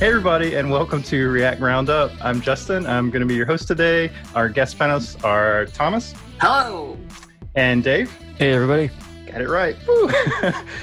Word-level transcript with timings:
Hey, 0.00 0.08
everybody, 0.08 0.54
and 0.54 0.70
welcome 0.70 1.02
to 1.02 1.28
React 1.28 1.60
Roundup. 1.60 2.10
I'm 2.24 2.40
Justin. 2.40 2.86
I'm 2.86 3.10
going 3.10 3.20
to 3.20 3.26
be 3.26 3.34
your 3.34 3.44
host 3.44 3.68
today. 3.68 4.10
Our 4.34 4.48
guest 4.48 4.78
panelists 4.78 5.22
are 5.22 5.66
Thomas. 5.66 6.14
Hello. 6.40 6.96
And 7.54 7.84
Dave. 7.84 8.10
Hey, 8.38 8.54
everybody. 8.54 8.88
Got 9.26 9.42
it 9.42 9.48
right. 9.50 9.76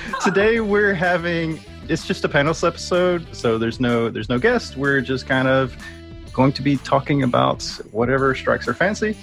today 0.24 0.60
we're 0.60 0.94
having 0.94 1.60
it's 1.90 2.06
just 2.06 2.26
a 2.26 2.30
panelist 2.30 2.66
episode, 2.66 3.36
so 3.36 3.58
there's 3.58 3.80
no 3.80 4.12
there's 4.12 4.30
no 4.30 4.38
guest. 4.38 4.78
We're 4.78 5.02
just 5.02 5.26
kind 5.26 5.48
of 5.48 5.76
going 6.32 6.52
to 6.52 6.62
be 6.62 6.78
talking 6.78 7.24
about 7.24 7.64
whatever 7.90 8.36
strikes 8.36 8.68
our 8.68 8.76
fancy. 8.76 9.18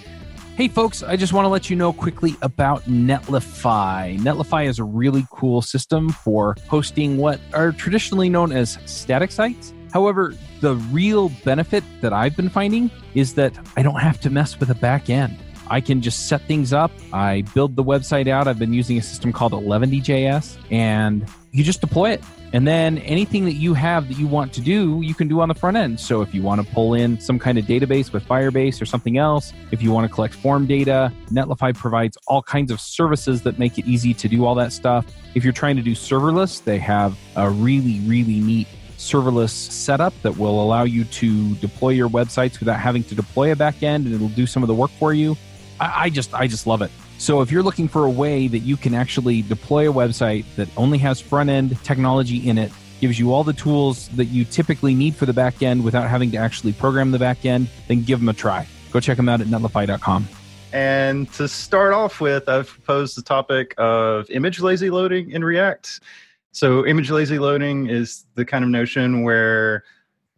Hey, 0.56 0.66
folks, 0.66 1.04
I 1.04 1.14
just 1.14 1.32
want 1.32 1.44
to 1.44 1.48
let 1.48 1.70
you 1.70 1.76
know 1.76 1.92
quickly 1.92 2.34
about 2.42 2.82
Netlify. 2.86 4.18
Netlify 4.18 4.66
is 4.66 4.80
a 4.80 4.84
really 4.84 5.24
cool 5.30 5.62
system 5.62 6.08
for 6.08 6.56
hosting 6.68 7.16
what 7.16 7.38
are 7.52 7.70
traditionally 7.70 8.28
known 8.28 8.50
as 8.50 8.76
static 8.86 9.30
sites. 9.30 9.72
However, 9.94 10.34
the 10.60 10.74
real 10.90 11.28
benefit 11.44 11.84
that 12.00 12.12
I've 12.12 12.36
been 12.36 12.48
finding 12.48 12.90
is 13.14 13.34
that 13.34 13.56
I 13.76 13.82
don't 13.84 14.00
have 14.00 14.20
to 14.22 14.28
mess 14.28 14.58
with 14.58 14.70
a 14.70 14.74
back 14.74 15.08
end. 15.08 15.38
I 15.68 15.80
can 15.80 16.02
just 16.02 16.26
set 16.26 16.42
things 16.42 16.72
up. 16.72 16.90
I 17.12 17.42
build 17.54 17.76
the 17.76 17.84
website 17.84 18.26
out. 18.26 18.48
I've 18.48 18.58
been 18.58 18.72
using 18.72 18.98
a 18.98 19.02
system 19.02 19.32
called 19.32 19.52
11DJS, 19.52 20.58
and 20.72 21.24
you 21.52 21.62
just 21.62 21.80
deploy 21.80 22.10
it. 22.10 22.24
And 22.52 22.66
then 22.66 22.98
anything 22.98 23.44
that 23.44 23.52
you 23.52 23.72
have 23.74 24.08
that 24.08 24.18
you 24.18 24.26
want 24.26 24.52
to 24.54 24.60
do, 24.60 25.00
you 25.00 25.14
can 25.14 25.28
do 25.28 25.40
on 25.40 25.48
the 25.48 25.54
front 25.54 25.76
end. 25.76 26.00
So 26.00 26.22
if 26.22 26.34
you 26.34 26.42
want 26.42 26.60
to 26.60 26.74
pull 26.74 26.94
in 26.94 27.20
some 27.20 27.38
kind 27.38 27.56
of 27.56 27.64
database 27.64 28.12
with 28.12 28.26
Firebase 28.26 28.82
or 28.82 28.86
something 28.86 29.16
else, 29.16 29.52
if 29.70 29.80
you 29.80 29.92
want 29.92 30.08
to 30.08 30.12
collect 30.12 30.34
form 30.34 30.66
data, 30.66 31.12
Netlify 31.30 31.72
provides 31.72 32.18
all 32.26 32.42
kinds 32.42 32.72
of 32.72 32.80
services 32.80 33.42
that 33.42 33.60
make 33.60 33.78
it 33.78 33.86
easy 33.86 34.12
to 34.14 34.26
do 34.26 34.44
all 34.44 34.56
that 34.56 34.72
stuff. 34.72 35.06
If 35.36 35.44
you're 35.44 35.52
trying 35.52 35.76
to 35.76 35.82
do 35.82 35.92
serverless, 35.92 36.64
they 36.64 36.80
have 36.80 37.16
a 37.36 37.48
really, 37.48 38.00
really 38.00 38.40
neat 38.40 38.66
serverless 39.04 39.50
setup 39.50 40.14
that 40.22 40.36
will 40.36 40.62
allow 40.62 40.84
you 40.84 41.04
to 41.04 41.54
deploy 41.56 41.90
your 41.90 42.08
websites 42.08 42.58
without 42.58 42.80
having 42.80 43.04
to 43.04 43.14
deploy 43.14 43.52
a 43.52 43.56
backend 43.56 44.06
and 44.06 44.14
it'll 44.14 44.28
do 44.30 44.46
some 44.46 44.62
of 44.62 44.66
the 44.66 44.74
work 44.74 44.90
for 44.92 45.12
you. 45.12 45.36
I, 45.78 46.04
I 46.04 46.10
just 46.10 46.32
I 46.34 46.46
just 46.46 46.66
love 46.66 46.82
it. 46.82 46.90
So 47.18 47.40
if 47.42 47.50
you're 47.50 47.62
looking 47.62 47.86
for 47.86 48.04
a 48.04 48.10
way 48.10 48.48
that 48.48 48.60
you 48.60 48.76
can 48.76 48.94
actually 48.94 49.42
deploy 49.42 49.88
a 49.88 49.92
website 49.92 50.44
that 50.56 50.68
only 50.76 50.98
has 50.98 51.20
front 51.20 51.50
end 51.50 51.82
technology 51.84 52.48
in 52.48 52.58
it, 52.58 52.72
gives 53.00 53.18
you 53.18 53.32
all 53.32 53.44
the 53.44 53.52
tools 53.52 54.08
that 54.10 54.26
you 54.26 54.44
typically 54.44 54.94
need 54.94 55.14
for 55.14 55.26
the 55.26 55.32
back 55.32 55.62
end 55.62 55.84
without 55.84 56.08
having 56.08 56.30
to 56.32 56.38
actually 56.38 56.72
program 56.72 57.10
the 57.10 57.18
back 57.18 57.44
end, 57.44 57.68
then 57.88 58.02
give 58.02 58.18
them 58.18 58.28
a 58.28 58.32
try. 58.32 58.66
Go 58.92 59.00
check 59.00 59.16
them 59.16 59.28
out 59.28 59.40
at 59.40 59.46
netlify.com. 59.46 60.28
And 60.72 61.32
to 61.34 61.46
start 61.46 61.92
off 61.92 62.20
with, 62.20 62.48
I've 62.48 62.68
proposed 62.68 63.16
the 63.16 63.22
topic 63.22 63.74
of 63.78 64.28
image 64.30 64.60
lazy 64.60 64.90
loading 64.90 65.30
in 65.30 65.44
React. 65.44 66.00
So, 66.54 66.86
image 66.86 67.10
lazy 67.10 67.40
loading 67.40 67.88
is 67.88 68.26
the 68.36 68.44
kind 68.44 68.62
of 68.62 68.70
notion 68.70 69.24
where 69.24 69.82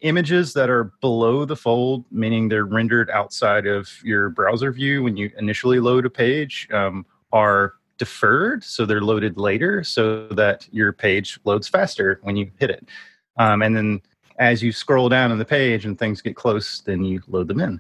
images 0.00 0.54
that 0.54 0.70
are 0.70 0.84
below 1.02 1.44
the 1.44 1.56
fold, 1.56 2.06
meaning 2.10 2.48
they're 2.48 2.64
rendered 2.64 3.10
outside 3.10 3.66
of 3.66 3.90
your 4.02 4.30
browser 4.30 4.72
view 4.72 5.02
when 5.02 5.18
you 5.18 5.30
initially 5.36 5.78
load 5.78 6.06
a 6.06 6.10
page, 6.10 6.68
um, 6.72 7.04
are 7.32 7.74
deferred. 7.98 8.64
So 8.64 8.86
they're 8.86 9.02
loaded 9.02 9.36
later 9.36 9.84
so 9.84 10.26
that 10.28 10.66
your 10.72 10.90
page 10.94 11.38
loads 11.44 11.68
faster 11.68 12.18
when 12.22 12.34
you 12.34 12.50
hit 12.58 12.70
it. 12.70 12.88
Um, 13.36 13.60
and 13.60 13.76
then 13.76 14.00
as 14.38 14.62
you 14.62 14.72
scroll 14.72 15.10
down 15.10 15.32
on 15.32 15.38
the 15.38 15.44
page 15.44 15.84
and 15.84 15.98
things 15.98 16.22
get 16.22 16.34
close, 16.34 16.80
then 16.80 17.04
you 17.04 17.20
load 17.28 17.48
them 17.48 17.60
in. 17.60 17.78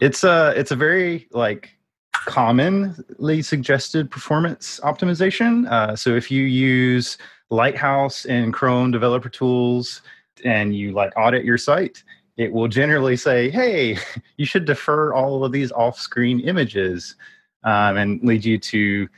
It's 0.00 0.22
a, 0.22 0.54
it's 0.56 0.70
a 0.70 0.76
very 0.76 1.26
like 1.32 1.70
commonly 2.12 3.42
suggested 3.42 4.12
performance 4.12 4.78
optimization. 4.84 5.68
Uh, 5.68 5.96
so 5.96 6.14
if 6.14 6.30
you 6.30 6.44
use 6.44 7.18
Lighthouse 7.50 8.24
and 8.26 8.52
Chrome 8.52 8.90
developer 8.90 9.28
tools, 9.28 10.02
and 10.44 10.74
you 10.76 10.92
like 10.92 11.12
audit 11.16 11.44
your 11.44 11.58
site, 11.58 12.02
it 12.36 12.52
will 12.52 12.68
generally 12.68 13.16
say, 13.16 13.50
hey, 13.50 13.98
you 14.36 14.46
should 14.46 14.64
defer 14.64 15.12
all 15.12 15.44
of 15.44 15.52
these 15.52 15.72
off 15.72 15.98
screen 15.98 16.40
images 16.40 17.16
um, 17.64 17.96
and 17.96 18.22
lead 18.22 18.44
you 18.44 18.58
to 18.58 19.08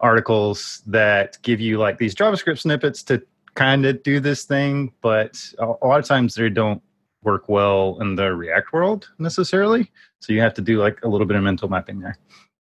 articles 0.00 0.82
that 0.86 1.36
give 1.42 1.60
you 1.60 1.78
like 1.78 1.98
these 1.98 2.14
JavaScript 2.14 2.60
snippets 2.60 3.02
to 3.02 3.22
kind 3.54 3.84
of 3.84 4.02
do 4.02 4.20
this 4.20 4.44
thing. 4.44 4.92
But 5.02 5.42
a, 5.58 5.66
lot 5.66 5.98
of 5.98 6.06
times 6.06 6.34
they 6.34 6.48
don't 6.48 6.82
work 7.22 7.48
well 7.48 7.98
in 8.00 8.14
the 8.14 8.34
React 8.34 8.72
world 8.72 9.10
necessarily. 9.18 9.90
So 10.20 10.32
you 10.32 10.40
have 10.40 10.54
to 10.54 10.62
do 10.62 10.78
like 10.78 11.02
a 11.04 11.08
little 11.08 11.26
bit 11.26 11.36
of 11.36 11.42
mental 11.42 11.68
mapping 11.68 12.00
there. 12.00 12.16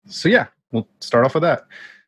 So 0.08 0.28
yeah, 0.28 0.48
we'll 0.72 0.88
start 1.00 1.26
off 1.26 1.36
with 1.36 1.44
that. 1.44 1.66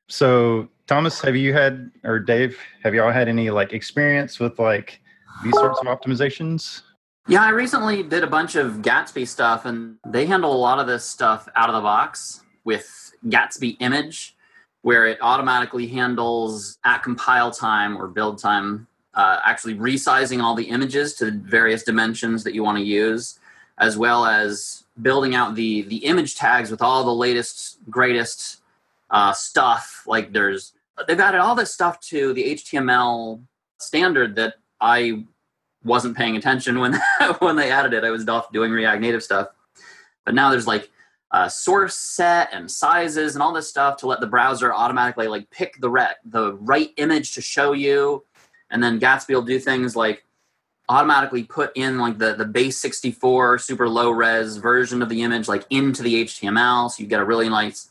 So 0.08 0.68
Thomas, 0.91 1.22
have 1.22 1.38
you 1.38 1.53
had 1.53 1.90
or 2.03 2.19
Dave, 2.19 2.59
have 2.84 2.94
y'all 2.94 3.13
had 3.13 3.29
any 3.29 3.50
like 3.50 3.72
experience 3.72 4.41
with 4.41 4.59
like 4.59 5.00
these 5.41 5.53
sorts 5.53 5.79
of 5.79 5.85
optimizations? 5.85 6.81
Yeah, 7.29 7.44
I 7.44 7.52
recently 7.52 8.03
did 8.03 8.25
a 8.25 8.28
bunch 8.28 8.56
of 8.56 8.81
Gatsby 8.81 9.25
stuff, 9.25 9.63
and 9.63 9.96
they 10.06 10.25
handle 10.25 10.53
a 10.53 10.59
lot 10.59 10.79
of 10.79 10.88
this 10.88 11.06
stuff 11.06 11.47
out 11.56 11.69
of 11.69 11.75
the 11.75 11.81
box 11.81 12.41
with 12.66 13.13
Gatsby 13.28 13.78
image, 13.79 14.35
where 14.81 15.06
it 15.07 15.18
automatically 15.22 15.88
handles 15.88 16.78
at 16.84 17.03
compile 17.03 17.52
time 17.52 17.96
or 17.96 18.09
build 18.09 18.38
time, 18.40 18.85
uh, 19.13 19.40
actually 19.46 19.75
resizing 19.75 20.44
all 20.44 20.56
the 20.56 20.66
images 20.66 21.13
to 21.13 21.23
the 21.23 21.31
various 21.31 21.84
dimensions 21.84 22.44
that 22.44 22.53
you 22.53 22.66
want 22.66 22.78
to 22.78 22.84
use, 22.84 23.40
as 23.78 23.97
well 23.97 24.25
as 24.25 24.84
building 25.02 25.35
out 25.35 25.56
the 25.56 25.84
the 25.84 26.03
image 26.03 26.35
tags 26.35 26.69
with 26.69 26.81
all 26.81 27.06
the 27.06 27.16
latest, 27.16 27.78
greatest 27.90 28.58
uh, 29.09 29.31
stuff. 29.31 30.03
Like 30.06 30.34
there's 30.34 30.73
they've 31.07 31.19
added 31.19 31.40
all 31.40 31.56
this 31.56 31.74
stuff 31.74 32.00
to 32.02 32.34
the 32.34 32.56
HTML 32.56 33.44
standard 33.79 34.35
that 34.35 34.56
I 34.79 35.25
wasn't 35.84 36.18
paying 36.18 36.38
attention 36.38 36.79
when 36.79 37.00
when 37.40 37.56
they 37.56 37.72
added 37.72 37.94
it. 37.94 38.03
I 38.03 38.12
was 38.12 38.28
off 38.28 38.52
doing 38.52 38.72
React 38.72 39.02
Native 39.02 39.24
stuff, 39.24 39.50
but 40.25 40.35
now 40.35 40.50
there's 40.50 40.68
like 40.68 40.90
a 41.31 41.50
source 41.50 41.96
set 41.96 42.50
and 42.53 42.69
sizes 42.69 43.35
and 43.35 43.41
all 43.41 43.53
this 43.53 43.69
stuff 43.69 43.97
to 43.97 44.07
let 44.07 44.19
the 44.19 44.28
browser 44.28 44.74
automatically 44.74 45.28
like 45.28 45.50
pick 45.50 45.79
the 45.79 45.90
rec 45.90 46.18
the 46.25 46.53
right 46.56 46.90
image 46.97 47.34
to 47.34 47.41
show 47.41 47.73
you, 47.73 48.23
and 48.69 48.84
then 48.84 49.00
Gatsby 49.00 49.34
will 49.34 49.41
do 49.41 49.59
things 49.59 49.96
like 49.96 50.25
automatically 50.90 51.44
put 51.44 51.72
in 51.75 52.00
like 52.00 52.18
the 52.18 52.35
the 52.35 52.46
base 52.46 52.78
64 52.79 53.59
super 53.59 53.88
low 53.88 54.12
res 54.12 54.58
version 54.58 55.02
of 55.02 55.09
the 55.09 55.22
image 55.22 55.47
like 55.47 55.66
into 55.69 56.03
the 56.03 56.25
HTML, 56.25 56.91
so 56.91 57.02
you 57.02 57.08
get 57.08 57.22
a 57.22 57.25
really 57.25 57.50
nice 57.50 57.90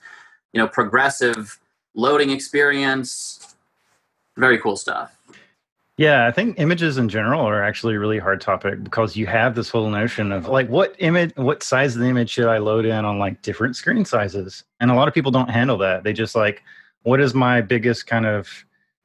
you 0.53 0.61
know 0.61 0.69
progressive 0.69 1.60
loading 1.95 2.31
experience. 2.31 3.55
Very 4.37 4.59
cool 4.59 4.77
stuff. 4.77 5.17
Yeah, 5.97 6.27
I 6.27 6.33
think 6.33 6.59
images 6.59 6.97
in 6.97 7.11
general 7.11 7.43
are 7.43 7.63
actually 7.63 7.95
a 7.97 7.99
really 7.99 8.19
hard 8.19 8.41
topic 8.41 8.83
because 8.83 9.17
you 9.17 9.27
have 9.27 9.55
this 9.55 9.69
whole 9.69 9.91
notion 9.91 10.33
of 10.33 10.49
like 10.49 10.67
what 10.71 10.95
image 10.99 11.37
what 11.37 11.63
size 11.63 11.95
of 11.95 12.01
the 12.01 12.09
image 12.09 12.31
should 12.31 12.47
I 12.47 12.57
load 12.57 12.87
in 12.87 13.05
on 13.05 13.19
like 13.19 13.43
different 13.43 13.77
screen 13.77 14.07
sizes? 14.07 14.65
And 14.81 14.91
a 14.91 14.95
lot 14.95 15.09
of 15.09 15.15
people 15.15 15.31
don't 15.31 15.51
handle 15.51 15.77
that. 15.79 16.03
They 16.03 16.15
just 16.15 16.35
like 16.35 16.63
what 17.03 17.21
is 17.21 17.35
my 17.35 17.61
biggest 17.61 18.07
kind 18.07 18.25
of 18.25 18.49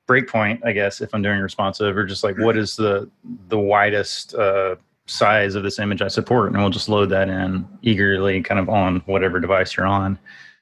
breakpoint, 0.07 0.65
I 0.65 0.71
guess, 0.71 1.01
if 1.01 1.13
I'm 1.13 1.21
doing 1.21 1.39
responsive, 1.39 1.97
or 1.97 2.05
just 2.05 2.23
like 2.23 2.37
what 2.37 2.57
is 2.57 2.75
the 2.75 3.09
the 3.49 3.59
widest 3.59 4.33
uh, 4.35 4.75
size 5.05 5.55
of 5.55 5.63
this 5.63 5.79
image 5.79 6.01
I 6.01 6.07
support, 6.07 6.53
and 6.53 6.61
we'll 6.61 6.69
just 6.69 6.89
load 6.89 7.09
that 7.09 7.29
in 7.29 7.67
eagerly, 7.81 8.41
kind 8.41 8.59
of 8.59 8.69
on 8.69 9.01
whatever 9.05 9.39
device 9.39 9.75
you're 9.75 9.85
on. 9.85 10.17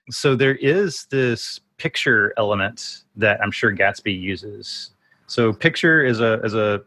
So 0.09 0.35
there 0.35 0.55
is 0.55 1.05
this 1.11 1.59
picture 1.77 2.33
element 2.37 3.03
that 3.15 3.41
I'm 3.41 3.51
sure 3.51 3.75
Gatsby 3.75 4.19
uses 4.19 4.93
so 5.27 5.51
picture 5.51 6.03
is 6.03 6.19
a 6.19 6.33
is 6.41 6.53
a 6.53 6.83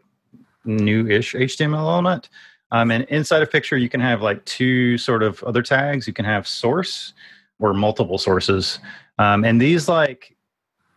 new-ish 0.65 1.33
HTML 1.33 1.79
element. 1.79 2.29
Um, 2.71 2.91
and 2.91 3.03
inside 3.05 3.41
of 3.41 3.51
picture, 3.51 3.77
you 3.77 3.89
can 3.89 3.99
have 4.01 4.21
like 4.21 4.43
two 4.45 4.97
sort 4.97 5.23
of 5.23 5.43
other 5.43 5.61
tags. 5.61 6.07
You 6.07 6.13
can 6.13 6.25
have 6.25 6.47
source 6.47 7.13
or 7.59 7.73
multiple 7.73 8.17
sources. 8.17 8.79
Um, 9.19 9.43
and 9.43 9.59
these 9.59 9.89
like 9.89 10.35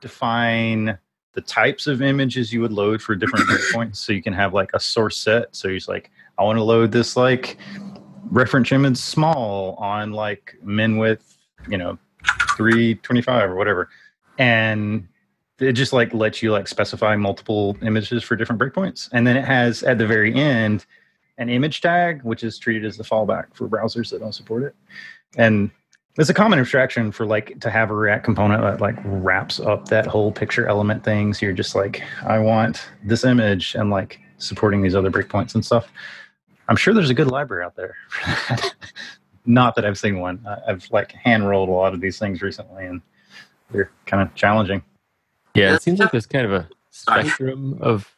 define 0.01 0.99
the 1.33 1.41
types 1.41 1.87
of 1.87 2.03
images 2.03 2.53
you 2.53 2.61
would 2.61 2.73
load 2.73 3.03
for 3.03 3.17
different 3.17 3.47
points. 3.73 3.99
So 3.99 4.13
you 4.13 4.23
can 4.23 4.33
have 4.33 4.53
like 4.53 4.71
a 4.75 4.81
source 4.81 5.17
set. 5.17 5.55
So 5.55 5.69
you're 5.69 5.81
like, 5.89 6.11
I 6.39 6.43
want 6.45 6.57
to 6.57 6.63
load 6.63 6.93
this 6.93 7.17
like 7.17 7.57
reference 8.31 8.71
image 8.71 8.97
small 8.97 9.75
on 9.75 10.13
like 10.13 10.57
min 10.63 10.99
width, 10.99 11.37
you 11.69 11.79
know, 11.79 11.99
325 12.57 13.51
or 13.51 13.57
whatever. 13.57 13.89
And 14.39 15.09
it 15.59 15.73
just 15.73 15.93
like 15.93 16.15
lets 16.15 16.43
you 16.43 16.53
like 16.53 16.69
specify 16.69 17.17
multiple 17.17 17.77
images 17.83 18.23
for 18.25 18.37
different 18.37 18.61
breakpoints. 18.61 19.09
And 19.13 19.27
then 19.27 19.37
it 19.37 19.45
has 19.45 19.83
at 19.83 19.99
the 19.99 20.07
very 20.07 20.35
end 20.35 20.87
an 21.39 21.49
image 21.49 21.81
tag 21.81 22.23
which 22.23 22.45
is 22.45 22.59
treated 22.59 22.85
as 22.85 22.97
the 22.97 23.05
fallback 23.05 23.55
for 23.55 23.69
browsers 23.69 24.11
that 24.11 24.21
don't 24.21 24.35
support 24.35 24.63
it. 24.63 24.75
And 25.37 25.71
it's 26.19 26.29
a 26.29 26.35
common 26.35 26.59
abstraction 26.59 27.13
for 27.13 27.25
like 27.25 27.61
to 27.61 27.71
have 27.71 27.91
a 27.91 27.95
react 27.95 28.25
component 28.25 28.63
that 28.63 28.81
like 28.81 28.97
wraps 29.05 29.61
up 29.61 29.89
that 29.89 30.07
whole 30.07 30.33
picture 30.33 30.67
element 30.67 31.05
thing. 31.05 31.33
So 31.35 31.47
you're 31.47 31.55
just 31.55 31.75
like 31.75 32.03
i 32.27 32.39
want 32.39 32.89
this 33.05 33.25
image 33.25 33.75
and 33.75 33.91
like 33.91 34.21
supporting 34.39 34.83
these 34.83 34.95
other 34.95 35.11
breakpoints 35.11 35.55
and 35.55 35.65
stuff. 35.65 35.93
I'm 36.69 36.77
sure 36.77 36.95
there's 36.95 37.11
a 37.11 37.15
good 37.15 37.31
library 37.31 37.65
out 37.65 37.77
there 37.77 37.97
not 39.47 39.75
that 39.75 39.85
i've 39.85 39.99
seen 39.99 40.21
one 40.21 40.45
i've 40.67 40.87
like 40.91 41.13
hand 41.13 41.49
rolled 41.49 41.69
a 41.69 41.73
lot 41.73 41.95
of 41.95 42.01
these 42.01 42.19
things 42.19 42.43
recently 42.43 42.87
and 42.87 43.01
they're 43.71 43.91
kind 44.07 44.23
of 44.23 44.35
challenging 44.35 44.83
yeah, 45.55 45.75
it 45.75 45.83
seems 45.83 45.99
like 45.99 46.13
there's 46.13 46.27
kind 46.27 46.47
of 46.47 46.53
a 46.53 46.69
spectrum 46.91 47.79
of 47.81 48.17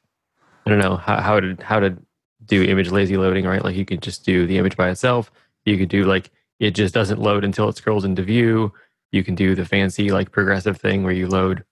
I 0.67 0.71
don't 0.71 0.79
know 0.79 0.97
how, 0.97 1.21
how 1.21 1.41
to 1.41 1.57
how 1.63 1.81
to 1.81 1.97
do 2.45 2.63
image 2.63 2.91
lazy 2.91 3.17
loading, 3.17 3.47
right? 3.47 3.65
Like 3.65 3.77
you 3.77 3.85
could 3.85 4.03
just 4.03 4.25
do 4.25 4.47
the 4.47 4.59
image 4.59 4.77
by 4.77 4.91
itself. 4.91 5.31
You 5.65 5.79
could 5.79 5.89
do 5.89 6.05
like 6.05 6.31
it 6.61 6.73
just 6.73 6.95
doesn't 6.95 7.21
load 7.21 7.45
until 7.45 7.69
it 7.69 7.77
scrolls 7.77 8.05
into 8.05 8.23
view. 8.23 8.73
You 9.11 9.25
can 9.25 9.35
do 9.35 9.55
the 9.55 9.65
fancy 9.65 10.11
like 10.11 10.31
progressive 10.31 10.79
thing 10.79 11.03
where 11.03 11.13
you 11.13 11.29
load 11.29 11.65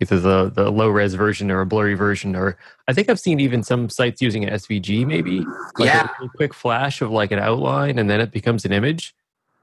either 0.00 0.20
the, 0.20 0.50
the 0.50 0.70
low 0.70 0.88
res 0.88 1.14
version 1.14 1.50
or 1.50 1.60
a 1.60 1.66
blurry 1.66 1.94
version, 1.94 2.36
or 2.36 2.58
I 2.88 2.92
think 2.92 3.08
I've 3.08 3.20
seen 3.20 3.40
even 3.40 3.62
some 3.62 3.88
sites 3.88 4.20
using 4.20 4.44
an 4.44 4.52
SVG 4.54 5.06
maybe. 5.06 5.40
Like 5.78 5.86
Yeah. 5.88 6.08
a 6.22 6.28
quick 6.28 6.52
flash 6.52 7.00
of 7.00 7.10
like 7.10 7.32
an 7.32 7.38
outline 7.38 7.98
and 7.98 8.08
then 8.10 8.20
it 8.20 8.30
becomes 8.30 8.64
an 8.64 8.72
image, 8.72 9.14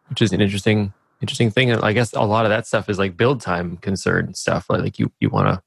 which 0.10 0.22
is 0.22 0.34
an 0.34 0.42
interesting 0.42 0.94
interesting 1.22 1.50
thing. 1.52 1.72
And 1.72 1.82
I 1.84 1.94
guess 1.94 2.12
a 2.14 2.22
lot 2.22 2.46
of 2.46 2.50
that 2.50 2.68
stuff 2.68 2.90
is 2.90 3.00
like 3.00 3.16
build 3.16 3.40
time 3.42 3.78
concern 3.78 4.34
stuff. 4.34 4.70
Like, 4.70 4.82
like 4.82 5.00
you 5.00 5.12
you 5.20 5.30
want 5.30 5.48
to 5.48 5.62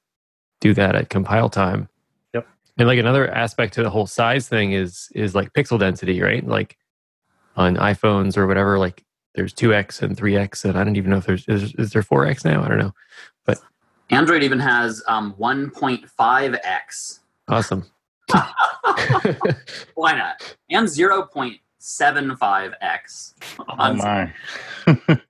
do 0.61 0.75
that 0.75 0.95
at 0.95 1.09
compile 1.11 1.49
time. 1.49 1.89
Yep. 2.35 2.47
And 2.79 2.89
like 2.89 2.99
another 2.99 3.31
aspect 3.31 3.75
to 3.75 3.83
the 3.83 3.91
whole 3.91 4.07
size 4.07 4.49
thing 4.49 4.73
is 4.73 5.09
is 5.15 5.35
like 5.35 5.53
pixel 5.53 5.79
density, 5.79 6.21
right? 6.21 6.47
Like 6.47 6.77
on 7.57 7.77
iPhones 7.77 8.37
or 8.37 8.47
whatever, 8.47 8.79
like 8.79 9.05
there's 9.35 9.55
2x 9.55 10.03
and 10.03 10.17
3x, 10.17 10.65
and 10.65 10.79
I 10.79 10.85
don't 10.85 10.97
even 10.97 11.11
know 11.11 11.19
if 11.19 11.27
there's 11.27 11.47
is, 11.47 11.75
is 11.75 11.93
there 11.93 12.03
4x 12.03 12.45
now? 12.45 12.63
I 12.63 12.69
don't 12.69 12.79
know. 12.79 12.93
Android 14.11 14.43
even 14.43 14.61
has 14.61 15.03
um, 15.09 15.35
1.5x. 15.39 17.19
Awesome. 17.49 17.85
Why 19.95 20.15
not? 20.15 20.57
And 20.71 20.87
0.75x. 20.87 23.35
Oh 23.69 23.95
my. 23.95 24.33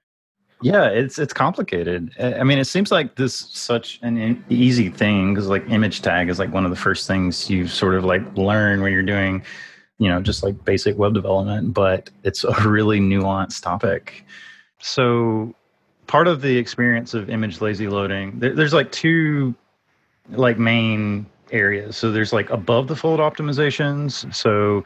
yeah, 0.63 0.89
it's 0.89 1.19
it's 1.19 1.33
complicated. 1.33 2.11
I 2.19 2.35
I 2.35 2.43
mean, 2.45 2.59
it 2.59 2.67
seems 2.67 2.91
like 2.91 3.17
this 3.17 3.37
such 3.37 3.99
an 4.03 4.17
in- 4.17 4.45
easy 4.49 4.89
thing 4.89 5.35
because 5.35 5.49
like 5.49 5.69
image 5.69 6.03
tag 6.03 6.29
is 6.29 6.39
like 6.39 6.53
one 6.53 6.65
of 6.65 6.71
the 6.71 6.77
first 6.77 7.07
things 7.07 7.51
you 7.51 7.67
sort 7.67 7.95
of 7.95 8.05
like 8.05 8.23
learn 8.37 8.83
when 8.83 8.93
you're 8.93 9.03
doing, 9.03 9.45
you 9.99 10.09
know, 10.09 10.21
just 10.21 10.43
like 10.43 10.65
basic 10.65 10.97
web 10.99 11.15
development. 11.15 11.75
But 11.75 12.11
it's 12.25 12.45
a 12.45 12.69
really 12.69 13.01
nuanced 13.01 13.63
topic. 13.63 14.25
So 14.81 15.55
part 16.07 16.29
of 16.29 16.43
the 16.43 16.57
experience 16.57 17.15
of 17.15 17.31
image 17.31 17.61
lazy 17.61 17.89
loading, 17.89 18.39
there, 18.39 18.55
there's 18.55 18.73
like 18.73 18.93
two 18.93 19.55
like 20.31 20.59
main 20.59 21.27
areas. 21.53 21.97
So 21.97 22.11
there's 22.11 22.33
like 22.33 22.51
above 22.51 22.89
the 22.89 22.97
fold 22.97 23.21
optimizations. 23.21 24.33
So 24.35 24.85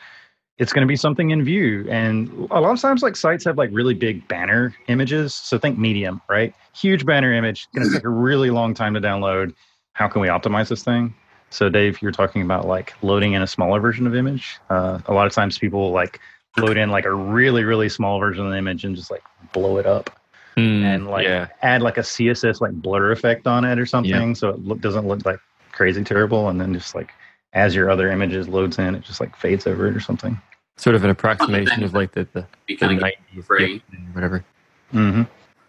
it's 0.58 0.72
going 0.72 0.82
to 0.82 0.88
be 0.88 0.96
something 0.96 1.30
in 1.30 1.42
view. 1.42 1.86
And 1.90 2.28
a 2.50 2.60
lot 2.60 2.72
of 2.72 2.80
times 2.80 3.02
like 3.02 3.16
sites 3.16 3.44
have 3.44 3.56
like 3.56 3.70
really 3.72 3.94
big 3.94 4.26
banner 4.28 4.74
images. 4.88 5.34
So 5.34 5.58
think 5.58 5.78
medium 5.78 6.20
right? 6.28 6.54
Huge 6.74 7.06
banner 7.06 7.32
image 7.32 7.68
going 7.74 7.88
to 7.88 7.94
take 7.94 8.04
a 8.04 8.10
really 8.10 8.50
long 8.50 8.74
time 8.74 8.94
to 8.94 9.00
download. 9.00 9.54
How 9.94 10.08
can 10.08 10.20
we 10.20 10.28
optimize 10.28 10.68
this 10.68 10.82
thing? 10.82 11.14
So 11.48 11.68
dave 11.68 12.00
you're 12.00 12.12
talking 12.12 12.42
about 12.42 12.66
like 12.66 12.94
loading 13.02 13.32
in 13.32 13.42
a 13.42 13.46
smaller 13.46 13.80
version 13.80 14.06
of 14.06 14.14
image. 14.14 14.58
Uh, 14.68 15.00
a 15.06 15.14
lot 15.14 15.26
of 15.26 15.32
times 15.32 15.58
people 15.58 15.90
like 15.90 16.20
load 16.56 16.76
in 16.76 16.90
like 16.90 17.04
a 17.04 17.12
really 17.12 17.64
really 17.64 17.88
small 17.88 18.18
version 18.18 18.44
of 18.44 18.50
the 18.50 18.58
image 18.58 18.84
and 18.84 18.96
just 18.96 19.10
like 19.10 19.22
blow 19.52 19.78
it 19.78 19.86
up 19.86 20.19
and 20.60 21.08
like 21.08 21.26
yeah, 21.26 21.48
add 21.62 21.82
like 21.82 21.98
a 21.98 22.02
css 22.02 22.60
like 22.60 22.72
blur 22.72 23.12
effect 23.12 23.46
on 23.46 23.64
it 23.64 23.78
or 23.78 23.86
something 23.86 24.34
so 24.34 24.50
it 24.50 24.64
look, 24.64 24.80
doesn't 24.80 25.06
look 25.06 25.24
like 25.24 25.38
crazy 25.72 26.02
terrible 26.04 26.48
and 26.48 26.60
then 26.60 26.72
just 26.74 26.94
like 26.94 27.12
as 27.52 27.74
your 27.74 27.90
other 27.90 28.10
images 28.10 28.48
loads 28.48 28.78
in 28.78 28.94
it 28.94 29.02
just 29.02 29.20
like 29.20 29.34
fades 29.36 29.66
over 29.66 29.86
it 29.86 29.96
or 29.96 30.00
something 30.00 30.40
sort 30.80 30.96
of 30.96 31.04
an 31.04 31.10
approximation 31.16 31.82
of 31.82 31.94
like 31.94 32.12
the 32.12 32.26
the, 32.32 32.40
the 32.40 32.46
Becoming 32.66 32.98
90s, 32.98 33.82
whatever. 34.12 34.44
Mm-hmm. 34.92 35.22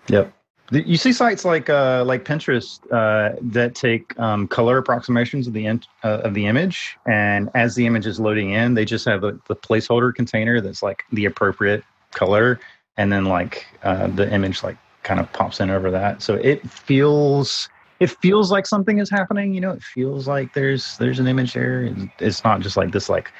Yep. 0.07 0.33
You 0.71 0.95
see 0.95 1.11
sites 1.11 1.43
like 1.43 1.69
uh, 1.69 2.05
like 2.05 2.23
Pinterest 2.23 2.79
uh, 2.91 3.35
that 3.41 3.75
take 3.75 4.17
um, 4.17 4.47
color 4.47 4.77
approximations 4.77 5.45
of 5.45 5.53
the 5.53 5.65
in, 5.65 5.83
uh, 6.05 6.21
of 6.23 6.33
the 6.33 6.45
image, 6.45 6.97
and 7.05 7.49
as 7.55 7.75
the 7.75 7.85
image 7.85 8.07
is 8.07 8.21
loading 8.21 8.51
in, 8.51 8.73
they 8.73 8.85
just 8.85 9.03
have 9.03 9.19
the, 9.19 9.37
the 9.49 9.55
placeholder 9.55 10.15
container 10.15 10.61
that's 10.61 10.81
like 10.81 11.03
the 11.11 11.25
appropriate 11.25 11.83
color, 12.11 12.57
and 12.97 13.11
then 13.11 13.25
like 13.25 13.65
uh, 13.83 14.07
the 14.07 14.31
image 14.33 14.63
like 14.63 14.77
kind 15.03 15.19
of 15.19 15.31
pops 15.33 15.59
in 15.59 15.69
over 15.69 15.89
that. 15.91 16.21
So 16.21 16.35
it 16.35 16.67
feels 16.69 17.69
it 17.99 18.09
feels 18.09 18.51
like 18.51 18.65
something 18.65 18.97
is 18.99 19.09
happening. 19.09 19.53
You 19.53 19.61
know, 19.61 19.71
it 19.71 19.81
feels 19.83 20.27
like 20.27 20.53
there's 20.53 20.97
there's 20.97 21.19
an 21.19 21.27
image 21.27 21.53
there. 21.53 21.83
It's- 21.83 22.07
It's 22.19 22.43
not 22.43 22.61
just 22.61 22.77
like 22.77 22.91
this 22.91 23.09
like 23.09 23.31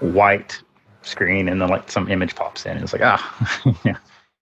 white 0.00 0.60
screen 1.02 1.48
and 1.48 1.60
then 1.62 1.68
like 1.68 1.90
some 1.90 2.10
image 2.10 2.34
pops 2.34 2.66
in. 2.66 2.76
It's 2.78 2.92
like 2.92 3.02
ah, 3.04 3.74
yeah. 3.84 3.96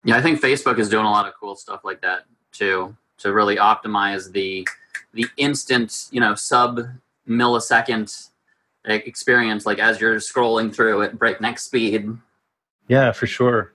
Yeah, 0.05 0.17
I 0.17 0.23
think 0.23 0.41
Facebook 0.41 0.79
is 0.79 0.89
doing 0.89 1.07
a 1.07 1.11
lot 1.11 1.27
of 1.27 1.35
cool 1.41 1.57
stuff 1.57 1.81
like 1.85 2.01
that 2.03 2.25
too 2.53 2.97
to 3.19 3.33
really 3.33 3.57
optimize 3.57 4.33
the 4.33 4.67
the 5.13 5.27
instant, 5.37 6.07
you 6.11 6.21
know, 6.21 6.35
sub 6.35 6.81
millisecond 7.29 8.29
experience 8.87 9.65
like 9.65 9.79
as 9.79 10.01
you're 10.01 10.17
scrolling 10.17 10.75
through 10.75 11.03
at 11.03 11.19
breakneck 11.19 11.59
speed. 11.59 12.09
Yeah, 12.89 13.13
for 13.13 13.27
sure. 13.27 13.73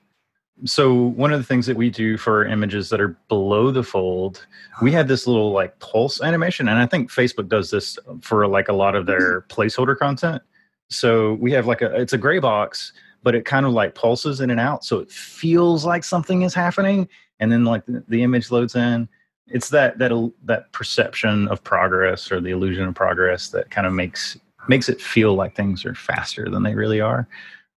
So 0.65 0.93
one 0.93 1.31
of 1.31 1.39
the 1.39 1.45
things 1.45 1.65
that 1.67 1.77
we 1.77 1.89
do 1.89 2.17
for 2.17 2.45
images 2.45 2.89
that 2.89 2.99
are 2.99 3.17
below 3.27 3.71
the 3.71 3.83
fold, 3.83 4.45
we 4.81 4.91
have 4.91 5.07
this 5.07 5.25
little 5.25 5.51
like 5.51 5.79
pulse 5.79 6.21
animation, 6.21 6.67
and 6.67 6.79
I 6.79 6.85
think 6.85 7.11
Facebook 7.11 7.47
does 7.47 7.71
this 7.71 7.97
for 8.21 8.45
like 8.47 8.67
a 8.67 8.73
lot 8.73 8.95
of 8.95 9.05
their 9.05 9.41
placeholder 9.49 9.97
content. 9.97 10.41
So 10.89 11.33
we 11.35 11.51
have 11.53 11.65
like 11.67 11.81
a 11.81 11.95
it's 11.95 12.13
a 12.13 12.17
gray 12.17 12.39
box, 12.39 12.93
but 13.23 13.35
it 13.35 13.45
kind 13.45 13.65
of 13.65 13.71
like 13.71 13.95
pulses 13.95 14.41
in 14.41 14.49
and 14.49 14.59
out, 14.59 14.83
so 14.83 14.99
it 14.99 15.11
feels 15.11 15.85
like 15.85 16.03
something 16.03 16.41
is 16.41 16.53
happening, 16.53 17.07
and 17.39 17.51
then 17.51 17.63
like 17.63 17.85
the, 17.85 18.03
the 18.07 18.23
image 18.23 18.51
loads 18.51 18.75
in. 18.75 19.07
It's 19.47 19.69
that 19.69 19.97
that 19.99 20.11
that 20.43 20.71
perception 20.73 21.47
of 21.47 21.63
progress 21.63 22.31
or 22.31 22.41
the 22.41 22.51
illusion 22.51 22.87
of 22.87 22.95
progress 22.95 23.49
that 23.49 23.71
kind 23.71 23.87
of 23.87 23.93
makes 23.93 24.37
makes 24.67 24.89
it 24.89 25.01
feel 25.01 25.35
like 25.35 25.55
things 25.55 25.85
are 25.85 25.95
faster 25.95 26.49
than 26.49 26.63
they 26.63 26.75
really 26.75 26.99
are. 26.99 27.27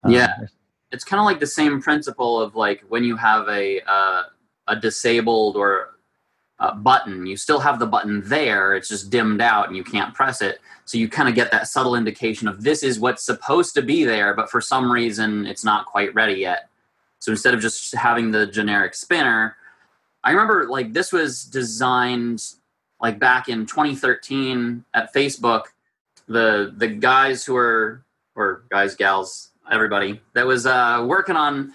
Yeah. 0.07 0.33
Um, 0.37 0.47
It's 0.93 1.03
kind 1.03 1.19
of 1.19 1.25
like 1.25 1.39
the 1.39 1.47
same 1.47 1.81
principle 1.81 2.39
of 2.39 2.55
like 2.55 2.83
when 2.87 3.03
you 3.03 3.17
have 3.17 3.49
a 3.49 3.81
uh, 3.85 4.23
a 4.67 4.75
disabled 4.75 5.57
or 5.57 5.97
a 6.59 6.73
button, 6.73 7.25
you 7.25 7.35
still 7.35 7.59
have 7.59 7.79
the 7.79 7.85
button 7.85 8.21
there. 8.25 8.75
It's 8.75 8.87
just 8.87 9.09
dimmed 9.09 9.41
out 9.41 9.67
and 9.67 9.75
you 9.75 9.83
can't 9.83 10.13
press 10.13 10.41
it. 10.41 10.59
So 10.85 10.97
you 10.97 11.09
kind 11.09 11.27
of 11.27 11.35
get 11.35 11.51
that 11.51 11.67
subtle 11.67 11.95
indication 11.95 12.47
of 12.47 12.63
this 12.63 12.83
is 12.83 12.99
what's 12.99 13.25
supposed 13.25 13.73
to 13.75 13.81
be 13.81 14.03
there, 14.03 14.33
but 14.33 14.49
for 14.49 14.61
some 14.61 14.91
reason 14.91 15.45
it's 15.45 15.65
not 15.65 15.85
quite 15.85 16.13
ready 16.13 16.35
yet. 16.35 16.69
So 17.19 17.31
instead 17.31 17.53
of 17.53 17.61
just 17.61 17.93
having 17.95 18.31
the 18.31 18.45
generic 18.45 18.93
spinner, 18.93 19.57
I 20.23 20.31
remember 20.31 20.67
like 20.69 20.93
this 20.93 21.11
was 21.11 21.43
designed 21.43 22.43
like 23.01 23.19
back 23.19 23.49
in 23.49 23.65
2013 23.65 24.85
at 24.93 25.13
Facebook. 25.13 25.63
The 26.27 26.73
the 26.77 26.87
guys 26.87 27.45
who 27.45 27.53
were 27.53 28.03
or 28.35 28.63
guys 28.69 28.95
gals 28.95 29.49
everybody 29.71 30.21
that 30.33 30.45
was 30.45 30.65
uh, 30.65 31.03
working 31.07 31.35
on 31.35 31.73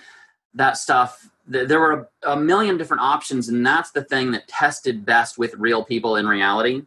that 0.54 0.76
stuff. 0.76 1.28
There 1.46 1.80
were 1.80 2.08
a, 2.24 2.32
a 2.32 2.36
million 2.36 2.76
different 2.76 3.02
options, 3.02 3.48
and 3.48 3.64
that's 3.64 3.90
the 3.92 4.04
thing 4.04 4.32
that 4.32 4.48
tested 4.48 5.06
best 5.06 5.38
with 5.38 5.54
real 5.54 5.82
people 5.84 6.16
in 6.16 6.26
reality. 6.26 6.82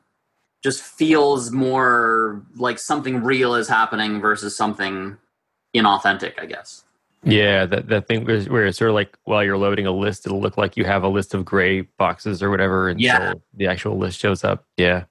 Just 0.63 0.83
feels 0.83 1.51
more 1.51 2.43
like 2.55 2.77
something 2.77 3.23
real 3.23 3.55
is 3.55 3.67
happening 3.67 4.21
versus 4.21 4.55
something 4.55 5.17
inauthentic, 5.75 6.33
I 6.39 6.45
guess. 6.45 6.83
Yeah, 7.23 7.65
that 7.67 7.87
that 7.87 8.07
thing 8.07 8.25
where, 8.25 8.65
it's 8.65 8.77
sort 8.77 8.89
of 8.89 8.95
like 8.95 9.17
while 9.23 9.43
you're 9.43 9.57
loading 9.57 9.85
a 9.87 9.91
list, 9.91 10.25
it'll 10.25 10.41
look 10.41 10.57
like 10.57 10.75
you 10.77 10.85
have 10.85 11.03
a 11.03 11.07
list 11.07 11.33
of 11.33 11.45
gray 11.45 11.81
boxes 11.81 12.41
or 12.41 12.49
whatever 12.49 12.89
until 12.89 13.03
Yeah. 13.05 13.33
the 13.53 13.67
actual 13.67 13.97
list 13.97 14.19
shows 14.19 14.43
up. 14.43 14.65
Yeah, 14.77 15.05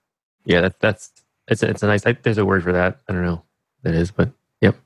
yeah, 0.45 0.61
that, 0.61 0.81
that's 0.81 1.11
it's 1.49 1.63
a, 1.63 1.69
it's 1.69 1.83
a 1.83 1.87
nice. 1.87 2.07
I, 2.07 2.13
there's 2.13 2.39
a 2.39 2.45
word 2.45 2.63
for 2.63 2.73
that. 2.73 3.01
I 3.09 3.13
don't 3.13 3.25
know 3.25 3.43
what 3.83 3.93
that 3.93 3.95
is, 3.95 4.11
but 4.11 4.31
yep. 4.61 4.77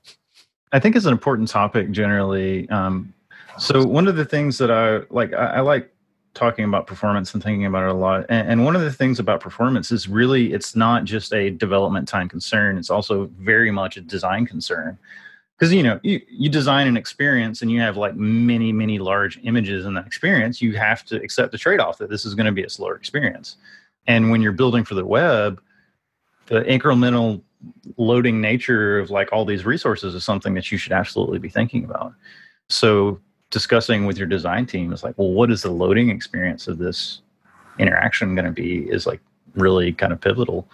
I 0.75 0.81
think 0.81 0.97
it's 0.97 1.07
an 1.07 1.13
important 1.13 1.49
topic 1.49 1.93
generally. 1.93 2.69
Um, 2.69 3.15
so 3.59 3.85
one 3.85 4.09
of 4.09 4.17
the 4.17 4.25
things 4.25 4.59
that 4.59 4.73
I 4.73 5.03
like, 5.09 5.33
I, 5.33 5.47
I 5.47 5.61
like 5.61 5.89
talking 6.35 6.65
about 6.65 6.89
performance 6.89 7.33
and 7.33 7.41
thinking 7.41 7.65
about 7.65 7.85
it 7.85 7.91
a 7.91 7.95
lot. 7.95 8.27
And, 8.29 8.49
and 8.49 8.65
one 8.65 8.75
of 8.75 8.83
the 8.83 8.93
things 8.93 9.21
about 9.21 9.41
performance 9.41 9.93
is 9.93 10.09
really 10.09 10.53
it's 10.53 10.75
not 10.75 11.05
just 11.05 11.33
a 11.33 11.51
development 11.51 12.09
time 12.09 12.29
concern; 12.29 12.77
it's 12.77 12.91
also 12.91 13.31
very 13.39 13.71
much 13.71 13.97
a 13.97 14.01
design 14.01 14.47
concern. 14.47 14.99
Because 15.57 15.73
you 15.73 15.85
know, 15.85 16.01
you, 16.03 16.21
you 16.29 16.49
design 16.49 16.89
an 16.89 16.97
experience 16.97 17.63
and 17.63 17.71
you 17.71 17.81
have 17.81 17.97
like 17.97 18.17
many, 18.17 18.73
many 18.73 18.99
large 18.99 19.39
images 19.45 19.87
in 19.87 19.95
that 19.95 20.09
experience. 20.09 20.61
You 20.61 20.73
have 20.73 21.05
to 21.05 21.23
accept 21.23 21.53
the 21.53 21.59
trade-off 21.59 21.99
that 21.99 22.11
this 22.11 22.25
is 22.25 22.35
going 22.35 22.47
to 22.47 22.53
be 22.53 22.65
a 22.65 22.69
slower 22.69 22.97
experience. 22.97 23.59
And 24.09 24.33
when 24.33 24.43
you're 24.43 24.51
building 24.51 24.83
for 24.83 24.97
the 24.97 25.07
web, 25.07 25.63
the 26.47 26.63
incremental 26.63 27.43
loading 27.97 28.41
nature 28.41 28.99
of 28.99 29.11
like 29.11 29.33
all 29.33 29.45
these 29.45 29.65
resources 29.65 30.15
is 30.15 30.25
something 30.25 30.55
that 30.55 30.71
you 30.71 30.79
should 30.79 30.93
absolutely 30.93 31.39
be 31.39 31.49
thinking 31.49 31.85
about. 31.85 32.13
So 32.69 33.21
discussing 33.51 34.07
with 34.07 34.19
your 34.19 34.27
design 34.27 34.67
team 34.67 34.93
is 34.93 35.05
like, 35.05 35.17
well, 35.17 35.31
what 35.31 35.51
is 35.51 35.63
the 35.63 35.71
loading 35.71 36.11
experience 36.11 36.67
of 36.67 36.79
this 36.79 37.23
interaction 37.79 38.35
going 38.35 38.47
to 38.47 38.51
be 38.51 38.89
is 38.91 39.07
like 39.07 39.21
really 39.55 39.93
kind 39.93 40.13
of 40.13 40.21
pivotal. 40.21 40.69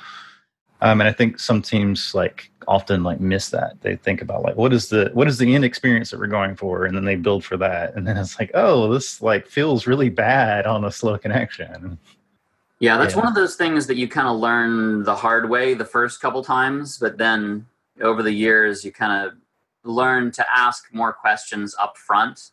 Um, 0.83 1.01
and 1.01 1.09
I 1.09 1.13
think 1.13 1.39
some 1.39 1.61
teams 1.61 2.15
like 2.15 2.51
often 2.67 3.03
like 3.03 3.21
miss 3.21 3.51
that. 3.51 3.81
They 3.83 3.97
think 3.97 4.23
about 4.23 4.43
like 4.43 4.57
what 4.57 4.73
is 4.73 4.89
the 4.89 5.11
what 5.13 5.29
is 5.29 5.39
the 5.39 5.55
end 5.55 5.65
experience 5.65 6.11
that 6.11 6.19
we're 6.19 6.27
going 6.27 6.57
for, 6.57 6.87
and 6.87 6.97
then 6.97 7.05
they 7.05 7.17
build 7.17 7.45
for 7.45 7.57
that, 7.59 7.95
and 7.95 8.07
then 8.07 8.17
it's 8.17 8.39
like, 8.39 8.51
oh, 8.55 8.91
this 8.93 9.21
like 9.21 9.47
feels 9.47 9.87
really 9.87 10.09
bad 10.09 10.67
on 10.67 10.85
a 10.85 10.91
slow 10.91 11.19
connection. 11.19 11.99
Yeah, 12.81 12.97
that's 12.97 13.15
Yeah. 13.15 13.21
one 13.21 13.29
of 13.29 13.35
those 13.35 13.57
things 13.57 13.87
that 13.87 13.97
you 13.97 14.09
kind 14.09 14.27
of 14.27 14.39
learn 14.39 15.05
the 15.05 15.15
hard 15.15 15.49
way 15.51 15.75
the 15.75 15.85
first 15.85 16.21
couple 16.21 16.43
times, 16.43 16.99
but 16.99 17.19
then 17.19 17.67
over 18.01 18.23
the 18.23 18.33
years 18.33 18.85
you 18.85 18.91
kind 18.91 19.27
of 19.27 19.35
learn 19.85 20.31
to 20.33 20.45
ask 20.51 20.89
more 20.93 21.13
questions 21.13 21.75
up 21.79 21.97
front 21.99 22.51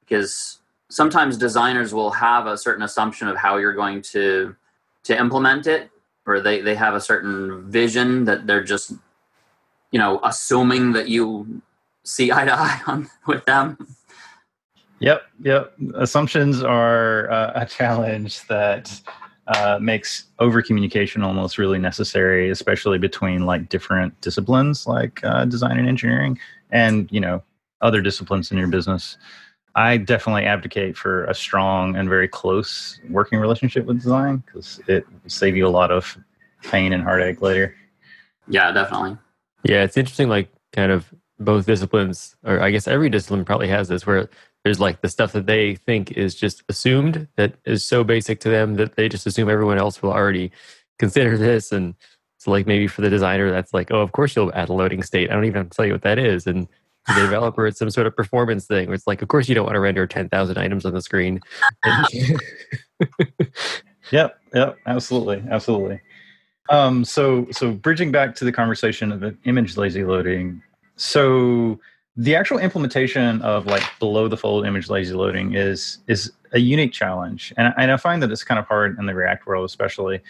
because 0.00 0.60
sometimes 0.90 1.36
designers 1.38 1.94
will 1.94 2.10
have 2.10 2.46
a 2.46 2.56
certain 2.58 2.82
assumption 2.82 3.26
of 3.26 3.36
how 3.36 3.56
you're 3.56 3.72
going 3.72 4.00
to 4.02 4.54
to 5.04 5.18
implement 5.18 5.66
it 5.66 5.90
or 6.26 6.40
they, 6.40 6.60
they 6.62 6.74
have 6.74 6.94
a 6.94 7.00
certain 7.00 7.70
vision 7.70 8.24
that 8.24 8.46
they're 8.46 8.62
just 8.64 8.92
you 9.90 9.98
know 9.98 10.20
assuming 10.24 10.92
that 10.92 11.08
you 11.08 11.60
see 12.04 12.30
eye 12.36 12.44
to 12.44 12.52
eye 12.52 12.80
on 12.86 13.08
with 13.26 13.44
them 13.46 13.76
Yep, 15.00 15.22
yep. 15.42 15.74
Assumptions 15.96 16.62
are 16.62 17.30
uh, 17.30 17.52
a 17.56 17.66
challenge 17.66 18.46
that 18.46 18.98
uh, 19.46 19.78
makes 19.80 20.24
over 20.38 20.62
communication 20.62 21.22
almost 21.22 21.58
really 21.58 21.78
necessary, 21.78 22.50
especially 22.50 22.98
between 22.98 23.44
like 23.44 23.68
different 23.68 24.18
disciplines 24.20 24.86
like 24.86 25.22
uh, 25.24 25.44
design 25.44 25.78
and 25.78 25.88
engineering, 25.88 26.38
and 26.70 27.10
you 27.12 27.20
know 27.20 27.42
other 27.80 28.00
disciplines 28.00 28.50
in 28.50 28.58
your 28.58 28.68
business. 28.68 29.18
I 29.76 29.96
definitely 29.96 30.44
advocate 30.44 30.96
for 30.96 31.24
a 31.24 31.34
strong 31.34 31.96
and 31.96 32.08
very 32.08 32.28
close 32.28 33.00
working 33.10 33.40
relationship 33.40 33.86
with 33.86 34.00
design 34.00 34.42
because 34.46 34.80
it 34.86 35.04
will 35.08 35.28
save 35.28 35.56
you 35.56 35.66
a 35.66 35.68
lot 35.68 35.90
of 35.90 36.16
pain 36.62 36.92
and 36.92 37.02
heartache 37.02 37.42
later. 37.42 37.74
Yeah, 38.48 38.70
definitely. 38.70 39.18
Yeah, 39.64 39.82
it's 39.82 39.96
interesting. 39.96 40.28
Like, 40.28 40.48
kind 40.72 40.92
of 40.92 41.12
both 41.40 41.66
disciplines, 41.66 42.36
or 42.44 42.60
I 42.60 42.70
guess 42.70 42.86
every 42.86 43.08
discipline 43.08 43.44
probably 43.44 43.68
has 43.68 43.88
this, 43.88 44.06
where 44.06 44.28
there's 44.64 44.80
like 44.80 45.02
the 45.02 45.08
stuff 45.08 45.32
that 45.32 45.46
they 45.46 45.74
think 45.74 46.12
is 46.12 46.34
just 46.34 46.62
assumed 46.68 47.28
that 47.36 47.54
is 47.66 47.86
so 47.86 48.02
basic 48.02 48.40
to 48.40 48.48
them 48.48 48.76
that 48.76 48.96
they 48.96 49.08
just 49.08 49.26
assume 49.26 49.50
everyone 49.50 49.78
else 49.78 50.02
will 50.02 50.12
already 50.12 50.50
consider 50.98 51.36
this. 51.38 51.70
And 51.70 51.94
so, 52.38 52.50
like, 52.50 52.66
maybe 52.66 52.86
for 52.86 53.02
the 53.02 53.10
designer, 53.10 53.50
that's 53.50 53.72
like, 53.74 53.90
oh, 53.90 54.00
of 54.00 54.12
course 54.12 54.34
you'll 54.34 54.52
add 54.54 54.70
a 54.70 54.72
loading 54.72 55.02
state. 55.02 55.30
I 55.30 55.34
don't 55.34 55.44
even 55.44 55.68
tell 55.68 55.86
you 55.86 55.92
what 55.92 56.02
that 56.02 56.18
is. 56.18 56.46
And 56.46 56.66
the 57.06 57.20
developer, 57.20 57.66
it's 57.66 57.78
some 57.78 57.90
sort 57.90 58.06
of 58.06 58.16
performance 58.16 58.66
thing 58.66 58.86
where 58.88 58.94
it's 58.94 59.06
like, 59.06 59.20
of 59.20 59.28
course 59.28 59.48
you 59.48 59.54
don't 59.54 59.66
want 59.66 59.74
to 59.74 59.80
render 59.80 60.06
10,000 60.06 60.56
items 60.56 60.86
on 60.86 60.94
the 60.94 61.02
screen. 61.02 61.40
yep, 64.10 64.38
yep, 64.54 64.78
absolutely, 64.86 65.44
absolutely. 65.50 66.00
Um, 66.70 67.04
so, 67.04 67.46
so 67.50 67.72
bridging 67.72 68.10
back 68.10 68.34
to 68.36 68.46
the 68.46 68.52
conversation 68.52 69.12
of 69.12 69.36
image 69.44 69.76
lazy 69.76 70.04
loading. 70.04 70.62
So, 70.96 71.78
the 72.16 72.36
actual 72.36 72.58
implementation 72.58 73.42
of 73.42 73.66
like 73.66 73.82
below 73.98 74.28
the 74.28 74.36
fold 74.36 74.66
image 74.66 74.88
lazy 74.88 75.14
loading 75.14 75.54
is 75.54 75.98
is 76.06 76.32
a 76.52 76.60
unique 76.60 76.92
challenge, 76.92 77.52
and, 77.56 77.74
and 77.76 77.90
I 77.90 77.96
find 77.96 78.22
that 78.22 78.30
it's 78.30 78.44
kind 78.44 78.58
of 78.58 78.66
hard 78.66 78.98
in 78.98 79.06
the 79.06 79.14
React 79.14 79.46
world, 79.46 79.64
especially. 79.64 80.20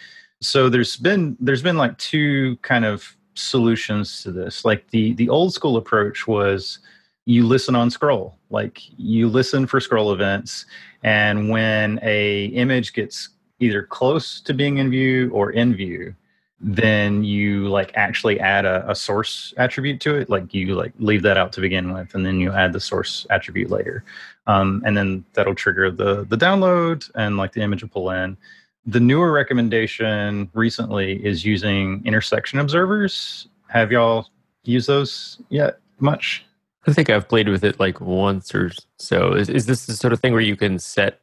So, 0.41 0.69
there's 0.69 0.97
been 0.97 1.37
there's 1.39 1.61
been 1.61 1.77
like 1.77 1.97
two 1.97 2.57
kind 2.57 2.85
of 2.85 3.15
solutions 3.35 4.23
to 4.23 4.31
this. 4.31 4.65
Like 4.65 4.89
the 4.89 5.13
the 5.13 5.29
old 5.29 5.53
school 5.53 5.77
approach 5.77 6.27
was 6.27 6.79
you 7.25 7.45
listen 7.45 7.75
on 7.75 7.91
scroll, 7.91 8.35
like 8.49 8.81
you 8.97 9.27
listen 9.27 9.67
for 9.67 9.79
scroll 9.79 10.11
events, 10.11 10.65
and 11.03 11.49
when 11.49 11.99
a 12.01 12.45
image 12.45 12.93
gets 12.93 13.29
either 13.59 13.83
close 13.83 14.41
to 14.41 14.53
being 14.53 14.79
in 14.79 14.89
view 14.89 15.29
or 15.31 15.51
in 15.51 15.75
view, 15.75 16.15
then 16.59 17.23
you 17.23 17.67
like 17.67 17.91
actually 17.95 18.39
add 18.39 18.65
a, 18.65 18.89
a, 18.89 18.95
source 18.95 19.53
attribute 19.57 19.99
to 20.01 20.15
it. 20.15 20.29
Like 20.29 20.53
you 20.53 20.73
like 20.75 20.93
leave 20.99 21.21
that 21.23 21.37
out 21.37 21.51
to 21.53 21.61
begin 21.61 21.93
with 21.93 22.15
and 22.15 22.25
then 22.25 22.39
you 22.39 22.51
add 22.53 22.71
the 22.71 22.79
source 22.79 23.27
attribute 23.29 23.69
later. 23.69 24.03
Um, 24.47 24.81
and 24.85 24.95
then 24.95 25.25
that'll 25.33 25.55
trigger 25.55 25.91
the 25.91 26.25
the 26.25 26.37
download 26.37 27.11
and 27.15 27.37
like 27.37 27.51
the 27.51 27.61
image 27.61 27.81
will 27.81 27.89
pull 27.89 28.09
in. 28.11 28.37
The 28.85 28.99
newer 28.99 29.31
recommendation 29.31 30.49
recently 30.53 31.23
is 31.25 31.43
using 31.43 32.01
intersection 32.05 32.59
observers. 32.59 33.47
Have 33.67 33.91
y'all 33.91 34.29
used 34.63 34.87
those 34.87 35.41
yet 35.49 35.79
much? 35.99 36.45
I 36.87 36.93
think 36.93 37.09
i've 37.09 37.27
played 37.27 37.49
with 37.49 37.63
it 37.63 37.79
like 37.79 37.99
once 37.99 38.53
or 38.53 38.71
so. 38.97 39.33
Is, 39.33 39.49
is 39.49 39.65
this 39.65 39.87
the 39.87 39.93
sort 39.93 40.13
of 40.13 40.19
thing 40.19 40.31
where 40.31 40.41
you 40.41 40.55
can 40.55 40.79
set 40.79 41.19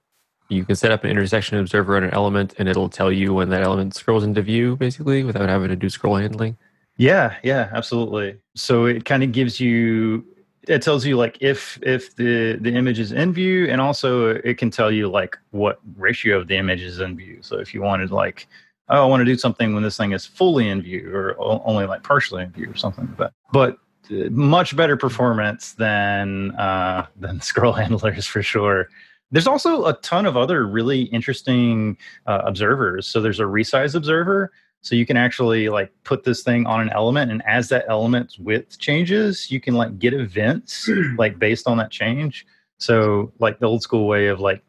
you 0.52 0.64
can 0.64 0.76
set 0.76 0.92
up 0.92 1.04
an 1.04 1.11
intersection 1.11 1.59
observer 1.59 1.97
on 1.97 2.04
an 2.04 2.11
element 2.11 2.54
and 2.59 2.68
it'll 2.68 2.88
tell 2.88 3.11
you 3.11 3.35
when 3.35 3.49
that 3.49 3.62
element 3.62 3.94
scrolls 3.94 4.25
into 4.25 4.42
view 4.42 4.76
basically 4.76 5.25
without 5.25 5.49
having 5.49 5.68
to 5.68 5.76
do 5.76 5.88
scroll 5.88 6.16
handling. 6.16 6.56
Yeah 6.97 7.37
yeah 7.42 7.71
absolutely. 7.73 8.38
So 8.54 8.85
it 8.85 9.04
kind 9.04 9.23
of 9.23 9.32
gives 9.32 9.59
you 9.59 10.25
it 10.68 10.82
tells 10.82 11.04
you 11.04 11.16
like 11.16 11.38
if 11.40 11.78
if 11.82 12.14
the 12.16 12.59
the 12.61 12.75
image 12.75 12.99
is 12.99 13.12
in 13.12 13.32
view 13.32 13.66
and 13.68 13.80
also 13.80 14.28
it 14.28 14.59
can 14.59 14.71
tell 14.71 14.90
you 14.92 15.09
like 15.09 15.37
what 15.50 15.80
ratio 15.97 16.38
of 16.38 16.49
the 16.49 16.56
image 16.56 16.82
is 16.82 17.00
in 17.00 17.16
view. 17.16 17.38
So 17.40 17.59
if 17.59 17.75
you 17.75 17.82
wanted 17.82 18.11
like 18.11 18.47
oh 18.88 19.02
i 19.02 19.06
want 19.06 19.21
to 19.21 19.25
do 19.25 19.38
something 19.38 19.75
when 19.75 19.82
this 19.82 19.97
thing 19.97 20.12
is 20.12 20.26
fully 20.26 20.68
in 20.68 20.82
view 20.82 21.11
or 21.14 21.37
only 21.38 21.87
like 21.87 22.02
partially 22.02 22.42
in 22.42 22.50
view 22.50 22.71
or 22.71 22.76
something 22.76 23.06
like 23.06 23.16
that. 23.18 23.32
But 23.52 23.78
uh, 24.11 24.28
much 24.30 24.76
better 24.76 24.97
performance 24.97 25.73
than 25.73 26.52
uh 26.56 27.06
than 27.16 27.40
scroll 27.40 27.73
handlers 27.73 28.26
for 28.26 28.42
sure 28.42 28.88
there's 29.33 29.47
also 29.47 29.87
a 29.87 29.95
ton 29.95 30.27
of 30.27 30.37
other 30.37 30.67
really 30.67 31.05
interesting 31.05 31.97
uh, 32.27 32.43
observers. 32.45 33.07
So 33.09 33.21
there's 33.21 33.41
a 33.41 33.45
resize 33.45 33.95
observer. 33.95 34.53
So 34.83 34.95
you 34.95 35.07
can 35.07 35.17
actually 35.17 35.69
like 35.69 35.91
put 36.05 36.25
this 36.25 36.43
thing 36.43 36.67
on 36.67 36.81
an 36.81 36.91
element, 36.91 37.31
and 37.31 37.43
as 37.47 37.69
that 37.69 37.85
element's 37.89 38.39
width 38.39 38.79
changes, 38.79 39.51
you 39.51 39.61
can 39.61 39.75
like 39.75 39.99
get 39.99 40.12
events 40.12 40.89
like 41.19 41.39
based 41.39 41.67
on 41.67 41.79
that 41.79 41.91
change. 41.91 42.47
So 42.79 43.33
like 43.39 43.59
the 43.59 43.67
old 43.67 43.83
school 43.83 44.07
way 44.07 44.27
of 44.27 44.41
like 44.41 44.62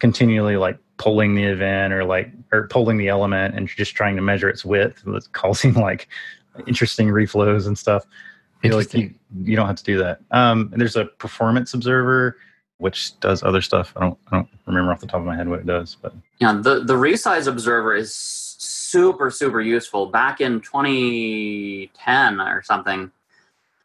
continually 0.00 0.56
like 0.56 0.78
pulling 0.96 1.34
the 1.34 1.44
event 1.44 1.92
or 1.92 2.04
like 2.04 2.32
or 2.50 2.66
pulling 2.68 2.96
the 2.96 3.08
element 3.08 3.54
and 3.54 3.68
just 3.68 3.94
trying 3.94 4.16
to 4.16 4.22
measure 4.22 4.48
its 4.48 4.64
width, 4.64 5.02
that's 5.06 5.26
causing 5.32 5.74
like 5.74 6.08
interesting 6.66 7.08
reflows 7.08 7.66
and 7.66 7.78
stuff. 7.78 8.04
You 8.62 8.74
like 8.74 8.94
you, 8.94 9.12
you 9.42 9.54
don't 9.54 9.66
have 9.66 9.76
to 9.76 9.84
do 9.84 9.98
that. 9.98 10.20
Um, 10.30 10.72
there's 10.74 10.96
a 10.96 11.04
performance 11.04 11.74
observer 11.74 12.38
which 12.84 13.18
does 13.20 13.42
other 13.42 13.62
stuff. 13.62 13.94
I 13.96 14.00
don't 14.00 14.18
I 14.30 14.36
don't 14.36 14.48
remember 14.66 14.92
off 14.92 15.00
the 15.00 15.06
top 15.06 15.20
of 15.20 15.26
my 15.26 15.34
head 15.34 15.48
what 15.48 15.60
it 15.60 15.66
does, 15.66 15.96
but 16.02 16.12
yeah, 16.38 16.52
the 16.52 16.80
the 16.84 16.92
resize 16.92 17.46
observer 17.46 17.96
is 17.96 18.14
super 18.14 19.30
super 19.30 19.62
useful. 19.62 20.04
Back 20.04 20.42
in 20.42 20.60
2010 20.60 22.40
or 22.42 22.62
something, 22.62 23.10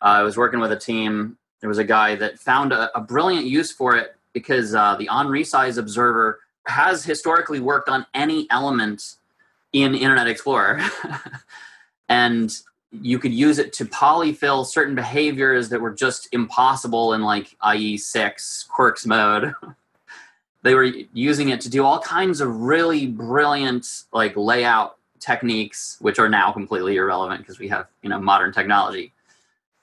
uh, 0.01 0.05
I 0.05 0.23
was 0.23 0.35
working 0.35 0.59
with 0.59 0.73
a 0.73 0.75
team. 0.75 1.37
There 1.61 1.69
was 1.69 1.77
a 1.77 1.85
guy 1.85 2.15
that 2.15 2.39
found 2.39 2.73
a, 2.73 2.95
a 2.95 2.99
brilliant 2.99 3.45
use 3.45 3.71
for 3.71 3.95
it 3.95 4.17
because 4.33 4.75
uh, 4.75 4.95
the 4.95 5.07
on 5.07 5.27
resize 5.27 5.77
observer 5.77 6.41
has 6.67 7.05
historically 7.05 7.61
worked 7.61 7.87
on 7.87 8.05
any 8.13 8.47
element 8.51 9.15
in 9.71 9.95
Internet 9.95 10.27
Explorer. 10.27 10.81
and 12.09 12.61
you 12.91 13.19
could 13.19 13.33
use 13.33 13.59
it 13.59 13.71
to 13.73 13.85
polyfill 13.85 14.65
certain 14.65 14.95
behaviors 14.95 15.69
that 15.69 15.79
were 15.79 15.93
just 15.93 16.27
impossible 16.31 17.13
in 17.13 17.21
like 17.21 17.55
IE6 17.63 18.67
quirks 18.67 19.05
mode. 19.05 19.53
they 20.63 20.73
were 20.73 20.91
using 21.13 21.49
it 21.49 21.61
to 21.61 21.69
do 21.69 21.85
all 21.85 21.99
kinds 21.99 22.41
of 22.41 22.61
really 22.61 23.07
brilliant 23.07 24.03
like 24.11 24.35
layout 24.35 24.97
techniques, 25.19 25.97
which 25.99 26.19
are 26.19 26.29
now 26.29 26.51
completely 26.51 26.95
irrelevant 26.95 27.41
because 27.41 27.59
we 27.59 27.67
have 27.67 27.87
you 28.01 28.09
know 28.09 28.19
modern 28.19 28.51
technology. 28.51 29.13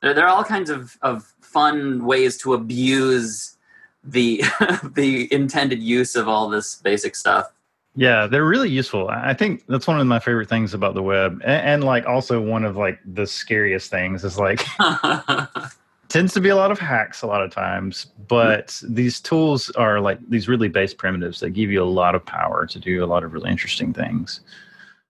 There, 0.03 0.13
there 0.13 0.27
are 0.27 0.35
all 0.35 0.45
kinds 0.45 0.71
of, 0.71 0.97
of 1.03 1.33
fun 1.41 2.05
ways 2.05 2.37
to 2.39 2.55
abuse 2.55 3.57
the 4.03 4.43
the 4.95 5.33
intended 5.33 5.83
use 5.83 6.17
of 6.17 6.29
all 6.29 6.49
this 6.49 6.77
basic 6.77 7.15
stuff. 7.15 7.53
Yeah, 7.97 8.27
they're 8.27 8.45
really 8.45 8.69
useful. 8.69 9.09
I 9.09 9.33
think 9.33 9.65
that's 9.69 9.87
one 9.87 9.99
of 9.99 10.07
my 10.07 10.19
favorite 10.19 10.51
things 10.51 10.75
about 10.75 10.95
the 10.95 11.03
web, 11.03 11.41
and, 11.45 11.67
and 11.67 11.85
like 11.85 12.07
also 12.07 12.41
one 12.41 12.65
of 12.65 12.77
like 12.77 12.99
the 13.07 13.27
scariest 13.27 13.91
things 13.91 14.23
is 14.23 14.39
like 14.39 14.63
tends 16.09 16.35
to 16.35 16.41
be 16.41 16.51
a 16.51 16.57
lot 16.57 16.71
of 16.71 16.79
hacks 16.79 17.23
a 17.23 17.27
lot 17.27 17.43
of 17.43 17.51
times, 17.51 18.09
but 18.29 18.81
these 18.87 19.19
tools 19.19 19.71
are 19.71 19.99
like 19.99 20.19
these 20.29 20.47
really 20.47 20.69
base 20.69 20.93
primitives 20.93 21.41
that 21.41 21.51
give 21.51 21.71
you 21.71 21.83
a 21.83 21.85
lot 21.85 22.15
of 22.15 22.25
power 22.25 22.67
to 22.67 22.79
do 22.79 23.03
a 23.03 23.07
lot 23.07 23.25
of 23.25 23.33
really 23.33 23.51
interesting 23.51 23.95
things. 23.95 24.41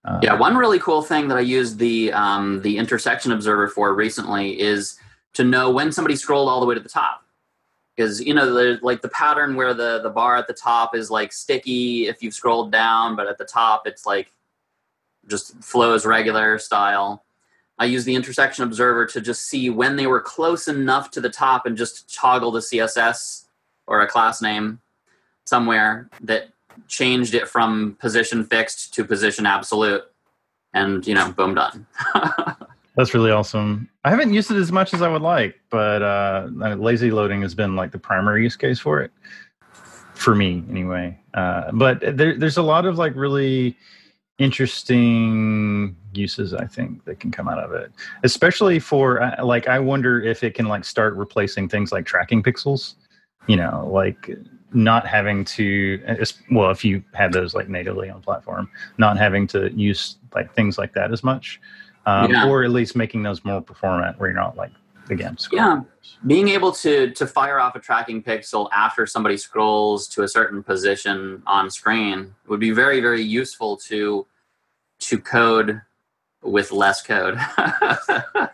Uh, 0.05 0.21
yeah, 0.23 0.33
one 0.33 0.55
really 0.55 0.79
cool 0.79 1.01
thing 1.01 1.27
that 1.27 1.37
I 1.37 1.41
used 1.41 1.79
the 1.79 2.13
um, 2.13 2.61
the 2.61 2.77
intersection 2.77 3.33
observer 3.33 3.67
for 3.67 3.93
recently 3.93 4.59
is 4.59 4.97
to 5.33 5.43
know 5.43 5.69
when 5.69 5.91
somebody 5.91 6.15
scrolled 6.15 6.47
all 6.47 6.61
the 6.61 6.65
way 6.65 6.75
to 6.75 6.81
the 6.81 6.87
top 6.87 7.26
because 7.97 8.21
you 8.21 8.33
know 8.33 8.53
the 8.53 8.79
like 8.83 9.01
the 9.01 9.09
pattern 9.09 9.55
where 9.55 9.73
the 9.73 9.99
the 10.03 10.09
bar 10.09 10.37
at 10.37 10.47
the 10.47 10.53
top 10.53 10.95
is 10.95 11.09
like 11.09 11.33
sticky 11.33 12.07
if 12.07 12.21
you've 12.21 12.33
scrolled 12.33 12.71
down 12.71 13.15
but 13.15 13.27
at 13.27 13.37
the 13.37 13.45
top 13.45 13.87
it's 13.87 14.05
like 14.05 14.31
just 15.27 15.61
flows 15.61 16.05
regular 16.05 16.57
style. 16.57 17.25
I 17.79 17.85
use 17.85 18.05
the 18.05 18.15
intersection 18.15 18.63
observer 18.63 19.05
to 19.07 19.21
just 19.21 19.47
see 19.47 19.69
when 19.69 19.97
they 19.97 20.07
were 20.07 20.21
close 20.21 20.67
enough 20.67 21.11
to 21.11 21.21
the 21.21 21.29
top 21.29 21.65
and 21.65 21.75
just 21.75 22.13
toggle 22.13 22.51
the 22.51 22.59
css 22.59 23.45
or 23.87 24.01
a 24.01 24.07
class 24.07 24.41
name 24.41 24.79
somewhere 25.45 26.09
that 26.21 26.49
changed 26.87 27.33
it 27.33 27.47
from 27.47 27.97
position 27.99 28.45
fixed 28.45 28.93
to 28.93 29.03
position 29.03 29.45
absolute. 29.45 30.03
And 30.73 31.05
you 31.07 31.15
know 31.15 31.31
boom 31.31 31.55
done 31.55 31.87
That's 32.97 33.13
really 33.13 33.29
awesome. 33.29 33.87
I 34.03 34.09
haven't 34.09 34.33
used 34.33 34.49
it 34.49 34.57
as 34.57 34.71
much 34.71 34.91
as 34.91 35.03
I 35.03 35.07
would 35.07 35.21
like, 35.21 35.55
but 35.69 36.01
uh, 36.01 36.47
lazy 36.49 37.11
loading 37.11 37.43
has 37.43 37.53
been 37.53 37.75
like 37.75 37.91
the 37.91 37.99
primary 37.99 38.41
use 38.41 38.55
case 38.55 38.79
for 38.79 39.01
it, 39.01 39.11
for 40.15 40.33
me 40.33 40.63
anyway. 40.67 41.17
Uh, 41.35 41.71
but 41.73 41.99
there, 42.17 42.35
there's 42.35 42.57
a 42.57 42.63
lot 42.63 42.87
of 42.87 42.97
like 42.97 43.15
really 43.15 43.77
interesting 44.39 45.95
uses 46.13 46.55
I 46.55 46.65
think 46.65 47.05
that 47.05 47.19
can 47.19 47.29
come 47.29 47.47
out 47.47 47.59
of 47.59 47.71
it, 47.71 47.91
especially 48.23 48.79
for 48.79 49.21
uh, 49.21 49.45
like 49.45 49.67
I 49.67 49.77
wonder 49.77 50.19
if 50.19 50.43
it 50.43 50.55
can 50.55 50.65
like 50.65 50.83
start 50.83 51.15
replacing 51.15 51.69
things 51.69 51.91
like 51.91 52.07
tracking 52.07 52.41
pixels. 52.41 52.95
You 53.45 53.57
know, 53.57 53.87
like 53.93 54.31
not 54.73 55.05
having 55.05 55.45
to 55.45 56.01
well 56.51 56.71
if 56.71 56.83
you 56.83 57.03
had 57.13 57.31
those 57.31 57.53
like 57.53 57.69
natively 57.69 58.09
on 58.09 58.21
platform 58.21 58.69
not 58.97 59.17
having 59.17 59.47
to 59.47 59.71
use 59.73 60.17
like 60.35 60.53
things 60.53 60.77
like 60.77 60.93
that 60.93 61.13
as 61.13 61.23
much 61.23 61.61
um, 62.07 62.31
yeah. 62.31 62.47
or 62.47 62.63
at 62.63 62.71
least 62.71 62.95
making 62.95 63.21
those 63.21 63.45
more 63.45 63.61
performant 63.61 64.19
where 64.19 64.29
you're 64.29 64.39
not 64.39 64.57
like 64.57 64.71
again 65.09 65.37
yeah. 65.51 65.81
Being 66.25 66.49
able 66.49 66.71
to 66.71 67.11
to 67.11 67.27
fire 67.27 67.59
off 67.59 67.75
a 67.75 67.79
tracking 67.79 68.23
pixel 68.23 68.69
after 68.73 69.05
somebody 69.05 69.37
scrolls 69.37 70.07
to 70.09 70.23
a 70.23 70.27
certain 70.27 70.63
position 70.63 71.43
on 71.45 71.69
screen 71.69 72.33
would 72.47 72.59
be 72.59 72.71
very 72.71 72.99
very 72.99 73.21
useful 73.21 73.77
to 73.77 74.25
to 74.99 75.19
code 75.19 75.81
with 76.41 76.71
less 76.71 77.03
code. 77.03 77.39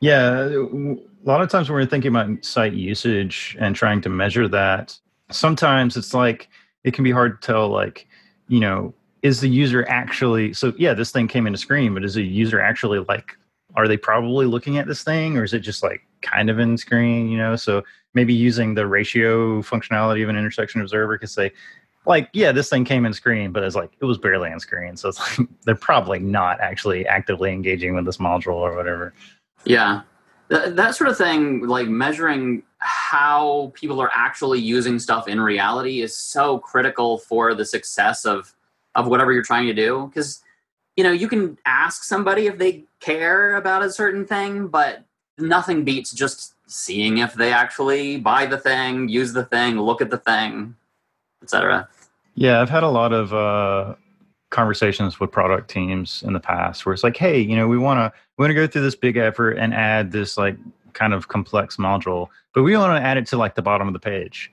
Yeah 0.00 0.48
a 1.24 1.30
lot 1.30 1.40
of 1.40 1.48
times 1.48 1.68
when 1.68 1.74
we're 1.74 1.86
thinking 1.86 2.14
about 2.14 2.44
site 2.44 2.72
usage 2.72 3.56
and 3.60 3.74
trying 3.74 4.00
to 4.00 4.08
measure 4.08 4.48
that 4.48 4.98
sometimes 5.30 5.96
it's 5.96 6.14
like 6.14 6.48
it 6.84 6.94
can 6.94 7.04
be 7.04 7.10
hard 7.10 7.40
to 7.40 7.46
tell 7.46 7.68
like 7.68 8.06
you 8.48 8.60
know 8.60 8.94
is 9.22 9.40
the 9.40 9.48
user 9.48 9.86
actually 9.88 10.52
so 10.52 10.72
yeah 10.78 10.94
this 10.94 11.10
thing 11.10 11.26
came 11.26 11.46
into 11.46 11.58
screen 11.58 11.94
but 11.94 12.04
is 12.04 12.14
the 12.14 12.22
user 12.22 12.60
actually 12.60 12.98
like 13.00 13.36
are 13.74 13.88
they 13.88 13.96
probably 13.96 14.46
looking 14.46 14.78
at 14.78 14.86
this 14.86 15.02
thing 15.02 15.36
or 15.36 15.44
is 15.44 15.52
it 15.52 15.60
just 15.60 15.82
like 15.82 16.02
kind 16.22 16.50
of 16.50 16.58
in 16.58 16.76
screen 16.76 17.28
you 17.28 17.38
know? 17.38 17.54
So 17.56 17.82
maybe 18.14 18.32
using 18.34 18.74
the 18.74 18.86
ratio 18.86 19.60
functionality 19.62 20.22
of 20.22 20.28
an 20.28 20.36
intersection 20.36 20.80
observer 20.80 21.18
could 21.18 21.30
say 21.30 21.52
like 22.06 22.28
yeah 22.32 22.52
this 22.52 22.70
thing 22.70 22.84
came 22.84 23.04
in 23.04 23.12
screen 23.12 23.52
but 23.52 23.62
it's 23.62 23.76
like 23.76 23.90
it 24.00 24.04
was 24.04 24.18
barely 24.18 24.50
in 24.50 24.58
screen 24.58 24.96
so 24.96 25.10
it's 25.10 25.18
like 25.38 25.48
they're 25.64 25.74
probably 25.74 26.18
not 26.18 26.60
actually 26.60 27.06
actively 27.06 27.52
engaging 27.52 27.94
with 27.94 28.04
this 28.04 28.18
module 28.18 28.54
or 28.54 28.74
whatever. 28.74 29.12
Yeah. 29.64 30.02
That, 30.48 30.76
that 30.76 30.94
sort 30.94 31.10
of 31.10 31.18
thing 31.18 31.66
like 31.66 31.88
measuring 31.88 32.62
how 32.78 33.72
people 33.74 34.00
are 34.00 34.10
actually 34.14 34.60
using 34.60 34.98
stuff 34.98 35.28
in 35.28 35.40
reality 35.40 36.00
is 36.00 36.16
so 36.16 36.58
critical 36.58 37.18
for 37.18 37.54
the 37.54 37.66
success 37.66 38.24
of 38.24 38.54
of 38.94 39.06
whatever 39.06 39.32
you're 39.32 39.42
trying 39.42 39.66
to 39.66 39.74
do. 39.74 40.06
Because 40.08 40.42
you 40.98 41.04
know 41.04 41.12
you 41.12 41.28
can 41.28 41.56
ask 41.64 42.02
somebody 42.02 42.48
if 42.48 42.58
they 42.58 42.84
care 42.98 43.54
about 43.54 43.84
a 43.84 43.90
certain 43.90 44.26
thing 44.26 44.66
but 44.66 45.04
nothing 45.38 45.84
beats 45.84 46.10
just 46.12 46.54
seeing 46.66 47.18
if 47.18 47.34
they 47.34 47.52
actually 47.52 48.18
buy 48.18 48.44
the 48.44 48.58
thing 48.58 49.08
use 49.08 49.32
the 49.32 49.44
thing 49.44 49.80
look 49.80 50.02
at 50.02 50.10
the 50.10 50.18
thing 50.18 50.74
etc 51.40 51.88
yeah 52.34 52.60
i've 52.60 52.68
had 52.68 52.82
a 52.82 52.88
lot 52.88 53.12
of 53.12 53.32
uh 53.32 53.94
conversations 54.50 55.20
with 55.20 55.30
product 55.30 55.70
teams 55.70 56.24
in 56.26 56.32
the 56.32 56.40
past 56.40 56.84
where 56.84 56.92
it's 56.92 57.04
like 57.04 57.16
hey 57.16 57.38
you 57.38 57.54
know 57.54 57.68
we 57.68 57.78
want 57.78 57.98
to 57.98 58.12
we 58.36 58.42
want 58.42 58.50
to 58.50 58.54
go 58.54 58.66
through 58.66 58.82
this 58.82 58.96
big 58.96 59.16
effort 59.16 59.52
and 59.52 59.72
add 59.72 60.10
this 60.10 60.36
like 60.36 60.56
kind 60.94 61.14
of 61.14 61.28
complex 61.28 61.76
module 61.76 62.26
but 62.54 62.64
we 62.64 62.76
want 62.76 63.00
to 63.00 63.06
add 63.06 63.16
it 63.16 63.26
to 63.26 63.36
like 63.36 63.54
the 63.54 63.62
bottom 63.62 63.86
of 63.86 63.92
the 63.92 64.00
page. 64.00 64.50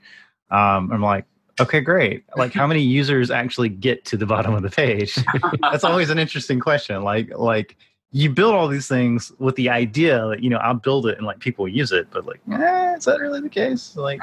Um, 0.50 0.92
i'm 0.92 1.02
like 1.02 1.24
okay 1.60 1.80
great 1.80 2.24
like 2.36 2.52
how 2.52 2.66
many 2.66 2.82
users 3.00 3.30
actually 3.30 3.68
get 3.68 4.04
to 4.04 4.16
the 4.16 4.26
bottom 4.26 4.54
of 4.54 4.62
the 4.62 4.70
page 4.70 5.16
that's 5.60 5.84
always 5.84 6.10
an 6.10 6.18
interesting 6.18 6.60
question 6.60 7.02
like 7.02 7.30
like 7.36 7.76
you 8.12 8.30
build 8.30 8.54
all 8.54 8.68
these 8.68 8.88
things 8.88 9.32
with 9.38 9.56
the 9.56 9.68
idea 9.68 10.26
that 10.28 10.42
you 10.42 10.50
know 10.50 10.58
i'll 10.58 10.74
build 10.74 11.06
it 11.06 11.16
and 11.18 11.26
like 11.26 11.38
people 11.40 11.66
use 11.66 11.92
it 11.92 12.06
but 12.10 12.24
like 12.26 12.40
eh, 12.52 12.94
is 12.94 13.04
that 13.04 13.20
really 13.20 13.40
the 13.40 13.48
case 13.48 13.96
like 13.96 14.20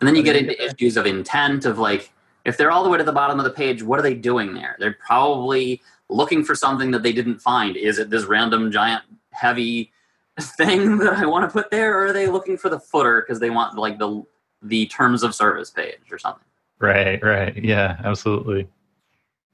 and 0.00 0.06
then 0.06 0.14
you 0.14 0.22
get 0.22 0.36
into 0.36 0.64
issues 0.64 0.96
of 0.96 1.06
intent 1.06 1.64
of 1.64 1.78
like 1.78 2.12
if 2.44 2.56
they're 2.56 2.70
all 2.70 2.82
the 2.82 2.88
way 2.88 2.98
to 2.98 3.04
the 3.04 3.12
bottom 3.12 3.38
of 3.38 3.44
the 3.44 3.50
page, 3.50 3.82
what 3.82 3.98
are 3.98 4.02
they 4.02 4.14
doing 4.14 4.54
there? 4.54 4.76
They're 4.78 4.96
probably 5.04 5.82
looking 6.08 6.42
for 6.44 6.54
something 6.54 6.90
that 6.92 7.02
they 7.02 7.12
didn't 7.12 7.40
find. 7.40 7.76
Is 7.76 7.98
it 7.98 8.10
this 8.10 8.24
random 8.24 8.72
giant 8.72 9.02
heavy 9.32 9.92
thing 10.40 10.98
that 10.98 11.14
I 11.14 11.26
want 11.26 11.44
to 11.44 11.52
put 11.52 11.70
there, 11.70 11.98
or 11.98 12.06
are 12.06 12.12
they 12.12 12.26
looking 12.26 12.56
for 12.56 12.70
the 12.70 12.80
footer 12.80 13.20
because 13.20 13.40
they 13.40 13.50
want 13.50 13.76
like 13.76 13.98
the 13.98 14.24
the 14.62 14.86
terms 14.86 15.22
of 15.22 15.34
service 15.34 15.70
page 15.70 16.10
or 16.10 16.18
something? 16.18 16.47
Right, 16.80 17.22
right, 17.22 17.56
yeah, 17.56 18.00
absolutely. 18.04 18.68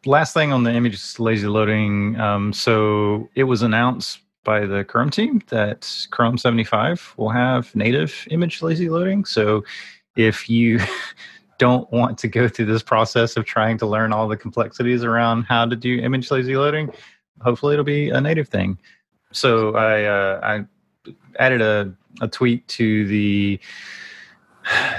Last 0.04 0.34
thing 0.34 0.52
on 0.52 0.64
the 0.64 0.72
image 0.72 1.18
lazy 1.18 1.46
loading. 1.46 2.20
Um, 2.20 2.52
so 2.52 3.28
it 3.34 3.44
was 3.44 3.62
announced 3.62 4.20
by 4.44 4.66
the 4.66 4.84
Chrome 4.84 5.10
team 5.10 5.40
that 5.48 6.06
Chrome 6.10 6.36
75 6.36 7.14
will 7.16 7.30
have 7.30 7.74
native 7.74 8.28
image 8.30 8.60
lazy 8.60 8.90
loading. 8.90 9.24
So 9.24 9.64
if 10.16 10.50
you 10.50 10.80
don't 11.58 11.90
want 11.90 12.18
to 12.18 12.28
go 12.28 12.48
through 12.48 12.66
this 12.66 12.82
process 12.82 13.36
of 13.36 13.46
trying 13.46 13.78
to 13.78 13.86
learn 13.86 14.12
all 14.12 14.28
the 14.28 14.36
complexities 14.36 15.02
around 15.02 15.44
how 15.44 15.64
to 15.64 15.76
do 15.76 15.98
image 16.00 16.30
lazy 16.30 16.56
loading, 16.56 16.92
hopefully 17.40 17.74
it'll 17.74 17.84
be 17.84 18.10
a 18.10 18.20
native 18.20 18.48
thing. 18.48 18.78
So 19.32 19.74
I 19.74 20.04
uh, 20.04 20.40
I 20.42 21.12
added 21.38 21.62
a, 21.62 21.92
a 22.20 22.28
tweet 22.28 22.66
to 22.68 23.06
the 23.08 23.58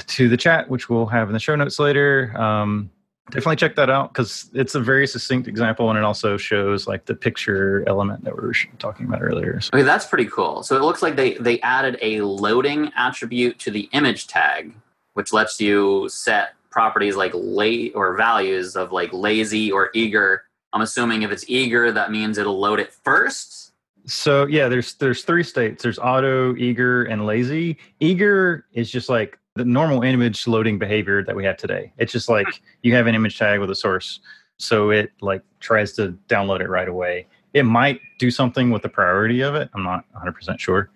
to 0.07 0.29
the 0.29 0.37
chat, 0.37 0.69
which 0.69 0.89
we'll 0.89 1.05
have 1.05 1.29
in 1.29 1.33
the 1.33 1.39
show 1.39 1.55
notes 1.55 1.79
later. 1.79 2.33
Um, 2.37 2.89
definitely 3.31 3.55
check 3.55 3.75
that 3.75 3.89
out 3.89 4.13
because 4.13 4.49
it's 4.53 4.75
a 4.75 4.79
very 4.79 5.07
succinct 5.07 5.47
example 5.47 5.89
and 5.89 5.97
it 5.97 6.03
also 6.03 6.37
shows 6.37 6.87
like 6.87 7.05
the 7.05 7.15
picture 7.15 7.83
element 7.87 8.23
that 8.23 8.35
we 8.35 8.41
were 8.43 8.53
talking 8.77 9.07
about 9.07 9.19
earlier 9.19 9.59
so. 9.59 9.71
okay 9.73 9.81
that's 9.81 10.05
pretty 10.05 10.25
cool 10.25 10.61
so 10.61 10.75
it 10.75 10.83
looks 10.83 11.01
like 11.01 11.15
they 11.15 11.33
they 11.39 11.59
added 11.61 11.97
a 12.03 12.21
loading 12.21 12.91
attribute 12.95 13.57
to 13.57 13.71
the 13.71 13.89
image 13.93 14.27
tag 14.27 14.75
which 15.15 15.33
lets 15.33 15.59
you 15.59 16.07
set 16.07 16.53
properties 16.75 17.15
like 17.15 17.31
late 17.33 17.93
or 17.95 18.15
values 18.17 18.75
of 18.75 18.91
like 18.91 19.11
lazy 19.13 19.71
or 19.71 19.89
eager. 19.93 20.43
I'm 20.73 20.81
assuming 20.81 21.21
if 21.21 21.31
it's 21.31 21.45
eager, 21.47 21.89
that 21.93 22.11
means 22.11 22.37
it'll 22.37 22.59
load 22.59 22.81
it 22.81 22.91
first. 22.91 23.64
So 24.05 24.45
yeah, 24.45 24.67
there's 24.67 24.95
there's 24.95 25.23
three 25.23 25.43
states. 25.43 25.83
There's 25.83 25.99
auto, 25.99 26.55
eager, 26.55 27.05
and 27.05 27.25
lazy. 27.25 27.77
Eager 27.99 28.65
is 28.73 28.91
just 28.91 29.09
like 29.09 29.39
the 29.55 29.65
normal 29.65 30.03
image 30.03 30.47
loading 30.47 30.77
behavior 30.77 31.23
that 31.23 31.35
we 31.35 31.43
have 31.45 31.57
today. 31.57 31.91
It's 31.97 32.11
just 32.11 32.29
like 32.29 32.61
you 32.83 32.93
have 32.93 33.07
an 33.07 33.15
image 33.15 33.37
tag 33.37 33.59
with 33.59 33.71
a 33.71 33.75
source, 33.75 34.19
so 34.57 34.91
it 34.91 35.11
like 35.21 35.41
tries 35.59 35.93
to 35.93 36.17
download 36.27 36.61
it 36.61 36.69
right 36.69 36.87
away. 36.87 37.27
It 37.53 37.63
might 37.63 38.01
do 38.19 38.29
something 38.29 38.69
with 38.69 38.81
the 38.81 38.89
priority 38.89 39.41
of 39.41 39.55
it. 39.55 39.69
I'm 39.73 39.83
not 39.83 40.03
100% 40.13 40.59
sure, 40.59 40.89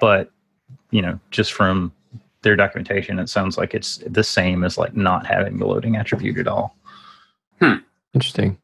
but 0.00 0.30
you 0.90 1.02
know, 1.02 1.18
just 1.30 1.52
from 1.52 1.92
their 2.42 2.56
documentation, 2.56 3.18
it 3.18 3.28
sounds 3.28 3.58
like 3.58 3.74
it's 3.74 3.98
the 4.06 4.24
same 4.24 4.64
as 4.64 4.78
like 4.78 4.96
not 4.96 5.26
having 5.26 5.58
the 5.58 5.66
loading 5.66 5.96
attribute 5.96 6.38
at 6.38 6.46
all. 6.46 6.76
Hmm. 7.60 7.76
Interesting. 8.14 8.58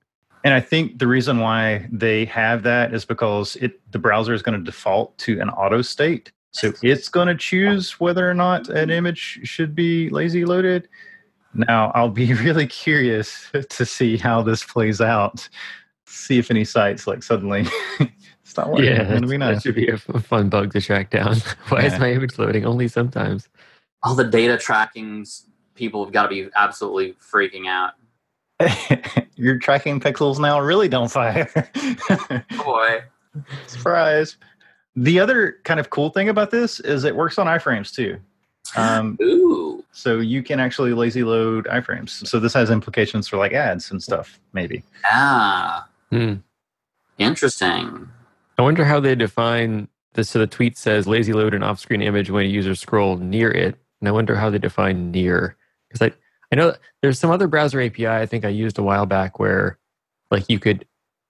And 0.45 0.55
I 0.55 0.61
think 0.61 0.99
the 0.99 1.07
reason 1.07 1.41
why 1.41 1.89
they 1.91 2.27
have 2.27 2.63
that 2.65 2.95
is 2.95 3.05
because 3.05 3.57
it 3.57 3.81
the 3.93 3.99
browser 3.99 4.35
is 4.35 4.43
going 4.43 4.59
to 4.59 4.65
default 4.65 5.17
to 5.19 5.41
an 5.41 5.51
auto 5.51 5.83
state. 5.83 6.31
So 6.53 6.73
it's 6.83 7.09
going 7.09 7.27
to 7.27 7.35
choose 7.35 7.99
whether 7.99 8.31
or 8.31 8.35
not 8.35 8.69
an 8.69 8.91
image 8.91 9.41
should 9.43 9.75
be 9.75 10.09
lazy 10.11 10.45
loaded. 10.45 10.89
Now, 11.55 11.91
I'll 11.97 12.11
be 12.11 12.33
really 12.45 12.67
curious 12.67 13.51
to 13.53 13.85
see 13.85 14.17
how 14.17 14.43
this 14.43 14.63
plays 14.63 15.01
out. 15.01 15.49
See 16.07 16.39
if 16.39 16.51
any 16.51 16.65
sites 16.65 17.09
like 17.09 17.25
suddenly 17.25 17.67
stop 18.45 18.69
working. 18.69 18.85
Yeah, 18.85 19.03
that, 19.03 19.29
be 19.29 19.37
nice. 19.37 19.57
that 19.57 19.63
should 19.63 19.75
be 19.75 19.89
a 19.89 19.99
fun 19.99 20.49
bug 20.49 20.73
to 20.75 20.81
track 20.81 21.11
down. 21.11 21.39
Why 21.71 21.81
yeah. 21.81 21.95
is 21.95 21.99
my 21.99 22.13
image 22.13 22.39
loading 22.39 22.65
only 22.65 22.87
sometimes? 22.87 23.49
all 24.05 24.15
the 24.15 24.25
data 24.25 24.57
trackings 24.57 25.47
people 25.75 26.05
have 26.05 26.13
got 26.13 26.25
to 26.25 26.29
be 26.29 26.49
absolutely 26.55 27.15
freaking 27.15 27.67
out. 27.67 27.95
Your 29.37 29.59
tracking 29.59 30.01
pixels 30.01 30.39
now 30.39 30.61
really 30.61 30.89
don't 30.89 31.11
fire. 31.11 31.51
oh 32.11 32.43
boy. 32.65 33.03
Surprise. 33.67 34.37
The 34.97 35.19
other 35.19 35.57
kind 35.65 35.81
of 35.81 35.91
cool 35.91 36.11
thing 36.11 36.29
about 36.29 36.51
this 36.51 36.81
is 36.81 37.05
it 37.05 37.17
works 37.17 37.39
on 37.39 37.47
iframes 37.47 37.93
too. 37.93 38.19
Um, 38.77 39.19
Ooh. 39.21 39.85
So 39.93 40.19
you 40.19 40.43
can 40.43 40.61
actually 40.61 40.93
lazy 40.93 41.25
load 41.25 41.67
iframes. 41.67 42.27
So 42.27 42.41
this 42.41 42.53
has 42.55 42.71
implications 42.71 43.29
for 43.29 43.37
like 43.37 43.53
ads 43.53 43.91
and 43.91 44.03
stuff, 44.03 44.41
maybe. 44.53 44.83
Ah. 45.05 45.87
Hmm. 46.11 46.35
Interesting. 47.19 48.09
I 48.59 48.63
wonder 48.63 48.85
how 48.85 49.01
they 49.01 49.15
define 49.15 49.89
this. 50.15 50.31
So 50.31 50.39
the 50.39 50.47
tweet 50.47 50.79
says 50.79 51.07
lazy 51.07 51.33
load 51.33 51.55
an 51.55 51.63
off 51.63 51.81
screen 51.81 52.03
image 52.03 52.31
when 52.31 52.45
a 52.45 52.49
user 52.49 52.75
scroll 52.75 53.17
near 53.17 53.51
it. 53.51 53.77
And 54.01 54.09
I 54.09 54.13
wonder 54.13 54.35
how 54.35 54.51
they 54.51 54.59
define 54.59 55.11
near. 55.11 55.57
Because 55.89 56.13
I, 56.61 56.63
know 56.63 56.75
there's 57.03 57.19
some 57.19 57.31
other 57.31 57.47
browser 57.49 57.81
API 57.81 58.07
I 58.07 58.27
think 58.27 58.45
I 58.45 58.49
used 58.49 58.79
a 58.79 58.83
while 58.83 59.07
back 59.07 59.39
where 59.39 59.79
like 60.31 60.49
you 60.49 60.59
could 60.59 60.87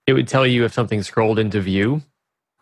it 0.07 0.13
would 0.13 0.27
tell 0.27 0.45
you 0.45 0.65
if 0.65 0.73
something 0.73 1.01
scrolled 1.03 1.39
into 1.39 1.61
view 1.61 2.01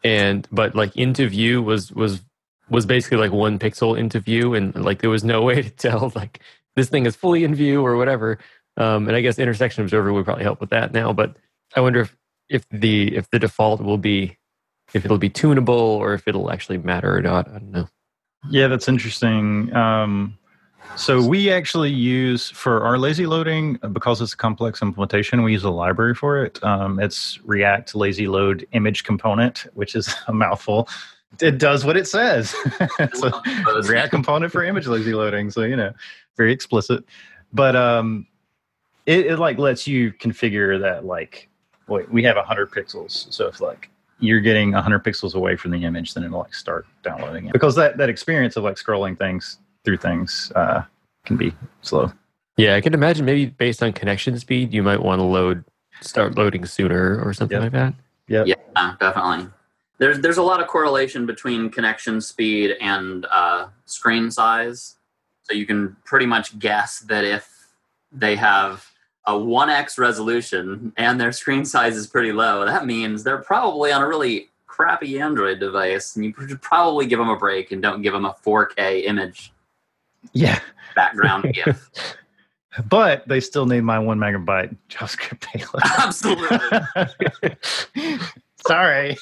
and 0.04 0.48
but 0.52 0.76
like 0.76 0.96
into 0.96 1.28
view 1.28 1.62
was 1.62 1.92
was 1.92 2.22
was 2.70 2.86
basically 2.86 3.18
like 3.18 3.32
one 3.32 3.60
pixel 3.60 3.98
into 3.98 4.20
view 4.20 4.54
and 4.54 4.76
like 4.76 5.02
there 5.02 5.10
was 5.10 5.24
no 5.24 5.42
way 5.50 5.62
to 5.62 5.70
tell 5.70 6.12
like 6.16 6.40
this 6.76 6.90
thing 6.90 7.06
is 7.06 7.16
fully 7.16 7.44
in 7.44 7.54
view 7.54 7.86
or 7.86 7.96
whatever. 7.96 8.40
Um, 8.76 9.08
and 9.08 9.16
i 9.16 9.22
guess 9.22 9.38
intersection 9.38 9.84
observer 9.84 10.12
would 10.12 10.26
probably 10.26 10.44
help 10.44 10.60
with 10.60 10.72
that 10.72 10.94
now 10.94 11.14
but 11.14 11.38
i 11.76 11.80
wonder 11.80 12.02
if 12.02 12.18
if 12.50 12.68
the 12.70 13.16
if 13.16 13.30
the 13.30 13.38
default 13.38 13.82
will 13.82 14.00
be 14.00 14.36
if 14.94 15.06
it'll 15.06 15.18
be 15.18 15.30
tunable 15.30 15.74
or 15.74 16.14
if 16.14 16.28
it'll 16.28 16.52
actually 16.52 16.78
matter 16.78 17.16
or 17.16 17.22
not. 17.22 17.48
I 17.48 17.54
don't 17.54 17.72
know. 17.72 17.88
Yeah, 18.50 18.68
that's 18.68 18.88
interesting. 18.88 19.74
Um, 19.76 20.38
So 20.96 21.26
we 21.26 21.52
actually 21.52 21.90
use 21.90 22.50
for 22.52 22.84
our 22.84 22.98
lazy 22.98 23.26
loading 23.26 23.80
uh, 23.82 23.88
because 23.88 24.22
it's 24.22 24.34
a 24.34 24.38
complex 24.38 24.82
implementation. 24.82 25.42
We 25.42 25.52
use 25.52 25.64
a 25.64 25.70
library 25.72 26.14
for 26.14 26.46
it. 26.46 26.64
Um, 26.64 27.00
it's 27.00 27.40
React 27.44 27.96
Lazy 27.96 28.28
Load 28.28 28.68
Image 28.74 29.04
Component, 29.04 29.66
which 29.74 29.96
is 29.96 30.14
a 30.28 30.34
mouthful. 30.34 30.88
It 31.42 31.58
does 31.58 31.84
what 31.84 31.98
it 31.98 32.08
says. 32.08 32.56
it's 33.00 33.24
a 33.24 33.82
React 33.84 34.12
component 34.12 34.52
for 34.52 34.64
image 34.64 34.86
lazy 34.86 35.16
loading. 35.16 35.50
So 35.50 35.62
you 35.64 35.76
know, 35.76 35.92
very 36.38 36.54
explicit. 36.54 37.04
But 37.52 37.76
um, 37.76 38.28
it, 39.08 39.26
it 39.26 39.40
like 39.40 39.58
lets 39.58 39.88
you 39.88 40.14
configure 40.14 40.80
that 40.80 41.06
like 41.06 41.50
wait, 41.88 42.10
we 42.12 42.24
have 42.24 42.36
100 42.36 42.72
pixels. 42.72 43.32
So 43.34 43.48
if 43.48 43.62
like 43.62 43.90
you're 44.20 44.42
getting 44.42 44.72
100 44.72 45.04
pixels 45.04 45.36
away 45.36 45.56
from 45.56 45.72
the 45.72 45.84
image, 45.84 46.14
then 46.14 46.24
it'll 46.24 46.40
like 46.40 46.54
start 46.54 46.86
downloading 47.04 47.48
it. 47.48 47.54
Because 47.54 47.76
that, 47.76 47.98
that 47.98 48.10
experience 48.10 48.56
of 48.56 48.64
like 48.64 48.76
scrolling 48.76 49.18
things 49.18 49.58
through 49.84 49.98
things 49.98 50.52
uh, 50.56 50.84
can 51.26 51.38
be 51.38 51.54
slow. 51.82 52.12
Yeah, 52.58 52.76
I 52.76 52.82
can 52.82 52.94
imagine 52.94 53.26
maybe 53.26 53.48
based 53.48 53.82
on 53.82 53.94
connection 53.94 54.38
speed, 54.40 54.74
you 54.74 54.84
might 54.84 55.02
want 55.02 55.20
to 55.20 55.24
load, 55.24 55.64
start 56.02 56.36
loading 56.38 56.66
sooner 56.66 57.20
or 57.24 57.34
something 57.34 57.56
Yep. 57.62 57.64
like 57.64 57.72
that. 57.72 57.94
Yep. 58.28 58.48
Yeah, 58.48 58.96
definitely. 59.00 59.50
There's 60.00 60.20
there's 60.20 60.38
a 60.38 60.44
lot 60.44 60.60
of 60.60 60.68
correlation 60.68 61.26
between 61.26 61.70
connection 61.70 62.20
speed 62.22 62.76
and 62.82 63.26
uh, 63.32 63.68
screen 63.86 64.32
size. 64.32 64.96
So 65.44 65.54
you 65.54 65.66
can 65.66 65.96
pretty 66.06 66.26
much 66.26 66.58
guess 66.60 67.00
that 67.02 67.24
if 67.24 67.68
they 68.12 68.36
have 68.36 68.86
a 69.26 69.34
1x 69.34 69.98
resolution 69.98 70.94
and 70.98 71.20
their 71.20 71.32
screen 71.32 71.66
size 71.66 71.96
is 71.96 72.08
pretty 72.08 72.32
low, 72.32 72.66
that 72.66 72.86
means 72.86 73.24
they're 73.24 73.38
probably 73.40 73.92
on 73.92 74.02
a 74.02 74.08
really 74.08 74.50
crappy 74.68 75.20
Android 75.20 75.60
device, 75.60 76.16
and 76.16 76.26
you 76.26 76.34
should 76.48 76.62
probably 76.62 77.06
give 77.06 77.20
them 77.20 77.30
a 77.30 77.38
break 77.38 77.72
and 77.72 77.82
don't 77.82 78.02
give 78.02 78.14
them 78.14 78.26
a 78.26 78.36
4K 78.46 79.06
image 79.06 79.53
Yeah. 80.32 80.60
background 80.96 81.54
GIF. 81.54 81.90
But 82.90 83.28
they 83.28 83.40
still 83.40 83.68
need 83.68 83.82
my 83.82 84.00
one 84.00 84.18
megabyte 84.18 84.76
JavaScript 84.90 85.42
payload. 85.42 85.84
Absolutely. 86.00 87.56
Sorry. 88.68 89.18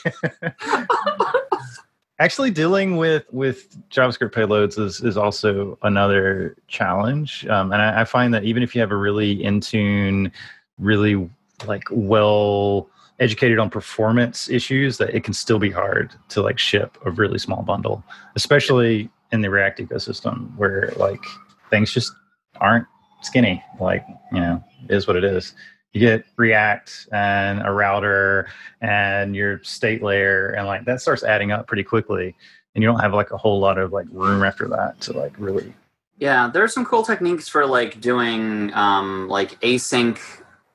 Actually, 2.20 2.52
dealing 2.52 2.98
with 2.98 3.26
with 3.34 3.76
JavaScript 3.90 4.32
payloads 4.32 4.80
is 4.80 5.02
is 5.02 5.18
also 5.18 5.78
another 5.82 6.56
challenge, 6.68 7.46
um, 7.48 7.74
and 7.74 7.82
I, 7.82 8.02
I 8.02 8.06
find 8.06 8.34
that 8.34 8.44
even 8.44 8.64
if 8.64 8.74
you 8.74 8.80
have 8.82 8.92
a 8.92 8.96
really 8.96 9.44
in 9.44 9.60
tune, 9.60 10.32
really 10.78 11.30
like 11.66 11.84
well 11.92 12.88
educated 13.20 13.60
on 13.60 13.70
performance 13.70 14.50
issues, 14.50 14.98
that 14.98 15.10
it 15.14 15.24
can 15.24 15.34
still 15.34 15.60
be 15.60 15.70
hard 15.72 16.14
to 16.30 16.42
like 16.42 16.58
ship 16.58 16.98
a 17.06 17.12
really 17.12 17.38
small 17.38 17.64
bundle, 17.64 18.04
especially 18.36 19.10
in 19.32 19.42
the 19.42 19.50
React 19.50 19.80
ecosystem 19.80 20.56
where 20.58 20.94
like 20.98 21.24
things 21.70 21.92
just 21.92 22.14
aren't 22.58 22.88
skinny. 23.22 23.64
Like 23.80 24.06
you 24.32 24.40
know, 24.40 24.64
is 24.90 25.08
what 25.08 25.16
it 25.16 25.24
is 25.24 25.54
you 25.94 26.00
get 26.00 26.26
React 26.38 27.10
and 27.12 27.62
a 27.66 27.72
router 27.72 28.48
and 28.80 29.36
your 29.36 29.62
state 29.64 30.02
layer, 30.02 30.50
and 30.50 30.66
like 30.68 30.86
that 30.86 31.02
starts 31.02 31.24
adding 31.24 31.52
up 31.52 31.68
pretty 31.68 31.84
quickly. 31.84 32.36
And 32.74 32.82
you 32.82 32.90
don't 32.90 33.00
have 33.00 33.14
like 33.14 33.32
a 33.32 33.38
whole 33.38 33.60
lot 33.60 33.78
of 33.78 33.92
like 33.92 34.08
room 34.12 34.44
after 34.44 34.68
that 34.70 35.02
to 35.02 35.14
like 35.14 35.34
really. 35.38 35.74
Yeah, 36.18 36.50
there 36.54 36.64
are 36.64 36.70
some 36.70 36.86
cool 36.86 37.04
techniques 37.04 37.50
for 37.50 37.66
like 37.66 38.00
doing 38.00 38.74
um, 38.74 39.28
like 39.28 39.60
async 39.62 40.20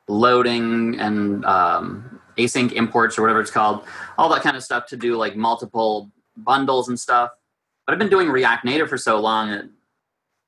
loading 0.08 0.98
and 0.98 1.44
um, 1.46 2.20
async 2.36 2.72
imports 2.72 3.16
or 3.16 3.22
whatever 3.22 3.40
it's 3.40 3.50
called, 3.50 3.84
all 4.18 4.28
that 4.28 4.42
kind 4.42 4.56
of 4.56 4.62
stuff 4.62 4.86
to 4.88 4.96
do 4.96 5.16
like 5.16 5.36
multiple 5.36 6.10
bundles 6.36 6.88
and 6.88 7.00
stuff. 7.00 7.30
But 7.86 7.92
I've 7.92 7.98
been 7.98 8.10
doing 8.10 8.28
React 8.28 8.64
Native 8.64 8.88
for 8.88 8.98
so 8.98 9.20
long 9.20 9.50
that- 9.50 9.70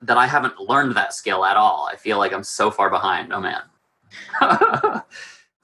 that 0.02 0.16
I 0.16 0.26
haven't 0.26 0.58
learned 0.60 0.94
that 0.96 1.12
skill 1.12 1.44
at 1.44 1.56
all. 1.56 1.88
I 1.90 1.96
feel 1.96 2.18
like 2.18 2.32
I'm 2.32 2.44
so 2.44 2.70
far 2.70 2.88
behind. 2.90 3.32
Oh 3.32 3.40
man. 3.40 3.62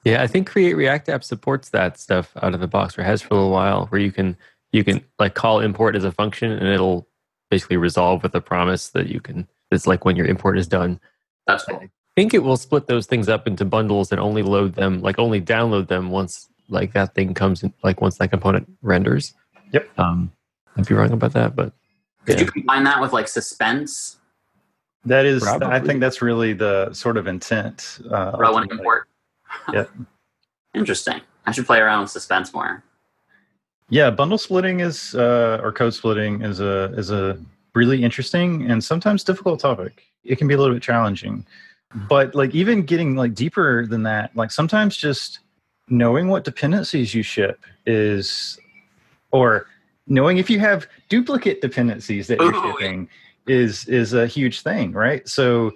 Yeah, 0.03 0.21
I 0.21 0.27
think 0.27 0.47
Create 0.47 0.75
React 0.75 1.09
App 1.09 1.23
supports 1.23 1.69
that 1.69 1.97
stuff 1.99 2.31
out 2.43 2.53
of 2.53 2.59
the 2.59 2.67
box, 2.67 2.95
or 2.95 3.01
has 3.01 3.23
for 3.23 3.33
a 3.33 3.37
little 3.37 3.49
while, 3.49 3.87
where 3.87 3.99
you 3.99 4.11
can 4.11 4.37
you 4.71 4.83
can 4.83 5.03
like 5.17 5.33
call 5.33 5.61
import 5.61 5.95
as 5.95 6.03
a 6.03 6.11
function, 6.11 6.51
and 6.51 6.67
it'll 6.67 7.07
basically 7.49 7.77
resolve 7.77 8.21
with 8.21 8.35
a 8.35 8.39
promise 8.41 8.89
that 8.89 9.07
you 9.07 9.19
can. 9.19 9.47
It's 9.71 9.87
like 9.87 10.05
when 10.05 10.15
your 10.15 10.27
import 10.27 10.59
is 10.59 10.67
done. 10.67 10.99
That's 11.47 11.63
cool. 11.63 11.77
I 11.79 11.89
think 12.15 12.35
it 12.35 12.43
will 12.43 12.55
split 12.55 12.85
those 12.85 13.07
things 13.07 13.27
up 13.27 13.47
into 13.47 13.65
bundles 13.65 14.11
and 14.11 14.21
only 14.21 14.43
load 14.43 14.75
them, 14.75 15.01
like 15.01 15.17
only 15.17 15.41
download 15.41 15.87
them 15.87 16.11
once 16.11 16.49
like 16.69 16.93
that 16.93 17.15
thing 17.15 17.33
comes 17.33 17.63
in, 17.63 17.73
like 17.83 17.99
once 17.99 18.19
that 18.19 18.27
component 18.29 18.71
renders. 18.83 19.33
Yep. 19.73 19.89
Um, 19.97 20.31
I'd 20.77 20.85
be 20.87 20.93
wrong 20.93 21.11
about 21.11 21.33
that, 21.33 21.55
but 21.55 21.73
Could 22.25 22.39
Yeah. 22.39 22.45
you 22.45 22.51
combine 22.51 22.83
that 22.85 22.99
with 23.01 23.13
like 23.13 23.27
suspense, 23.27 24.17
That 25.05 25.25
is, 25.27 25.45
I 25.45 25.79
think 25.79 25.99
that's 25.99 26.19
really 26.23 26.53
the 26.53 26.91
sort 26.91 27.17
of 27.17 27.27
intent. 27.27 27.99
Uh, 28.09 28.31
row 28.37 28.47
and 28.57 28.71
ultimately. 28.71 28.77
import? 28.79 29.07
Yep. 29.73 29.91
Interesting. 30.73 31.21
I 31.45 31.51
should 31.51 31.65
play 31.67 31.79
around 31.79 32.01
with 32.01 32.09
suspense 32.11 32.51
more. 32.53 32.83
Yeah, 33.89 34.09
bundle 34.09 34.39
splitting 34.39 34.79
is 34.79 35.13
uh, 35.13 35.59
or 35.61 35.71
code 35.71 35.93
splitting 35.93 36.41
is 36.41 36.59
a 36.59 36.85
is 36.97 37.11
a 37.11 37.37
really 37.75 38.03
interesting 38.03 38.69
and 38.69 38.83
sometimes 38.83 39.23
difficult 39.23 39.59
topic. 39.59 40.03
It 40.23 40.37
can 40.37 40.47
be 40.47 40.55
a 40.55 40.57
little 40.57 40.73
bit 40.73 40.81
challenging, 40.81 41.45
but 42.09 42.33
like 42.33 42.55
even 42.55 42.81
getting 42.83 43.15
like 43.15 43.35
deeper 43.35 43.85
than 43.85 44.01
that, 44.03 44.35
like 44.35 44.49
sometimes 44.51 44.97
just 44.97 45.39
knowing 45.87 46.27
what 46.27 46.43
dependencies 46.43 47.13
you 47.13 47.21
ship 47.21 47.59
is, 47.85 48.57
or 49.31 49.67
knowing 50.07 50.37
if 50.37 50.49
you 50.49 50.59
have 50.59 50.87
duplicate 51.09 51.61
dependencies 51.61 52.27
that 52.27 52.39
you're 52.39 52.55
Ooh. 52.55 52.71
shipping 52.71 53.09
is 53.47 53.87
is 53.87 54.13
a 54.13 54.27
huge 54.27 54.61
thing, 54.61 54.91
right? 54.91 55.27
So 55.27 55.71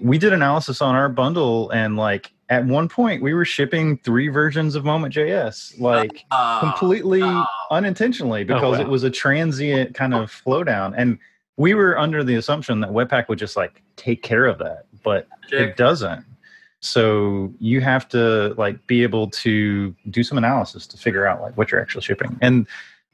we 0.00 0.18
did 0.18 0.32
analysis 0.32 0.82
on 0.82 0.94
our 0.94 1.08
bundle 1.08 1.70
and 1.70 1.96
like 1.96 2.32
at 2.48 2.64
one 2.64 2.88
point 2.88 3.22
we 3.22 3.34
were 3.34 3.44
shipping 3.44 3.98
three 3.98 4.28
versions 4.28 4.74
of 4.74 4.84
moment.js 4.84 5.80
like 5.80 6.24
Uh, 6.30 6.60
completely 6.60 7.20
no. 7.20 7.46
unintentionally 7.70 8.44
because 8.44 8.78
wow. 8.78 8.84
it 8.84 8.88
was 8.88 9.02
a 9.02 9.10
transient 9.10 9.94
kind 9.94 10.14
of 10.14 10.30
flow 10.30 10.62
down 10.62 10.94
and 10.94 11.18
we 11.56 11.72
were 11.72 11.98
under 11.98 12.22
the 12.22 12.34
assumption 12.34 12.80
that 12.80 12.90
webpack 12.90 13.28
would 13.28 13.38
just 13.38 13.56
like 13.56 13.82
take 13.96 14.22
care 14.22 14.44
of 14.44 14.58
that 14.58 14.84
but 15.02 15.26
it 15.50 15.76
doesn't 15.76 16.24
so 16.80 17.52
you 17.58 17.80
have 17.80 18.06
to 18.06 18.54
like 18.58 18.86
be 18.86 19.02
able 19.02 19.30
to 19.30 19.94
do 20.10 20.22
some 20.22 20.36
analysis 20.36 20.86
to 20.86 20.98
figure 20.98 21.26
out 21.26 21.40
like 21.40 21.56
what 21.56 21.70
you're 21.70 21.80
actually 21.80 22.02
shipping 22.02 22.38
and 22.42 22.66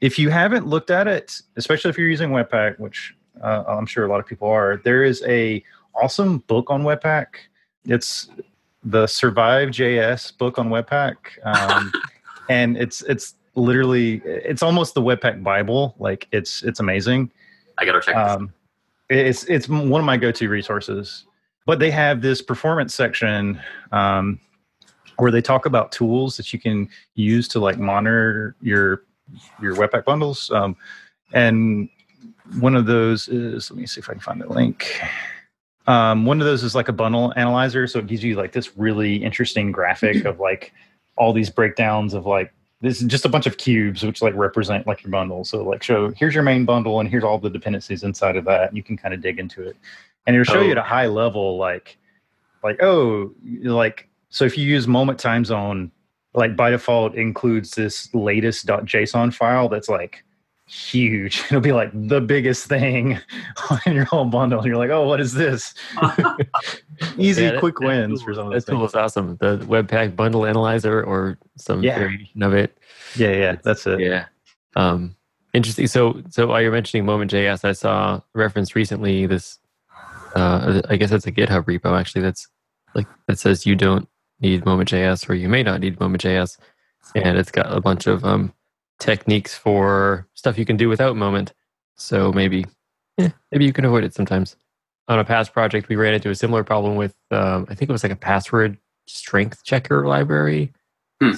if 0.03 0.19
you 0.19 0.29
haven't 0.29 0.67
looked 0.67 0.91
at 0.91 1.07
it 1.07 1.41
especially 1.55 1.89
if 1.89 1.97
you're 1.97 2.09
using 2.09 2.29
webpack 2.29 2.77
which 2.79 3.15
uh, 3.41 3.63
i'm 3.67 3.85
sure 3.85 4.05
a 4.05 4.09
lot 4.09 4.19
of 4.19 4.25
people 4.25 4.47
are 4.47 4.77
there 4.83 5.03
is 5.03 5.23
a 5.27 5.63
awesome 5.95 6.39
book 6.39 6.69
on 6.69 6.83
webpack. 6.83 7.27
It's 7.85 8.29
the 8.83 9.05
SurviveJS 9.05 10.37
book 10.37 10.59
on 10.59 10.69
webpack 10.69 11.15
um, 11.43 11.91
and 12.49 12.77
it's 12.77 13.01
it's 13.03 13.35
literally 13.55 14.21
it's 14.25 14.63
almost 14.63 14.93
the 14.93 15.01
webpack 15.01 15.43
bible. 15.43 15.95
Like 15.99 16.27
it's 16.31 16.63
it's 16.63 16.79
amazing. 16.79 17.31
I 17.77 17.85
gotta 17.85 18.01
check 18.01 18.15
this. 18.15 18.35
um, 18.35 18.53
it's 19.09 19.43
it's 19.45 19.69
one 19.69 19.99
of 19.99 20.05
my 20.05 20.17
go-to 20.17 20.49
resources. 20.49 21.25
But 21.65 21.79
they 21.79 21.91
have 21.91 22.21
this 22.21 22.41
performance 22.41 22.93
section 22.93 23.61
um, 23.93 24.37
where 25.17 25.31
they 25.31 25.41
talk 25.41 25.65
about 25.65 25.93
tools 25.93 26.35
that 26.35 26.51
you 26.51 26.59
can 26.59 26.89
use 27.15 27.47
to 27.49 27.59
like 27.59 27.77
monitor 27.77 28.57
your 28.61 29.03
your 29.61 29.75
webpack 29.75 30.05
bundles. 30.05 30.49
Um, 30.51 30.75
and 31.33 31.89
one 32.59 32.75
of 32.75 32.85
those 32.85 33.27
is 33.27 33.71
let 33.71 33.79
me 33.79 33.87
see 33.87 33.99
if 33.99 34.09
i 34.09 34.13
can 34.13 34.19
find 34.21 34.41
the 34.41 34.47
link. 34.47 34.99
Um, 35.87 36.25
one 36.25 36.39
of 36.39 36.45
those 36.45 36.63
is 36.63 36.75
like 36.75 36.87
a 36.87 36.93
bundle 36.93 37.33
analyzer. 37.35 37.87
So 37.87 37.99
it 37.99 38.07
gives 38.07 38.23
you 38.23 38.35
like 38.35 38.51
this 38.53 38.77
really 38.77 39.17
interesting 39.17 39.71
graphic 39.71 40.25
of 40.25 40.39
like 40.39 40.73
all 41.17 41.33
these 41.33 41.49
breakdowns 41.49 42.13
of 42.13 42.25
like 42.25 42.53
this 42.81 43.01
is 43.01 43.07
just 43.07 43.23
a 43.25 43.29
bunch 43.29 43.45
of 43.45 43.57
cubes 43.57 44.03
which 44.03 44.21
like 44.21 44.33
represent 44.35 44.87
like 44.87 45.03
your 45.03 45.11
bundle. 45.11 45.43
So 45.43 45.63
like 45.63 45.83
show 45.83 46.11
here's 46.11 46.33
your 46.33 46.43
main 46.43 46.65
bundle 46.65 46.99
and 46.99 47.09
here's 47.09 47.23
all 47.23 47.37
the 47.37 47.49
dependencies 47.49 48.03
inside 48.03 48.35
of 48.37 48.45
that. 48.45 48.75
You 48.75 48.83
can 48.83 48.97
kind 48.97 49.13
of 49.13 49.21
dig 49.21 49.39
into 49.39 49.61
it. 49.63 49.75
And 50.25 50.35
it'll 50.35 50.45
show 50.53 50.61
you 50.61 50.71
at 50.71 50.77
a 50.77 50.81
Oh. 50.81 50.85
high 50.85 51.07
level 51.07 51.57
like 51.57 51.97
like 52.63 52.81
oh 52.81 53.31
like 53.63 54.07
so 54.29 54.45
if 54.45 54.57
you 54.57 54.65
use 54.65 54.87
moment 54.87 55.19
time 55.19 55.43
zone 55.43 55.91
like 56.35 56.55
by 56.55 56.69
default 56.71 57.15
includes 57.15 57.71
this 57.71 58.13
latest 58.13 58.65
json 58.67 59.33
file 59.33 59.69
that's 59.69 59.89
like 59.89 60.23
huge 60.67 61.39
it'll 61.45 61.59
be 61.61 61.73
like 61.73 61.91
the 61.93 62.21
biggest 62.21 62.65
thing 62.67 63.19
on 63.69 63.93
your 63.93 64.05
whole 64.05 64.25
bundle 64.25 64.59
and 64.59 64.67
you're 64.67 64.77
like 64.77 64.89
oh 64.89 65.05
what 65.07 65.19
is 65.19 65.33
this 65.33 65.73
easy 67.17 67.43
Yeah, 67.43 67.51
that- 67.51 67.59
quick 67.59 67.75
that 67.79 67.85
wins 67.87 68.19
tool- 68.19 68.27
for 68.27 68.33
some 68.33 68.45
of 68.47 68.51
That 68.53 68.55
those 68.55 68.65
tool 68.65 68.79
things 68.79 68.91
is 68.91 68.95
awesome. 68.95 69.37
The 69.39 69.57
Webpack 69.59 70.15
bundle 70.15 70.45
analyzer 70.45 71.03
or 71.03 71.37
some 71.57 71.83
Yeah. 71.83 71.99
variation 71.99 72.41
of 72.43 72.53
it. 72.53 72.77
yeah 73.15 73.31
yeah 73.31 73.55
that's 73.63 73.85
it 73.87 73.99
Yeah. 73.99 74.25
Um, 74.75 75.15
interesting. 75.53 75.85
So, 75.85 76.19
so 76.29 76.47
while 76.47 76.59
you're 76.59 76.71
mentioning 76.71 77.05
Moment.js, 77.05 77.63
I 77.63 77.73
saw 77.73 78.21
reference 78.33 78.75
recently 78.75 79.27
this. 79.27 79.59
Uh, 80.35 80.81
I 80.89 80.95
guess 80.95 81.11
that's 81.11 81.27
a 81.27 81.31
GitHub 81.31 81.65
repo 81.65 81.99
actually. 81.99 82.23
That's 82.23 82.47
like 82.95 83.05
that 83.27 83.37
says 83.37 83.67
you 83.67 83.75
don't 83.75 84.09
need 84.43 84.65
Moment.js 84.65 85.27
or 85.29 85.33
you 85.33 85.49
may 85.49 85.63
not 85.63 85.79
need 85.81 85.99
Moment.js, 85.99 86.57
and 87.15 87.37
it's 87.37 87.49
got 87.51 87.75
a 87.75 87.81
bunch 87.81 88.05
of 88.07 88.23
um, 88.23 88.53
techniques 88.99 89.55
for 89.55 90.27
stuff 90.35 90.57
you 90.59 90.65
can 90.65 90.77
do 90.77 90.89
without 90.89 91.15
Moment. 91.15 91.53
So 91.95 92.31
maybe, 92.31 92.65
eh, 93.17 93.29
maybe 93.51 93.65
you 93.65 93.73
can 93.73 93.85
avoid 93.85 94.03
it 94.03 94.13
sometimes. 94.13 94.55
on 95.09 95.19
a 95.19 95.25
past 95.25 95.51
project, 95.53 95.89
we 95.89 95.95
ran 95.97 96.13
into 96.13 96.29
a 96.29 96.35
similar 96.35 96.63
problem 96.63 96.95
with, 96.95 97.13
um, 97.31 97.65
I 97.69 97.75
think 97.75 97.89
it 97.89 97.91
was 97.91 98.03
like 98.03 98.11
a 98.11 98.15
password 98.15 98.77
strength 99.07 99.63
checker 99.63 100.07
library, 100.07 100.71
Hmm. 101.21 101.31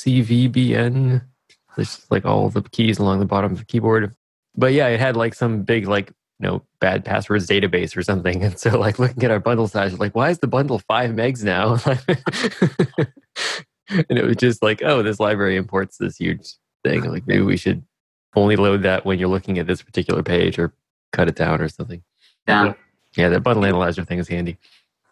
zxcvbn. 0.00 1.22
There's 1.76 2.06
like 2.10 2.24
all 2.24 2.48
the 2.50 2.62
keys 2.62 2.98
along 2.98 3.18
the 3.20 3.26
bottom 3.26 3.52
of 3.52 3.58
the 3.58 3.64
keyboard. 3.64 4.14
But 4.56 4.72
yeah, 4.72 4.88
it 4.88 4.98
had 4.98 5.16
like 5.16 5.34
some 5.34 5.62
big, 5.62 5.86
like, 5.86 6.12
you 6.40 6.48
know, 6.48 6.62
bad 6.80 7.04
passwords 7.04 7.46
database 7.46 7.96
or 7.96 8.02
something. 8.02 8.42
And 8.50 8.58
so, 8.58 8.78
like, 8.78 8.98
looking 8.98 9.22
at 9.22 9.30
our 9.30 9.38
bundle 9.38 9.68
size, 9.68 9.98
like, 9.98 10.14
why 10.14 10.30
is 10.30 10.38
the 10.38 10.46
bundle 10.46 10.78
five 10.78 11.10
megs 11.10 11.44
now? 11.44 11.74
and 14.08 14.18
it 14.18 14.24
was 14.24 14.36
just 14.36 14.62
like, 14.62 14.82
oh, 14.82 15.02
this 15.02 15.20
library 15.20 15.56
imports 15.56 15.98
this 15.98 16.16
huge 16.16 16.54
thing. 16.82 17.04
Like, 17.04 17.26
maybe 17.26 17.42
we 17.42 17.58
should 17.58 17.84
only 18.34 18.56
load 18.56 18.82
that 18.82 19.04
when 19.04 19.18
you're 19.18 19.28
looking 19.28 19.58
at 19.58 19.66
this 19.66 19.82
particular 19.82 20.22
page 20.22 20.58
or 20.58 20.72
cut 21.12 21.28
it 21.28 21.36
down 21.36 21.60
or 21.60 21.68
something. 21.68 22.02
Yeah. 22.48 22.74
Yeah, 23.16 23.28
that 23.28 23.40
bundle 23.40 23.66
analyzer 23.66 24.04
thing 24.04 24.18
is 24.18 24.28
handy. 24.28 24.56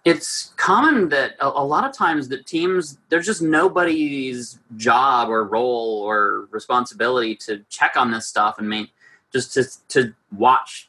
It's 0.05 0.55
common 0.57 1.09
that 1.11 1.35
a, 1.41 1.49
a 1.49 1.65
lot 1.65 1.85
of 1.85 1.93
times 1.93 2.29
that 2.29 2.47
teams 2.47 2.99
there's 3.09 3.27
just 3.27 3.43
nobody's 3.43 4.59
job 4.77 5.29
or 5.29 5.45
role 5.45 6.03
or 6.07 6.47
responsibility 6.51 7.35
to 7.37 7.65
check 7.69 7.97
on 7.97 8.13
this 8.13 8.27
stuff 8.27 8.59
and 8.59 8.89
just 9.33 9.53
to 9.55 9.65
to 9.89 10.15
watch 10.35 10.88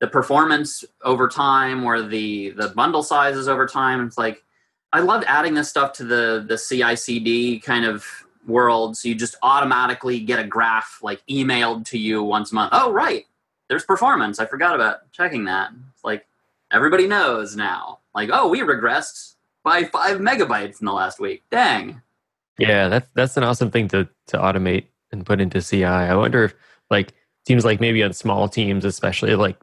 the 0.00 0.08
performance 0.08 0.84
over 1.02 1.28
time 1.28 1.84
or 1.84 2.02
the 2.02 2.50
the 2.50 2.68
bundle 2.68 3.02
sizes 3.02 3.48
over 3.48 3.66
time. 3.66 4.04
It's 4.06 4.18
like 4.18 4.42
I 4.92 5.00
love 5.00 5.22
adding 5.26 5.54
this 5.54 5.68
stuff 5.68 5.92
to 5.94 6.04
the 6.04 6.44
the 6.46 6.58
CI/CD 6.58 7.60
kind 7.60 7.84
of 7.84 8.04
world, 8.46 8.96
so 8.96 9.08
you 9.08 9.14
just 9.14 9.36
automatically 9.42 10.18
get 10.20 10.40
a 10.40 10.44
graph 10.44 10.98
like 11.02 11.22
emailed 11.30 11.84
to 11.86 11.98
you 11.98 12.22
once 12.22 12.50
a 12.50 12.54
month. 12.54 12.70
Oh, 12.72 12.90
right, 12.90 13.26
there's 13.68 13.84
performance. 13.84 14.38
I 14.38 14.46
forgot 14.46 14.74
about 14.74 15.12
checking 15.12 15.44
that. 15.44 15.70
It's 15.94 16.02
like 16.02 16.26
everybody 16.72 17.06
knows 17.06 17.54
now. 17.54 17.98
Like, 18.14 18.30
oh, 18.32 18.48
we 18.48 18.60
regressed 18.60 19.34
by 19.62 19.84
five 19.84 20.18
megabytes 20.18 20.80
in 20.80 20.86
the 20.86 20.92
last 20.92 21.20
week. 21.20 21.44
Dang. 21.50 22.00
Yeah, 22.58 22.88
that's 22.88 23.08
that's 23.14 23.36
an 23.36 23.44
awesome 23.44 23.70
thing 23.70 23.88
to 23.88 24.08
to 24.28 24.38
automate 24.38 24.86
and 25.12 25.24
put 25.24 25.40
into 25.40 25.62
CI. 25.62 25.84
I 25.84 26.14
wonder 26.14 26.44
if 26.44 26.54
like 26.90 27.12
seems 27.46 27.64
like 27.64 27.80
maybe 27.80 28.02
on 28.02 28.12
small 28.12 28.48
teams, 28.48 28.84
especially 28.84 29.34
like 29.34 29.58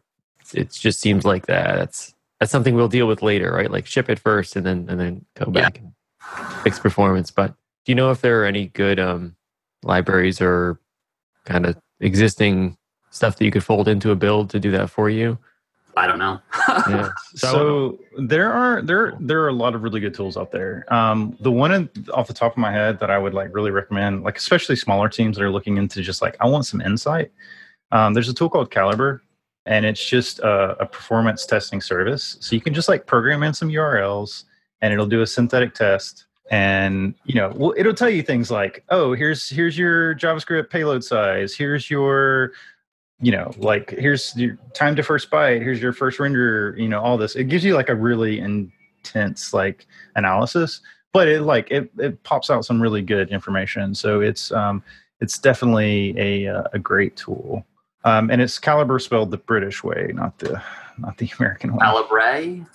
it 0.53 0.71
just 0.71 0.99
seems 0.99 1.25
like 1.25 1.47
that. 1.47 1.75
That's 1.75 2.13
that's 2.39 2.51
something 2.51 2.75
we'll 2.75 2.87
deal 2.87 3.07
with 3.07 3.21
later, 3.21 3.51
right? 3.51 3.71
Like 3.71 3.85
ship 3.85 4.09
it 4.09 4.19
first 4.19 4.55
and 4.55 4.65
then 4.65 4.85
and 4.89 4.99
then 4.99 5.25
go 5.35 5.51
back 5.51 5.79
and 5.79 5.93
fix 6.63 6.79
performance. 6.79 7.31
But 7.31 7.49
do 7.85 7.91
you 7.91 7.95
know 7.95 8.11
if 8.11 8.21
there 8.21 8.41
are 8.41 8.45
any 8.45 8.67
good 8.67 8.99
um, 8.99 9.35
libraries 9.83 10.41
or 10.41 10.79
kind 11.45 11.65
of 11.65 11.77
existing 11.99 12.77
stuff 13.09 13.37
that 13.37 13.45
you 13.45 13.51
could 13.51 13.63
fold 13.63 13.87
into 13.87 14.11
a 14.11 14.15
build 14.15 14.49
to 14.51 14.59
do 14.59 14.71
that 14.71 14.89
for 14.89 15.09
you? 15.09 15.37
I 15.97 16.05
don't 16.05 16.19
know. 16.19 16.39
Yeah. 16.87 17.09
So 17.35 17.99
there 18.17 18.51
are 18.51 18.81
there 18.81 19.15
there 19.19 19.41
are 19.41 19.47
a 19.47 19.53
lot 19.53 19.75
of 19.75 19.83
really 19.83 19.99
good 19.99 20.13
tools 20.13 20.37
out 20.37 20.51
there. 20.51 20.91
Um, 20.93 21.37
the 21.39 21.51
one 21.51 21.71
in, 21.71 21.89
off 22.13 22.27
the 22.27 22.33
top 22.33 22.51
of 22.51 22.57
my 22.57 22.71
head 22.71 22.99
that 22.99 23.09
I 23.09 23.17
would 23.17 23.33
like 23.33 23.53
really 23.53 23.71
recommend, 23.71 24.23
like 24.23 24.37
especially 24.37 24.75
smaller 24.75 25.09
teams 25.09 25.37
that 25.37 25.43
are 25.43 25.51
looking 25.51 25.77
into 25.77 26.01
just 26.01 26.21
like 26.21 26.35
I 26.39 26.47
want 26.47 26.65
some 26.65 26.81
insight. 26.81 27.31
Um, 27.91 28.13
there's 28.13 28.29
a 28.29 28.33
tool 28.33 28.49
called 28.49 28.69
Calibre, 28.69 29.21
and 29.67 29.85
it's 29.85 30.03
just 30.03 30.39
a, 30.39 30.77
a 30.79 30.85
performance 30.85 31.45
testing 31.45 31.81
service. 31.81 32.37
So 32.39 32.55
you 32.55 32.61
can 32.61 32.73
just 32.73 32.87
like 32.87 33.05
program 33.05 33.43
in 33.43 33.53
some 33.53 33.69
URLs, 33.69 34.45
and 34.81 34.93
it'll 34.93 35.05
do 35.05 35.21
a 35.21 35.27
synthetic 35.27 35.75
test. 35.75 36.25
And 36.49 37.13
you 37.25 37.35
know, 37.35 37.73
it'll 37.75 37.93
tell 37.93 38.09
you 38.09 38.23
things 38.23 38.49
like, 38.49 38.83
oh, 38.89 39.13
here's 39.13 39.49
here's 39.49 39.77
your 39.77 40.15
JavaScript 40.15 40.69
payload 40.69 41.03
size. 41.03 41.53
Here's 41.53 41.89
your 41.89 42.53
you 43.19 43.31
know, 43.31 43.51
like 43.57 43.91
here's 43.91 44.35
your 44.37 44.57
time 44.73 44.95
to 44.95 45.03
first 45.03 45.29
byte, 45.29 45.61
here's 45.61 45.81
your 45.81 45.91
first 45.91 46.19
render, 46.19 46.75
you 46.77 46.87
know, 46.87 47.01
all 47.01 47.17
this. 47.17 47.35
It 47.35 47.45
gives 47.45 47.63
you 47.65 47.73
like 47.73 47.89
a 47.89 47.95
really 47.95 48.39
intense 48.39 49.53
like 49.53 49.87
analysis, 50.15 50.81
but 51.11 51.27
it 51.27 51.41
like 51.41 51.69
it, 51.71 51.91
it 51.97 52.23
pops 52.23 52.49
out 52.49 52.63
some 52.63 52.81
really 52.81 53.01
good 53.01 53.29
information. 53.31 53.93
So 53.93 54.21
it's 54.21 54.51
um 54.51 54.81
it's 55.19 55.39
definitely 55.39 56.13
a 56.17 56.47
uh, 56.47 56.63
a 56.73 56.79
great 56.79 57.17
tool. 57.17 57.65
Um, 58.07 58.29
and 58.29 58.41
it's 58.41 58.57
Calibre 58.57 59.01
spelled 59.01 59.31
the 59.31 59.37
British 59.37 59.83
way, 59.83 60.11
not 60.13 60.39
the 60.39 60.61
not 60.97 61.17
the 61.17 61.29
American 61.39 61.73
way. 61.73 61.79
Calibre? 61.79 62.65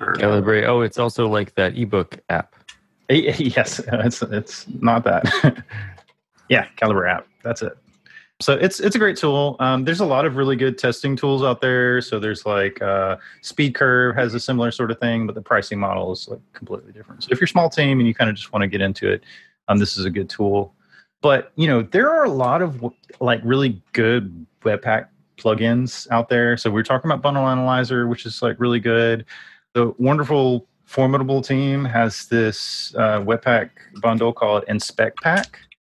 Or- 0.00 0.14
Calibrate. 0.14 0.66
Oh, 0.66 0.82
it's 0.82 0.98
also 0.98 1.28
like 1.28 1.54
that 1.56 1.76
ebook 1.76 2.20
app. 2.28 2.54
Yes, 3.08 3.80
it's 3.92 4.22
it's 4.22 4.66
not 4.80 5.04
that. 5.04 5.64
yeah, 6.48 6.66
Calibre 6.76 7.10
app. 7.10 7.26
That's 7.42 7.62
it. 7.62 7.76
So 8.40 8.52
it's 8.54 8.80
it's 8.80 8.94
a 8.96 8.98
great 8.98 9.16
tool. 9.16 9.56
Um, 9.60 9.84
there's 9.84 10.00
a 10.00 10.06
lot 10.06 10.24
of 10.24 10.36
really 10.36 10.56
good 10.56 10.76
testing 10.76 11.16
tools 11.16 11.42
out 11.42 11.60
there. 11.60 12.00
So 12.00 12.18
there's 12.18 12.44
like 12.44 12.82
uh, 12.82 13.16
SpeedCurve 13.42 14.16
has 14.16 14.34
a 14.34 14.40
similar 14.40 14.70
sort 14.70 14.90
of 14.90 14.98
thing, 14.98 15.26
but 15.26 15.34
the 15.34 15.40
pricing 15.42 15.78
model 15.78 16.12
is 16.12 16.28
like 16.28 16.40
completely 16.52 16.92
different. 16.92 17.22
So 17.22 17.28
if 17.32 17.40
you're 17.40 17.46
a 17.46 17.48
small 17.48 17.70
team 17.70 17.98
and 17.98 18.06
you 18.06 18.14
kind 18.14 18.28
of 18.28 18.36
just 18.36 18.52
want 18.52 18.62
to 18.62 18.68
get 18.68 18.80
into 18.80 19.08
it, 19.10 19.22
um, 19.68 19.78
this 19.78 19.96
is 19.96 20.04
a 20.04 20.10
good 20.10 20.28
tool. 20.28 20.74
But 21.22 21.52
you 21.56 21.66
know 21.68 21.82
there 21.82 22.10
are 22.10 22.24
a 22.24 22.30
lot 22.30 22.60
of 22.60 22.84
like 23.20 23.40
really 23.44 23.80
good 23.92 24.46
Webpack 24.66 25.08
plugins 25.38 26.10
out 26.10 26.28
there. 26.28 26.56
So 26.56 26.70
we're 26.70 26.82
talking 26.82 27.10
about 27.10 27.22
Bundle 27.22 27.46
Analyzer, 27.46 28.08
which 28.08 28.26
is 28.26 28.42
like 28.42 28.58
really 28.58 28.80
good. 28.80 29.24
The 29.74 29.94
wonderful 29.98 30.66
Formidable 30.86 31.42
team 31.42 31.84
has 31.84 32.26
this 32.26 32.94
uh, 32.96 33.20
Webpack 33.20 33.70
bundle 34.00 34.32
called 34.32 34.64
inspectpack. 34.68 35.46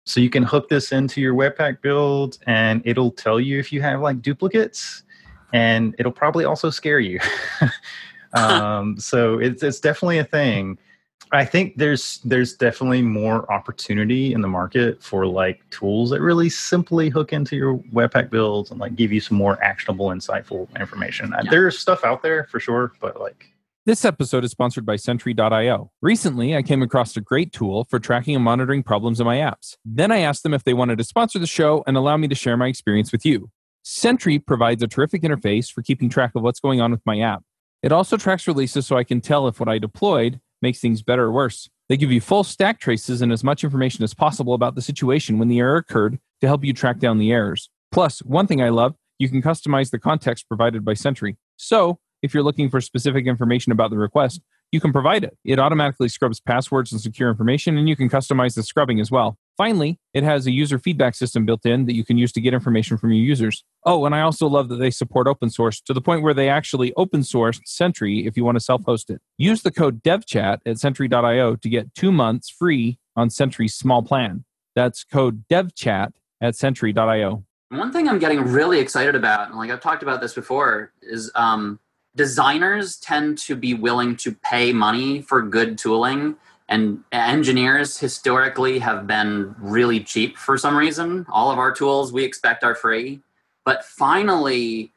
So 0.06 0.20
you 0.20 0.30
can 0.30 0.44
hook 0.44 0.70
this 0.70 0.92
into 0.92 1.20
your 1.20 1.34
Webpack 1.34 1.82
build 1.82 2.38
and 2.46 2.82
it'll 2.86 3.10
tell 3.10 3.40
you 3.40 3.58
if 3.58 3.74
you 3.74 3.82
have 3.82 4.02
like 4.02 4.22
duplicates 4.22 5.02
and 5.52 5.96
it'll 5.98 6.12
probably 6.12 6.46
also 6.46 6.70
scare 6.70 7.00
you. 7.00 7.20
um, 8.34 9.00
so 9.00 9.40
it's, 9.40 9.64
it's 9.64 9.80
definitely 9.80 10.20
a 10.20 10.24
thing. 10.24 10.78
I 11.32 11.46
think 11.46 11.78
there's 11.78 12.20
there's 12.24 12.54
definitely 12.54 13.02
more 13.02 13.52
opportunity 13.52 14.34
in 14.34 14.42
the 14.42 14.48
market 14.48 15.02
for 15.02 15.26
like 15.26 15.68
tools 15.72 16.12
that 16.12 16.22
really 16.22 16.50
simply 16.50 17.10
hook 17.10 17.34
into 17.34 17.56
your 17.56 17.78
Webpack 17.92 18.30
builds 18.30 18.72
and 18.72 18.80
like 18.80 18.96
give 18.96 19.12
you 19.12 19.20
some 19.20 19.38
more 19.38 19.62
actionable, 19.64 20.08
insightful 20.08 20.68
information. 20.80 21.34
Uh, 21.34 21.42
Yeah. 21.44 21.52
There's 21.52 21.80
stuff 21.80 22.04
out 22.04 22.22
there 22.22 22.46
for 22.46 22.60
sure, 22.60 22.92
but 23.00 23.20
like 23.20 23.48
This 23.86 24.06
episode 24.06 24.44
is 24.44 24.52
sponsored 24.52 24.86
by 24.86 24.96
Sentry.io. 24.96 25.92
Recently, 26.02 26.56
I 26.56 26.62
came 26.62 26.82
across 26.82 27.18
a 27.18 27.22
great 27.22 27.52
tool 27.52 27.86
for 27.86 28.00
tracking 28.00 28.36
and 28.36 28.44
monitoring 28.44 28.84
problems 28.84 29.20
in 29.20 29.26
my 29.26 29.38
apps. 29.38 29.76
Then 29.84 30.12
I 30.12 30.20
asked 30.20 30.44
them 30.44 30.54
if 30.54 30.64
they 30.64 30.74
wanted 30.74 30.98
to 31.00 31.04
sponsor 31.04 31.40
the 31.40 31.48
show 31.48 31.84
and 31.88 31.98
allow 31.98 32.16
me 32.16 32.28
to 32.28 32.36
share 32.36 32.58
my 32.58 32.68
experience 32.68 33.12
with 33.12 33.26
you. 33.26 33.50
Sentry 33.84 34.40
provides 34.40 34.82
a 34.84 34.88
terrific 34.88 35.24
interface 35.24 35.70
for 35.70 35.82
keeping 35.82 36.10
track 36.10 36.32
of 36.36 36.44
what's 36.44 36.60
going 36.60 36.80
on 36.80 36.92
with 36.92 37.02
my 37.06 37.20
app. 37.20 37.44
It 37.82 37.92
also 37.92 38.16
tracks 38.16 38.48
releases 38.48 38.88
so 38.88 38.96
I 38.96 39.04
can 39.04 39.20
tell 39.20 39.48
if 39.50 39.60
what 39.60 39.68
I 39.68 39.78
deployed 39.78 40.40
makes 40.64 40.80
things 40.80 41.04
better 41.04 41.26
or 41.26 41.32
worse. 41.32 41.70
They 41.90 41.98
give 41.98 42.12
you 42.12 42.22
full 42.22 42.44
stack 42.44 42.80
traces 42.80 43.22
and 43.22 43.32
as 43.32 43.44
much 43.44 43.64
information 43.64 44.04
as 44.04 44.16
possible 44.16 44.56
about 44.56 44.74
the 44.74 44.82
situation 44.82 45.38
when 45.38 45.50
the 45.50 45.60
error 45.60 45.78
occurred 45.78 46.18
to 46.42 46.48
help 46.48 46.64
you 46.64 46.74
track 46.74 46.98
down 46.98 47.20
the 47.20 47.32
errors. 47.32 47.70
Plus, 47.92 48.20
one 48.24 48.48
thing 48.48 48.64
I 48.64 48.70
love, 48.70 48.96
you 49.20 49.30
can 49.30 49.44
customize 49.44 49.92
the 49.92 50.00
context 50.00 50.48
provided 50.48 50.84
by 50.84 50.96
Sentry. 50.96 51.38
So, 51.58 52.00
if 52.24 52.34
you're 52.34 52.42
looking 52.42 52.70
for 52.70 52.82
specific 52.82 53.28
information 53.28 53.72
about 53.72 53.92
the 53.92 53.98
request, 53.98 54.42
you 54.72 54.80
can 54.80 54.92
provide 54.92 55.24
it. 55.24 55.38
It 55.46 55.60
automatically 55.60 56.10
scrubs 56.10 56.40
passwords 56.40 56.92
and 56.92 57.00
secure 57.00 57.30
information, 57.30 57.78
and 57.78 57.88
you 57.88 57.96
can 57.96 58.10
customize 58.10 58.56
the 58.56 58.64
scrubbing 58.64 59.00
as 59.00 59.12
well. 59.12 59.38
Finally, 59.58 60.00
it 60.14 60.24
has 60.24 60.48
a 60.48 60.52
user 60.52 60.80
feedback 60.80 61.14
system 61.14 61.46
built 61.46 61.66
in 61.66 61.86
that 61.86 61.94
you 61.94 62.04
can 62.04 62.18
use 62.18 62.32
to 62.32 62.42
get 62.42 62.54
information 62.54 62.98
from 62.98 63.12
your 63.12 63.24
users. 63.24 63.64
Oh, 63.86 64.06
and 64.06 64.16
I 64.16 64.22
also 64.22 64.48
love 64.48 64.70
that 64.70 64.78
they 64.78 64.90
support 64.90 65.28
open 65.28 65.50
source 65.50 65.80
to 65.82 65.94
the 65.94 66.02
point 66.02 66.24
where 66.24 66.34
they 66.34 66.50
actually 66.50 66.94
open 66.98 67.22
sourced 67.22 67.60
Sentry 67.66 68.26
if 68.26 68.36
you 68.36 68.44
want 68.44 68.56
to 68.56 68.64
self 68.64 68.84
host 68.86 69.10
it. 69.10 69.22
Use 69.38 69.62
the 69.62 69.72
code 69.72 70.02
devchat 70.02 70.60
at 70.66 70.80
sentry.io 70.80 71.56
to 71.56 71.70
get 71.70 71.94
two 71.94 72.12
months 72.12 72.50
free 72.50 72.98
on 73.16 73.30
Sentry's 73.30 73.76
small 73.76 74.02
plan. 74.02 74.44
That's 74.76 75.04
code 75.04 75.46
devchat 75.48 76.14
at 76.42 76.56
sentry.io. 76.56 77.44
One 77.70 77.92
thing 77.92 78.08
I'm 78.08 78.20
getting 78.20 78.42
really 78.42 78.80
excited 78.80 79.16
about, 79.16 79.50
and 79.50 79.58
like 79.58 79.72
I've 79.72 79.82
talked 79.82 80.04
about 80.04 80.22
this 80.22 80.34
before, 80.34 80.92
is 81.02 81.32
um, 81.36 81.80
designers 82.16 82.98
tend 82.98 83.38
to 83.40 83.56
be 83.56 83.74
willing 83.74 84.16
to 84.18 84.32
pay 84.32 84.74
money 84.74 85.22
for 85.22 85.42
good 85.42 85.78
tooling, 85.78 86.36
and 86.70 87.04
engineers 87.12 87.98
historically 87.98 88.80
have 88.80 89.06
been 89.06 89.54
really 89.60 90.00
cheap 90.00 90.38
for 90.38 90.58
some 90.58 90.76
reason. 90.76 91.26
All 91.30 91.52
of 91.52 91.60
our 91.60 91.72
tools 91.72 92.14
we 92.14 92.24
expect 92.24 92.64
are 92.64 92.76
free, 92.76 93.22
but 93.66 93.84
finally, 93.86 94.92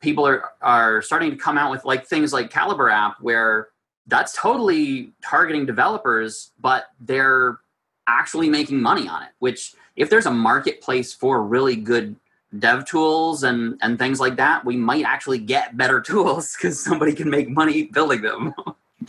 people 0.00 0.26
are 0.26 0.50
are 0.62 1.02
starting 1.02 1.30
to 1.30 1.36
come 1.36 1.58
out 1.58 1.70
with 1.70 1.84
like 1.84 2.06
things 2.06 2.32
like 2.32 2.50
Calibre 2.50 2.92
app, 2.92 3.20
where 3.20 3.68
that's 4.06 4.34
totally 4.34 5.12
targeting 5.22 5.66
developers, 5.66 6.52
but 6.60 6.86
they're 7.00 7.58
actually 8.06 8.48
making 8.48 8.80
money 8.80 9.08
on 9.08 9.22
it. 9.22 9.30
Which, 9.38 9.74
if 9.96 10.10
there's 10.10 10.26
a 10.26 10.30
marketplace 10.30 11.12
for 11.12 11.42
really 11.42 11.76
good 11.76 12.14
dev 12.58 12.84
tools 12.84 13.42
and 13.42 13.78
and 13.82 13.98
things 13.98 14.20
like 14.20 14.36
that, 14.36 14.64
we 14.64 14.76
might 14.76 15.04
actually 15.04 15.38
get 15.38 15.76
better 15.76 16.00
tools 16.10 16.56
because 16.56 16.82
somebody 16.82 17.14
can 17.14 17.30
make 17.30 17.48
money 17.48 17.84
building 17.84 18.22
them. 18.22 18.54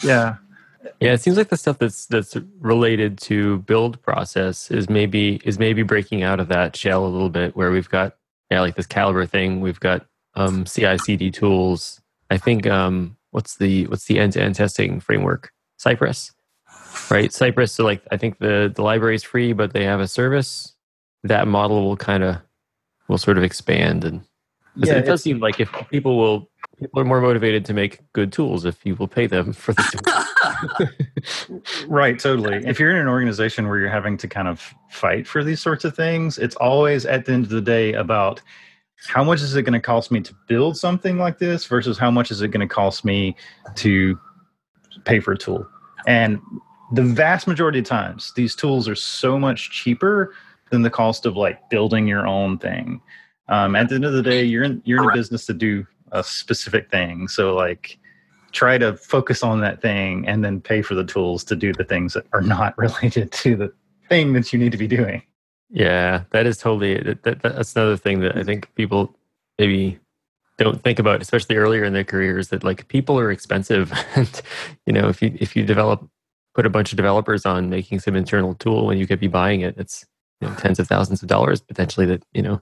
yeah, 0.02 0.38
Yeah, 1.00 1.14
it 1.14 1.22
seems 1.22 1.38
like 1.38 1.50
the 1.50 1.58
stuff 1.58 1.80
that's 1.80 2.06
that's 2.08 2.36
related 2.60 3.18
to 3.20 3.60
build 3.60 4.02
process 4.02 4.72
is 4.72 4.90
maybe 4.90 5.42
is 5.44 5.60
maybe 5.60 5.84
breaking 5.84 6.24
out 6.24 6.40
of 6.40 6.48
that 6.48 6.76
shell 6.76 7.06
a 7.06 7.08
little 7.08 7.30
bit, 7.30 7.56
where 7.56 7.72
we've 7.72 7.90
got 7.90 8.18
yeah, 8.50 8.62
like 8.62 8.76
this 8.76 8.88
Calibre 8.88 9.28
thing, 9.28 9.62
we've 9.62 9.80
got 9.80 10.06
um, 10.36 10.66
CI/CD 10.66 11.32
tools, 11.32 12.02
I 12.30 12.38
think 12.38 12.68
um, 12.68 13.18
what's 13.32 13.56
the 13.56 13.88
what's 13.88 14.06
the 14.06 14.20
end 14.20 14.34
to 14.34 14.42
end 14.42 14.56
testing 14.56 15.00
framework? 15.00 15.52
Cypress, 15.78 16.34
right? 17.10 17.32
Cypress. 17.32 17.74
So 17.74 17.84
like 17.84 18.02
I 18.12 18.18
think 18.18 18.40
the 18.40 18.72
the 18.74 18.82
library 18.82 19.16
is 19.16 19.24
free, 19.24 19.54
but 19.54 19.74
they 19.74 19.84
have 19.86 20.00
a 20.00 20.08
service. 20.08 20.76
That 21.24 21.48
model 21.48 21.84
will 21.84 21.98
kind 21.98 22.24
of 22.24 22.38
will 23.08 23.18
sort 23.18 23.38
of 23.38 23.44
expand, 23.44 24.04
and 24.04 24.22
Yeah, 24.78 24.94
it 24.96 25.06
does 25.06 25.24
seem 25.24 25.40
like 25.40 25.60
if 25.60 25.72
people 25.90 26.18
will 26.18 26.50
people 26.80 27.00
are 27.00 27.06
more 27.06 27.22
motivated 27.22 27.66
to 27.66 27.74
make 27.74 28.00
good 28.14 28.32
tools 28.32 28.66
if 28.66 28.86
you 28.86 28.96
will 28.96 29.08
pay 29.08 29.28
them 29.28 29.54
for 29.54 29.74
the 29.74 29.84
tools. 29.92 30.24
Right, 31.88 32.20
totally. 32.20 32.66
If 32.66 32.80
you're 32.80 32.92
in 32.92 32.98
an 32.98 33.08
organization 33.08 33.68
where 33.68 33.80
you're 33.80 33.90
having 33.90 34.18
to 34.18 34.28
kind 34.28 34.48
of 34.48 34.74
fight 34.90 35.28
for 35.28 35.44
these 35.44 35.62
sorts 35.62 35.86
of 35.86 35.96
things, 35.96 36.38
it's 36.38 36.56
always 36.56 37.06
at 37.06 37.26
the 37.26 37.34
end 37.34 37.46
of 37.46 37.52
the 37.52 37.62
day 37.62 37.94
about 37.94 38.42
how 39.06 39.24
much 39.24 39.42
is 39.42 39.56
it 39.56 39.64
going 39.64 39.74
to 39.74 39.80
cost 39.80 40.12
me 40.12 40.22
to 40.22 40.34
build 40.48 40.78
something 40.78 41.18
like 41.18 41.38
this 41.38 41.66
versus 41.66 41.98
how 41.98 42.10
much 42.10 42.32
is 42.32 42.42
it 42.42 42.50
going 42.50 42.68
to 42.68 42.74
cost 42.74 43.06
me 43.06 43.36
to 43.76 44.20
pay 45.06 45.20
for 45.20 45.34
a 45.34 45.38
tool. 45.38 45.68
And 46.08 46.40
the 46.92 47.04
vast 47.04 47.48
majority 47.48 47.80
of 47.80 47.86
times, 47.86 48.34
these 48.36 48.56
tools 48.56 48.88
are 48.88 48.96
so 48.96 49.38
much 49.38 49.72
cheaper 49.72 50.34
than 50.72 50.82
the 50.82 50.90
cost 50.90 51.26
of 51.26 51.36
like 51.36 51.70
building 51.70 52.08
your 52.08 52.26
own 52.28 52.58
thing. 52.58 53.02
Um, 53.50 53.76
at 53.76 53.90
the 53.90 53.96
end 53.96 54.06
of 54.06 54.14
the 54.14 54.22
day, 54.22 54.44
you're 54.44 54.64
in 54.64 54.82
you're 54.86 55.04
in 55.04 55.10
a 55.10 55.14
business 55.14 55.46
to 55.48 55.54
do 55.54 55.86
a 56.12 56.24
specific 56.24 56.90
thing. 56.90 57.28
So 57.28 57.54
like 57.54 57.98
try 58.52 58.78
to 58.78 58.96
focus 58.98 59.44
on 59.44 59.62
that 59.62 59.82
thing 59.82 60.28
and 60.28 60.44
then 60.44 60.62
pay 60.62 60.82
for 60.82 60.96
the 60.96 61.04
tools 61.04 61.44
to 61.46 61.56
do 61.56 61.74
the 61.74 61.84
things 61.84 62.14
that 62.14 62.26
are 62.34 62.42
not 62.42 62.78
related 62.78 63.32
to 63.32 63.56
the 63.56 63.74
thing 64.10 64.34
that 64.34 64.52
you 64.52 64.60
need 64.60 64.72
to 64.72 64.78
be 64.78 64.88
doing. 64.88 65.22
Yeah, 65.70 66.24
that 66.32 66.46
is 66.46 66.58
totally 66.58 66.98
that, 67.02 67.24
that, 67.24 67.42
that's 67.42 67.76
another 67.76 67.98
thing 67.98 68.22
that 68.22 68.38
I 68.38 68.44
think 68.44 68.74
people 68.76 69.14
maybe 69.60 70.00
don't 70.58 70.82
think 70.82 70.98
about, 70.98 71.22
especially 71.22 71.58
earlier 71.58 71.84
in 71.84 71.94
their 71.94 72.06
careers. 72.06 72.50
That 72.50 72.64
like 72.64 72.88
people 72.88 73.20
are 73.20 73.32
expensive, 73.32 73.92
and 74.16 74.42
you 74.86 74.94
know 74.94 75.10
if 75.10 75.22
you 75.22 75.36
if 75.40 75.56
you 75.56 75.66
develop 75.66 76.08
put 76.56 76.66
a 76.66 76.70
bunch 76.70 76.92
of 76.92 76.98
developers 76.98 77.46
on 77.46 77.70
making 77.70 78.00
some 78.00 78.16
internal 78.16 78.56
tool 78.56 78.88
when 78.88 78.98
you 78.98 79.06
could 79.06 79.20
be 79.20 79.28
buying 79.28 79.62
it, 79.62 79.76
it's 79.78 80.06
you 80.42 80.48
know, 80.48 80.56
tens 80.56 80.80
of 80.80 80.88
thousands 80.88 81.22
of 81.22 81.28
dollars 81.28 81.62
potentially 81.62 82.06
that 82.06 82.24
you 82.34 82.42
know 82.42 82.62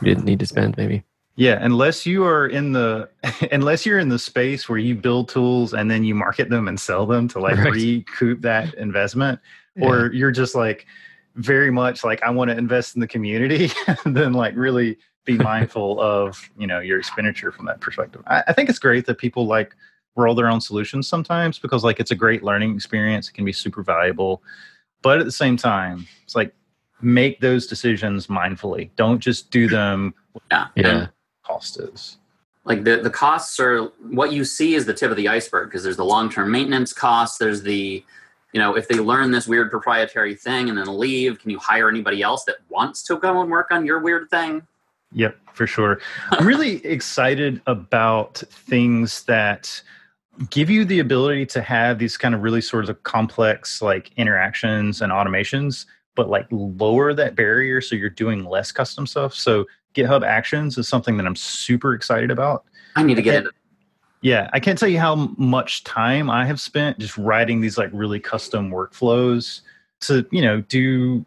you 0.00 0.06
didn't 0.06 0.24
need 0.24 0.40
to 0.40 0.46
spend 0.46 0.76
maybe. 0.76 1.04
Yeah, 1.36 1.58
unless 1.60 2.06
you 2.06 2.24
are 2.24 2.46
in 2.46 2.72
the 2.72 3.08
unless 3.52 3.84
you're 3.84 3.98
in 3.98 4.08
the 4.08 4.18
space 4.18 4.68
where 4.68 4.78
you 4.78 4.94
build 4.94 5.28
tools 5.28 5.74
and 5.74 5.90
then 5.90 6.02
you 6.02 6.14
market 6.14 6.48
them 6.48 6.66
and 6.66 6.80
sell 6.80 7.06
them 7.06 7.28
to 7.28 7.40
like 7.40 7.56
Right. 7.58 7.72
recoup 7.72 8.40
that 8.42 8.72
investment, 8.74 9.38
or 9.78 10.10
you're 10.12 10.30
just 10.30 10.54
like 10.54 10.86
very 11.34 11.70
much 11.70 12.02
like 12.02 12.22
I 12.22 12.30
want 12.30 12.50
to 12.50 12.56
invest 12.56 12.96
in 12.96 13.00
the 13.00 13.06
community, 13.06 13.70
then 14.06 14.32
like 14.32 14.56
really 14.56 14.98
be 15.26 15.36
mindful 15.52 16.00
of 16.00 16.50
you 16.56 16.66
know 16.66 16.80
your 16.80 16.98
expenditure 16.98 17.52
from 17.52 17.66
that 17.66 17.80
perspective. 17.80 18.22
I, 18.26 18.42
I 18.48 18.52
think 18.54 18.70
it's 18.70 18.78
great 18.78 19.04
that 19.06 19.18
people 19.18 19.46
like 19.46 19.74
roll 20.16 20.34
their 20.34 20.48
own 20.48 20.62
solutions 20.62 21.06
sometimes 21.06 21.58
because 21.58 21.84
like 21.84 22.00
it's 22.00 22.10
a 22.10 22.14
great 22.14 22.42
learning 22.42 22.74
experience. 22.74 23.28
It 23.28 23.34
can 23.34 23.44
be 23.44 23.52
super 23.52 23.82
valuable, 23.82 24.42
but 25.02 25.18
at 25.18 25.26
the 25.26 25.32
same 25.32 25.58
time, 25.58 26.06
it's 26.24 26.34
like 26.34 26.54
make 27.00 27.40
those 27.40 27.66
decisions 27.66 28.26
mindfully. 28.26 28.90
Don't 28.96 29.18
just 29.18 29.50
do 29.50 29.68
them 29.68 30.14
yeah. 30.50 30.68
yeah, 30.76 30.88
And, 30.88 31.10
cost 31.44 31.78
is. 31.78 32.18
like 32.64 32.84
the 32.84 32.96
the 32.96 33.10
costs 33.10 33.60
are 33.60 33.84
what 34.10 34.32
you 34.32 34.44
see 34.44 34.74
is 34.74 34.84
the 34.86 34.94
tip 34.94 35.10
of 35.10 35.16
the 35.16 35.28
iceberg 35.28 35.68
because 35.68 35.84
there's 35.84 35.96
the 35.96 36.04
long 36.04 36.30
term 36.30 36.50
maintenance 36.50 36.92
costs. 36.92 37.38
There's 37.38 37.62
the 37.62 38.02
you 38.52 38.60
know 38.60 38.76
if 38.76 38.88
they 38.88 38.96
learn 38.96 39.30
this 39.30 39.46
weird 39.46 39.70
proprietary 39.70 40.34
thing 40.34 40.68
and 40.68 40.76
then 40.76 40.98
leave, 40.98 41.38
can 41.38 41.50
you 41.50 41.58
hire 41.58 41.88
anybody 41.88 42.22
else 42.22 42.44
that 42.44 42.56
wants 42.68 43.02
to 43.04 43.16
go 43.16 43.40
and 43.40 43.50
work 43.50 43.70
on 43.70 43.86
your 43.86 44.00
weird 44.00 44.28
thing? 44.30 44.66
Yep, 45.12 45.36
for 45.52 45.66
sure. 45.66 46.00
I'm 46.32 46.46
really 46.54 46.84
excited 46.84 47.60
about 47.66 48.42
things 48.50 49.22
that 49.24 49.80
give 50.50 50.68
you 50.68 50.84
the 50.84 50.98
ability 50.98 51.46
to 51.46 51.62
have 51.62 51.98
these 51.98 52.16
kind 52.16 52.34
of 52.34 52.42
really 52.42 52.60
sort 52.60 52.88
of 52.88 53.02
complex 53.04 53.80
like 53.80 54.10
interactions 54.16 55.00
and 55.00 55.12
automations, 55.12 55.86
but 56.16 56.28
like 56.28 56.46
lower 56.50 57.14
that 57.14 57.36
barrier 57.36 57.80
so 57.80 57.94
you're 57.94 58.10
doing 58.10 58.44
less 58.44 58.72
custom 58.72 59.06
stuff. 59.06 59.34
So 59.34 59.66
GitHub 59.94 60.26
Actions 60.26 60.76
is 60.76 60.88
something 60.88 61.16
that 61.18 61.26
I'm 61.26 61.36
super 61.36 61.94
excited 61.94 62.30
about. 62.30 62.64
I 62.96 63.04
need 63.04 63.14
to 63.14 63.22
get 63.22 63.36
into 63.36 63.50
Yeah, 64.22 64.50
I 64.52 64.58
can't 64.58 64.78
tell 64.78 64.88
you 64.88 64.98
how 64.98 65.14
much 65.36 65.84
time 65.84 66.28
I 66.28 66.46
have 66.46 66.60
spent 66.60 66.98
just 66.98 67.16
writing 67.16 67.60
these 67.60 67.78
like 67.78 67.90
really 67.92 68.18
custom 68.18 68.70
workflows 68.70 69.60
to, 70.00 70.26
you 70.32 70.42
know, 70.42 70.62
do 70.62 71.24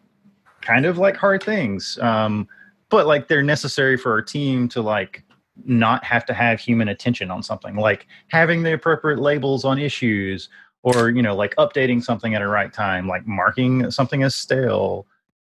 kind 0.60 0.84
of 0.84 0.98
like 0.98 1.16
hard 1.16 1.42
things. 1.42 1.98
Um, 1.98 2.48
but 2.90 3.06
like 3.06 3.28
they're 3.28 3.42
necessary 3.42 3.96
for 3.96 4.12
our 4.12 4.22
team 4.22 4.68
to 4.70 4.82
like 4.82 5.24
not 5.64 6.04
have 6.04 6.24
to 6.26 6.34
have 6.34 6.60
human 6.60 6.88
attention 6.88 7.30
on 7.30 7.42
something, 7.42 7.76
like 7.76 8.06
having 8.28 8.62
the 8.62 8.74
appropriate 8.74 9.20
labels 9.20 9.64
on 9.64 9.78
issues 9.78 10.48
or, 10.82 11.10
you 11.10 11.22
know, 11.22 11.34
like 11.34 11.54
updating 11.56 12.02
something 12.02 12.34
at 12.34 12.42
a 12.42 12.48
right 12.48 12.72
time, 12.72 13.06
like 13.06 13.26
marking 13.26 13.90
something 13.90 14.22
as 14.22 14.34
stale. 14.34 15.06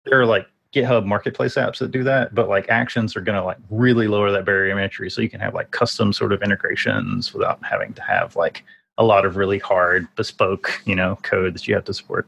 There 0.05 0.19
are 0.21 0.25
like 0.25 0.47
GitHub 0.73 1.05
marketplace 1.05 1.55
apps 1.55 1.79
that 1.79 1.91
do 1.91 2.03
that, 2.03 2.33
but 2.33 2.49
like 2.49 2.69
actions 2.69 3.15
are 3.15 3.21
going 3.21 3.37
to 3.37 3.43
like 3.43 3.57
really 3.69 4.07
lower 4.07 4.31
that 4.31 4.45
barrier 4.45 4.71
of 4.73 4.79
entry. 4.79 5.09
So 5.09 5.21
you 5.21 5.29
can 5.29 5.39
have 5.39 5.53
like 5.53 5.71
custom 5.71 6.13
sort 6.13 6.33
of 6.33 6.41
integrations 6.41 7.33
without 7.33 7.63
having 7.63 7.93
to 7.93 8.01
have 8.01 8.35
like 8.35 8.63
a 8.97 9.03
lot 9.03 9.25
of 9.25 9.37
really 9.37 9.59
hard 9.59 10.07
bespoke, 10.15 10.81
you 10.85 10.95
know, 10.95 11.17
code 11.23 11.53
that 11.55 11.67
you 11.67 11.75
have 11.75 11.85
to 11.85 11.93
support. 11.93 12.27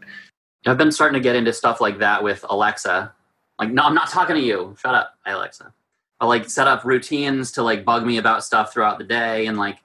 I've 0.66 0.78
been 0.78 0.92
starting 0.92 1.14
to 1.14 1.24
get 1.24 1.36
into 1.36 1.54
stuff 1.54 1.80
like 1.80 2.00
that 2.00 2.22
with 2.22 2.46
Alexa. 2.50 3.14
Like, 3.60 3.72
no, 3.72 3.84
I'm 3.84 3.96
not 3.96 4.10
talking 4.10 4.36
to 4.36 4.42
you. 4.42 4.76
Shut 4.80 4.94
up, 4.94 5.16
Alexa. 5.26 5.74
I 6.20 6.26
like 6.26 6.50
set 6.50 6.68
up 6.68 6.84
routines 6.84 7.52
to 7.54 7.64
like 7.64 7.86
bug 7.86 8.06
me 8.06 8.18
about 8.18 8.44
stuff 8.44 8.74
throughout 8.74 8.98
the 8.98 9.06
day, 9.06 9.46
and 9.46 9.58
like 9.58 9.78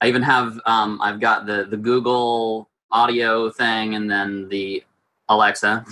I 0.00 0.08
even 0.08 0.22
have 0.22 0.60
um, 0.66 1.00
I've 1.02 1.20
got 1.20 1.46
the 1.46 1.64
the 1.64 1.76
Google 1.76 2.68
audio 2.90 3.50
thing 3.50 3.94
and 3.94 4.10
then 4.10 4.48
the 4.48 4.82
Alexa 5.28 5.84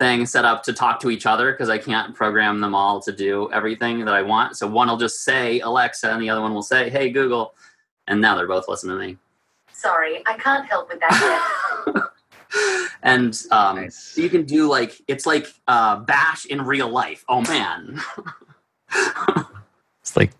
thing 0.00 0.26
set 0.26 0.44
up 0.44 0.62
to 0.64 0.72
talk 0.72 1.00
to 1.00 1.10
each 1.10 1.24
other 1.24 1.52
because 1.52 1.70
I 1.70 1.78
can't 1.78 2.14
program 2.14 2.60
them 2.60 2.74
all 2.74 3.00
to 3.00 3.12
do 3.12 3.50
everything 3.52 4.04
that 4.04 4.12
I 4.14 4.22
want. 4.22 4.56
So 4.56 4.66
one 4.66 4.88
will 4.88 4.96
just 4.96 5.22
say 5.24 5.60
Alexa, 5.60 6.10
and 6.12 6.20
the 6.20 6.28
other 6.30 6.40
one 6.40 6.52
will 6.52 6.62
say, 6.62 6.90
"Hey 6.90 7.10
Google," 7.10 7.54
and 8.06 8.20
now 8.20 8.36
they're 8.36 8.48
both 8.48 8.68
listening 8.68 8.98
to 8.98 9.06
me. 9.06 9.18
Sorry, 9.72 10.22
I 10.26 10.36
can't 10.36 10.66
help 10.66 10.88
with 10.88 11.00
that 11.00 12.10
and 13.02 13.40
um, 13.50 13.76
Nice. 13.76 14.16
you 14.16 14.28
can 14.28 14.44
do 14.44 14.68
like 14.68 15.00
it's 15.08 15.26
like 15.26 15.46
uh, 15.68 15.96
bash 15.96 16.46
in 16.46 16.62
real 16.62 16.88
life 16.88 17.24
oh 17.28 17.42
man 17.42 18.00
it's 20.00 20.16
like 20.16 20.32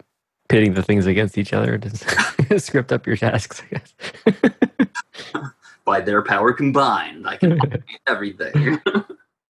pitting 0.49 0.75
the 0.75 0.83
things 0.83 1.07
against 1.07 1.39
each 1.39 1.53
other 1.53 1.79
to 1.79 2.59
script 2.61 2.93
up 2.93 3.07
your 3.07 3.17
tasks. 3.17 3.63
I 3.63 3.79
guess. 3.79 3.95
by 5.85 6.01
their 6.01 6.23
power 6.23 6.51
combined 6.55 7.29
i 7.29 7.37
can 7.37 7.59
automate 7.59 7.83
everything 8.07 8.81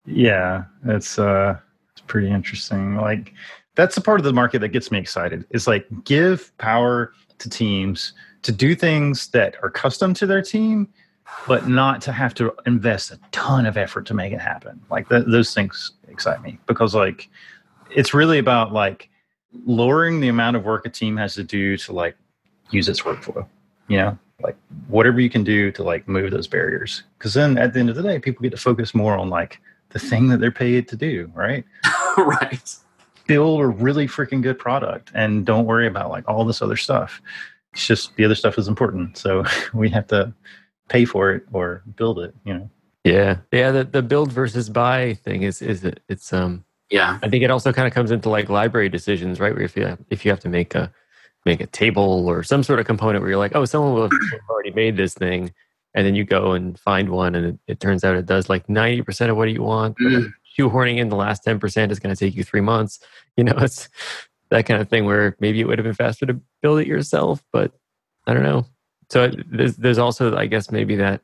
Yeah, 0.05 0.65
it's 0.85 1.19
uh 1.19 1.57
it's 1.93 2.01
pretty 2.01 2.31
interesting. 2.31 2.97
Like 2.97 3.33
that's 3.75 3.95
the 3.95 4.01
part 4.01 4.21
of 4.21 4.25
the 4.25 4.33
market 4.33 4.61
that 4.61 4.69
gets 4.69 4.91
me 4.91 4.99
excited. 4.99 5.45
Is 5.51 5.67
like 5.67 5.87
give 6.05 6.57
power 6.59 7.13
to 7.39 7.49
teams 7.49 8.13
to 8.43 8.53
do 8.53 8.75
things 8.75 9.29
that 9.29 9.57
are 9.63 9.71
custom 9.71 10.13
to 10.15 10.27
their 10.27 10.43
team, 10.43 10.89
but 11.47 11.69
not 11.69 12.01
to 12.03 12.13
have 12.13 12.35
to 12.35 12.53
invest 12.67 13.13
a 13.13 13.21
ton 13.31 13.67
of 13.67 13.77
effort 13.77 14.05
to 14.07 14.15
make 14.15 14.33
it 14.33 14.41
happen. 14.41 14.81
Like 14.91 15.09
th- 15.09 15.25
those 15.27 15.55
things 15.55 15.93
excite 16.09 16.43
me 16.43 16.59
because 16.67 16.95
like 16.95 17.29
it's 17.95 18.13
really 18.13 18.39
about 18.39 18.73
like 18.73 19.09
lowering 19.67 20.21
the 20.21 20.29
amount 20.29 20.57
of 20.57 20.65
work 20.65 20.87
a 20.87 20.91
team 20.91 21.17
has 21.17 21.35
to 21.35 21.45
do 21.45 21.77
to 21.79 21.93
like 21.93 22.17
use 22.71 22.89
its 22.89 23.03
workflow. 23.03 23.47
You 23.89 23.99
know, 23.99 24.19
like 24.43 24.57
whatever 24.89 25.21
you 25.21 25.31
can 25.31 25.45
do 25.45 25.71
to 25.73 25.83
like 25.83 26.09
move 26.09 26.31
those 26.31 26.47
barriers. 26.47 27.03
Because 27.19 27.35
then 27.35 27.59
at 27.59 27.73
the 27.73 27.81
end 27.81 27.91
of 27.91 27.97
the 27.97 28.03
day, 28.03 28.19
people 28.19 28.43
get 28.43 28.51
to 28.51 28.57
focus 28.57 28.95
more 28.95 29.17
on 29.17 29.29
like 29.29 29.61
the 29.91 29.99
thing 29.99 30.29
that 30.29 30.41
they're 30.41 30.51
paid 30.51 30.89
to 30.89 30.97
do, 30.97 31.31
right? 31.35 31.65
right 32.17 32.75
Build 33.27 33.61
a 33.61 33.67
really 33.67 34.09
freaking 34.09 34.43
good 34.43 34.59
product 34.59 35.13
and 35.15 35.47
don't 35.47 35.67
worry 35.67 35.87
about 35.87 36.11
like 36.11 36.29
all 36.29 36.45
this 36.45 36.61
other 36.61 36.77
stuff. 36.77 37.23
It's 37.73 37.87
just 37.87 38.15
the 38.17 38.25
other 38.25 38.35
stuff 38.35 38.59
is 38.59 38.69
important. 38.69 39.17
So 39.17 39.45
we 39.75 39.89
have 39.91 40.07
to 40.09 40.33
pay 40.89 41.05
for 41.05 41.33
it 41.33 41.45
or 41.53 41.83
build 41.97 42.19
it, 42.19 42.35
you 42.45 42.55
know. 42.55 42.71
Yeah, 43.05 43.39
yeah. 43.51 43.73
The 43.73 43.85
the 43.85 44.03
build 44.03 44.31
versus 44.31 44.69
buy 44.69 45.15
thing 45.15 45.43
is 45.43 45.61
is 45.61 45.85
it, 45.85 46.01
it's 46.09 46.33
um. 46.33 46.65
Yeah 46.93 47.19
I 47.23 47.29
think 47.29 47.43
it 47.43 47.51
also 47.51 47.73
kind 47.73 47.89
of 47.89 47.95
comes 47.95 48.11
into 48.13 48.29
like 48.29 48.49
library 48.49 48.89
decisions, 48.89 49.41
right? 49.41 49.53
Where 49.55 49.65
if 49.65 49.77
you 49.77 49.87
have, 49.87 49.99
if 50.11 50.25
you 50.25 50.31
have 50.31 50.41
to 50.41 50.49
make 50.49 50.75
a 50.77 50.93
make 51.45 51.61
a 51.61 51.67
table 51.67 52.29
or 52.29 52.45
some 52.45 52.63
sort 52.63 52.79
of 52.79 52.87
component 52.87 53.21
where 53.23 53.31
you're 53.31 53.39
like, 53.39 53.57
oh, 53.57 53.65
someone 53.65 53.95
will 53.95 54.03
have 54.03 54.13
already 54.51 54.71
made 54.71 54.97
this 54.97 55.15
thing, 55.15 55.53
and 55.95 56.07
then 56.07 56.15
you 56.15 56.23
go 56.25 56.53
and 56.53 56.79
find 56.79 57.09
one, 57.09 57.35
and 57.35 57.47
it, 57.47 57.59
it 57.67 57.81
turns 57.81 58.05
out 58.05 58.15
it 58.15 58.27
does 58.27 58.49
like 58.49 58.69
ninety 58.69 59.03
percent 59.03 59.31
of 59.31 59.37
what 59.37 59.51
you 59.51 59.63
want. 59.63 59.97
like, 60.01 60.13
mm. 60.25 60.33
shoehorning 60.57 60.99
in 60.99 61.09
the 61.09 61.17
last 61.17 61.43
ten 61.43 61.59
percent 61.59 61.91
is 61.91 61.99
going 61.99 62.15
to 62.15 62.19
take 62.19 62.37
you 62.37 62.45
three 62.45 62.61
months. 62.61 63.01
You 63.39 63.45
know, 63.45 63.55
it's 63.57 63.89
that 64.51 64.67
kind 64.67 64.79
of 64.83 64.91
thing 64.91 65.07
where 65.07 65.35
maybe 65.41 65.59
it 65.59 65.67
would 65.67 65.79
have 65.79 65.85
been 65.87 65.95
faster 65.95 66.27
to 66.27 66.39
build 66.61 66.81
it 66.81 66.87
yourself, 66.87 67.43
but 67.51 67.73
I 68.27 68.35
don't 68.35 68.43
know. 68.43 68.67
So 69.11 69.25
it- 69.25 69.51
there's 69.51 69.77
there's 69.77 69.97
also 69.99 70.37
I 70.37 70.45
guess 70.47 70.71
maybe 70.71 70.97
that 70.97 71.23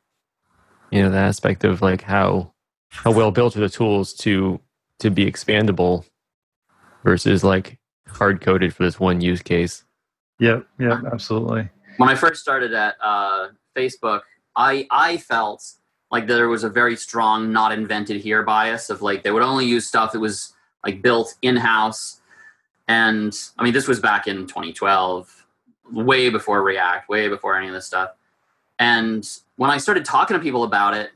you 0.91 1.03
know 1.03 1.11
the 1.11 1.19
aspect 1.19 1.65
of 1.65 1.83
like 1.83 2.01
how 2.01 2.55
how 2.89 3.11
well 3.13 3.31
built 3.31 3.55
are 3.59 3.61
the 3.61 3.69
tools 3.69 4.15
to 4.15 4.59
to 5.01 5.11
be 5.11 5.27
expandable 5.27 6.05
versus 7.05 7.45
like 7.45 7.79
hard 8.07 8.41
coded 8.41 8.75
for 8.75 8.83
this 8.85 8.99
one 8.99 9.21
use 9.21 9.43
case. 9.43 9.85
Yep, 10.41 10.67
yep, 10.79 11.01
absolutely. 11.13 11.69
when 11.97 12.09
I 12.09 12.15
first 12.15 12.41
started 12.41 12.73
at 12.73 12.97
uh, 13.01 13.49
Facebook, 13.77 14.23
I 14.57 14.87
I 14.91 15.17
felt 15.17 15.65
like 16.11 16.27
there 16.27 16.49
was 16.49 16.65
a 16.65 16.69
very 16.69 16.97
strong 16.97 17.53
not 17.53 17.73
invented 17.73 18.21
here 18.21 18.43
bias 18.43 18.91
of 18.91 19.03
like 19.03 19.23
they 19.23 19.31
would 19.31 19.43
only 19.43 19.67
use 19.67 19.87
stuff 19.87 20.13
that 20.13 20.21
was 20.21 20.53
like 20.85 21.03
built 21.03 21.35
in 21.43 21.57
house. 21.57 22.21
And 22.87 23.37
I 23.59 23.65
mean, 23.65 23.75
this 23.75 23.87
was 23.87 24.01
back 24.01 24.27
in 24.27 24.47
2012, 24.47 25.47
way 25.93 26.31
before 26.31 26.63
React, 26.63 27.09
way 27.09 27.29
before 27.29 27.57
any 27.57 27.67
of 27.67 27.75
this 27.75 27.87
stuff. 27.87 28.11
And 28.79 29.29
when 29.57 29.71
I 29.71 29.77
started 29.77 30.05
talking 30.05 30.37
to 30.37 30.43
people 30.43 30.65
about 30.65 30.95
it, 30.95 31.11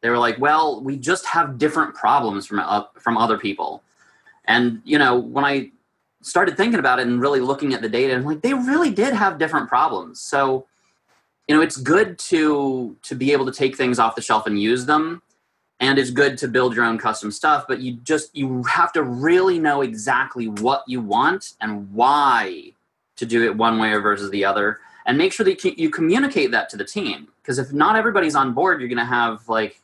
they 0.00 0.10
were 0.10 0.18
like, 0.18 0.38
"Well, 0.38 0.80
we 0.82 0.96
just 0.96 1.26
have 1.26 1.58
different 1.58 1.94
problems 1.94 2.46
from 2.46 2.60
uh, 2.60 2.84
from 2.98 3.16
other 3.16 3.38
people." 3.38 3.82
And 4.44 4.80
you 4.84 4.98
know, 4.98 5.18
when 5.18 5.44
I 5.44 5.70
started 6.22 6.56
thinking 6.56 6.78
about 6.78 6.98
it 6.98 7.06
and 7.06 7.20
really 7.20 7.40
looking 7.40 7.74
at 7.74 7.82
the 7.82 7.88
data, 7.88 8.14
and 8.14 8.24
like 8.24 8.42
they 8.42 8.54
really 8.54 8.90
did 8.90 9.14
have 9.14 9.38
different 9.38 9.68
problems. 9.68 10.20
So, 10.20 10.66
you 11.46 11.54
know, 11.54 11.62
it's 11.62 11.76
good 11.76 12.18
to 12.30 12.96
to 13.02 13.14
be 13.14 13.32
able 13.32 13.46
to 13.46 13.52
take 13.52 13.76
things 13.76 13.98
off 13.98 14.14
the 14.14 14.22
shelf 14.22 14.46
and 14.46 14.60
use 14.60 14.86
them, 14.86 15.22
and 15.80 15.98
it's 15.98 16.10
good 16.10 16.38
to 16.38 16.48
build 16.48 16.74
your 16.74 16.84
own 16.84 16.98
custom 16.98 17.30
stuff. 17.30 17.66
But 17.66 17.80
you 17.80 17.94
just 18.04 18.36
you 18.36 18.62
have 18.64 18.92
to 18.92 19.02
really 19.02 19.58
know 19.58 19.82
exactly 19.82 20.48
what 20.48 20.84
you 20.86 21.00
want 21.00 21.54
and 21.60 21.92
why 21.92 22.72
to 23.16 23.26
do 23.26 23.44
it 23.44 23.56
one 23.56 23.78
way 23.78 23.92
versus 23.96 24.30
the 24.30 24.44
other, 24.44 24.78
and 25.06 25.18
make 25.18 25.32
sure 25.32 25.44
that 25.44 25.64
you 25.64 25.90
communicate 25.90 26.52
that 26.52 26.68
to 26.70 26.76
the 26.76 26.84
team. 26.84 27.28
Because 27.42 27.58
if 27.58 27.72
not 27.72 27.96
everybody's 27.96 28.34
on 28.34 28.52
board, 28.52 28.80
you're 28.80 28.88
going 28.88 28.98
to 28.98 29.04
have 29.04 29.48
like 29.48 29.80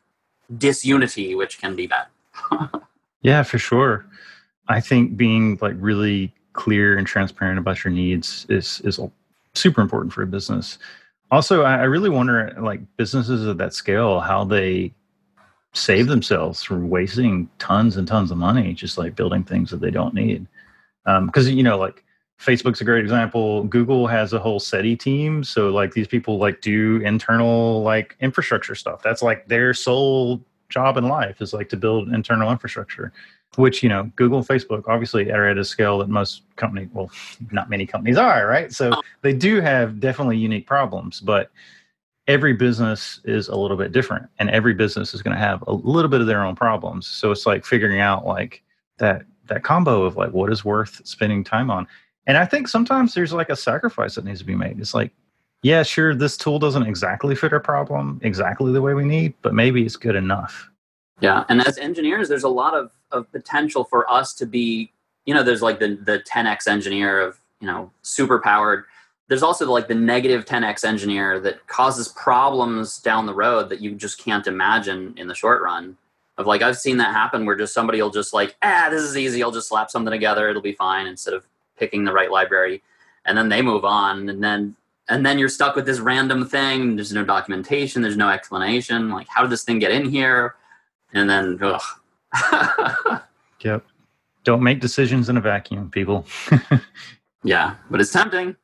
disunity, 0.58 1.34
which 1.34 1.58
can 1.60 1.76
be 1.76 1.86
bad. 1.86 2.06
yeah, 3.22 3.42
for 3.42 3.58
sure. 3.58 4.06
I 4.68 4.80
think 4.80 5.16
being 5.16 5.58
like 5.60 5.74
really 5.78 6.32
clear 6.52 6.96
and 6.96 7.06
transparent 7.06 7.58
about 7.58 7.84
your 7.84 7.92
needs 7.92 8.46
is 8.48 8.80
is 8.84 8.98
super 9.54 9.80
important 9.80 10.12
for 10.12 10.22
a 10.22 10.26
business. 10.26 10.78
Also, 11.30 11.62
I, 11.62 11.84
really 11.84 12.10
wonder 12.10 12.54
like 12.60 12.80
businesses 12.96 13.46
at 13.46 13.58
that 13.58 13.74
scale 13.74 14.20
how 14.20 14.44
they 14.44 14.92
save 15.72 16.06
themselves 16.06 16.62
from 16.62 16.88
wasting 16.88 17.48
tons 17.58 17.96
and 17.96 18.06
tons 18.06 18.30
of 18.30 18.38
money 18.38 18.72
just 18.72 18.96
like 18.96 19.16
building 19.16 19.42
things 19.42 19.70
that 19.70 19.80
they 19.80 19.90
don't 19.90 20.14
need. 20.14 20.46
Because 21.04 21.48
um, 21.48 21.54
you 21.54 21.62
know, 21.62 21.76
like 21.76 22.04
Facebook's 22.40 22.80
a 22.80 22.84
great 22.84 23.02
example. 23.02 23.64
Google 23.64 24.06
has 24.06 24.32
a 24.32 24.38
whole 24.38 24.60
SETI 24.60 24.96
team, 24.96 25.44
so 25.44 25.70
like 25.70 25.92
these 25.92 26.08
people 26.08 26.38
like 26.38 26.60
do 26.60 27.00
internal 27.04 27.82
like 27.82 28.16
infrastructure 28.20 28.74
stuff. 28.74 29.02
That's 29.02 29.22
like 29.22 29.46
their 29.48 29.72
sole 29.72 30.44
job 30.68 30.96
in 30.96 31.08
life 31.08 31.40
is 31.40 31.52
like 31.52 31.68
to 31.68 31.76
build 31.76 32.08
internal 32.12 32.50
infrastructure 32.50 33.12
which 33.56 33.82
you 33.82 33.88
know 33.88 34.10
google 34.16 34.38
and 34.38 34.48
facebook 34.48 34.82
obviously 34.88 35.30
are 35.30 35.46
at 35.46 35.58
a 35.58 35.64
scale 35.64 35.98
that 35.98 36.08
most 36.08 36.42
companies 36.56 36.88
well 36.92 37.10
not 37.52 37.70
many 37.70 37.86
companies 37.86 38.16
are 38.16 38.46
right 38.46 38.72
so 38.72 38.90
they 39.22 39.32
do 39.32 39.60
have 39.60 40.00
definitely 40.00 40.36
unique 40.36 40.66
problems 40.66 41.20
but 41.20 41.50
every 42.26 42.52
business 42.52 43.20
is 43.24 43.48
a 43.48 43.54
little 43.54 43.76
bit 43.76 43.92
different 43.92 44.26
and 44.38 44.50
every 44.50 44.74
business 44.74 45.14
is 45.14 45.22
going 45.22 45.34
to 45.34 45.40
have 45.40 45.62
a 45.66 45.72
little 45.72 46.10
bit 46.10 46.20
of 46.20 46.26
their 46.26 46.44
own 46.44 46.56
problems 46.56 47.06
so 47.06 47.30
it's 47.30 47.46
like 47.46 47.64
figuring 47.64 48.00
out 48.00 48.26
like 48.26 48.62
that 48.98 49.24
that 49.46 49.62
combo 49.62 50.02
of 50.02 50.16
like 50.16 50.32
what 50.32 50.50
is 50.50 50.64
worth 50.64 51.00
spending 51.06 51.44
time 51.44 51.70
on 51.70 51.86
and 52.26 52.36
i 52.36 52.44
think 52.44 52.68
sometimes 52.68 53.14
there's 53.14 53.32
like 53.32 53.50
a 53.50 53.56
sacrifice 53.56 54.14
that 54.14 54.24
needs 54.24 54.40
to 54.40 54.46
be 54.46 54.54
made 54.54 54.78
it's 54.78 54.94
like 54.94 55.10
yeah 55.62 55.82
sure 55.82 56.14
this 56.14 56.36
tool 56.36 56.58
doesn't 56.58 56.86
exactly 56.86 57.34
fit 57.34 57.52
our 57.52 57.60
problem 57.60 58.20
exactly 58.22 58.72
the 58.72 58.82
way 58.82 58.94
we 58.94 59.04
need 59.04 59.34
but 59.42 59.54
maybe 59.54 59.84
it's 59.84 59.96
good 59.96 60.16
enough 60.16 60.70
yeah, 61.20 61.44
and 61.48 61.60
as 61.66 61.78
engineers, 61.78 62.28
there's 62.28 62.44
a 62.44 62.48
lot 62.48 62.74
of, 62.74 62.90
of 63.12 63.30
potential 63.32 63.84
for 63.84 64.10
us 64.10 64.34
to 64.34 64.46
be, 64.46 64.92
you 65.26 65.34
know, 65.34 65.42
there's 65.42 65.62
like 65.62 65.78
the 65.78 65.96
the 66.02 66.20
10x 66.20 66.66
engineer 66.66 67.20
of, 67.20 67.38
you 67.60 67.66
know, 67.66 67.90
super 68.02 68.40
powered. 68.40 68.84
There's 69.28 69.42
also 69.42 69.70
like 69.70 69.88
the 69.88 69.94
negative 69.94 70.44
10x 70.44 70.84
engineer 70.84 71.40
that 71.40 71.66
causes 71.66 72.08
problems 72.08 72.98
down 72.98 73.26
the 73.26 73.34
road 73.34 73.70
that 73.70 73.80
you 73.80 73.94
just 73.94 74.18
can't 74.18 74.46
imagine 74.46 75.14
in 75.16 75.28
the 75.28 75.34
short 75.34 75.62
run. 75.62 75.96
Of 76.36 76.46
like 76.46 76.62
I've 76.62 76.76
seen 76.76 76.96
that 76.96 77.14
happen 77.14 77.46
where 77.46 77.56
just 77.56 77.72
somebody 77.72 78.02
will 78.02 78.10
just 78.10 78.34
like, 78.34 78.56
ah, 78.60 78.88
this 78.90 79.02
is 79.02 79.16
easy. 79.16 79.42
I'll 79.42 79.52
just 79.52 79.68
slap 79.68 79.90
something 79.90 80.10
together. 80.10 80.48
It'll 80.48 80.60
be 80.60 80.72
fine 80.72 81.06
instead 81.06 81.32
of 81.32 81.46
picking 81.78 82.04
the 82.04 82.12
right 82.12 82.30
library, 82.30 82.82
and 83.24 83.36
then 83.36 83.48
they 83.48 83.62
move 83.62 83.84
on, 83.84 84.28
and 84.28 84.42
then 84.42 84.76
and 85.08 85.24
then 85.24 85.38
you're 85.38 85.48
stuck 85.48 85.76
with 85.76 85.86
this 85.86 86.00
random 86.00 86.46
thing. 86.46 86.96
There's 86.96 87.12
no 87.12 87.24
documentation. 87.24 88.00
There's 88.00 88.16
no 88.16 88.30
explanation. 88.30 89.10
Like, 89.10 89.26
how 89.28 89.42
did 89.42 89.50
this 89.50 89.62
thing 89.62 89.78
get 89.78 89.90
in 89.90 90.08
here? 90.08 90.54
and 91.14 91.30
then 91.30 91.58
ugh. 91.62 93.20
yep 93.64 93.84
don't 94.42 94.62
make 94.62 94.80
decisions 94.80 95.28
in 95.28 95.36
a 95.36 95.40
vacuum 95.40 95.88
people 95.90 96.26
yeah 97.44 97.76
but 97.90 98.00
it's 98.00 98.12
tempting 98.12 98.54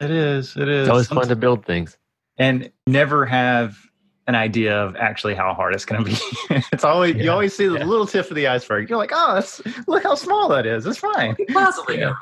it 0.00 0.10
is 0.10 0.56
it 0.56 0.68
is 0.68 0.82
it's 0.82 0.90
always 0.90 1.06
fun 1.06 1.26
to 1.26 1.36
build 1.36 1.64
things 1.64 1.96
and 2.38 2.70
never 2.86 3.24
have 3.24 3.78
an 4.26 4.34
idea 4.34 4.74
of 4.74 4.96
actually 4.96 5.34
how 5.34 5.52
hard 5.52 5.74
it's 5.74 5.84
going 5.84 6.02
to 6.02 6.10
be. 6.10 6.16
it's 6.72 6.82
always 6.82 7.14
yeah. 7.14 7.24
you 7.24 7.30
always 7.30 7.54
see 7.54 7.68
the 7.68 7.74
yeah. 7.74 7.84
little 7.84 8.06
tip 8.06 8.30
of 8.30 8.34
the 8.34 8.46
iceberg. 8.46 8.88
You're 8.88 8.96
like, 8.96 9.10
oh, 9.12 9.34
that's, 9.34 9.60
look 9.86 10.02
how 10.02 10.14
small 10.14 10.48
that 10.48 10.64
is. 10.64 10.86
It's 10.86 10.96
fine. 10.96 11.36
Possibly. 11.52 11.98
Yeah. 11.98 12.14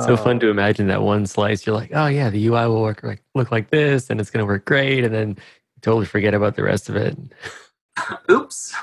So 0.00 0.16
fun 0.16 0.40
to 0.40 0.48
imagine 0.48 0.86
that 0.88 1.02
one 1.02 1.26
slice. 1.26 1.66
You're 1.66 1.74
like, 1.74 1.90
oh 1.94 2.06
yeah, 2.06 2.30
the 2.30 2.46
UI 2.46 2.66
will 2.66 2.82
work 2.82 3.02
like 3.02 3.22
look 3.34 3.50
like 3.50 3.70
this, 3.70 4.10
and 4.10 4.20
it's 4.20 4.30
going 4.30 4.44
to 4.44 4.46
work 4.46 4.64
great, 4.64 5.04
and 5.04 5.14
then 5.14 5.30
you 5.30 5.80
totally 5.82 6.06
forget 6.06 6.34
about 6.34 6.56
the 6.56 6.62
rest 6.62 6.88
of 6.88 6.96
it. 6.96 7.16
Oops. 8.30 8.74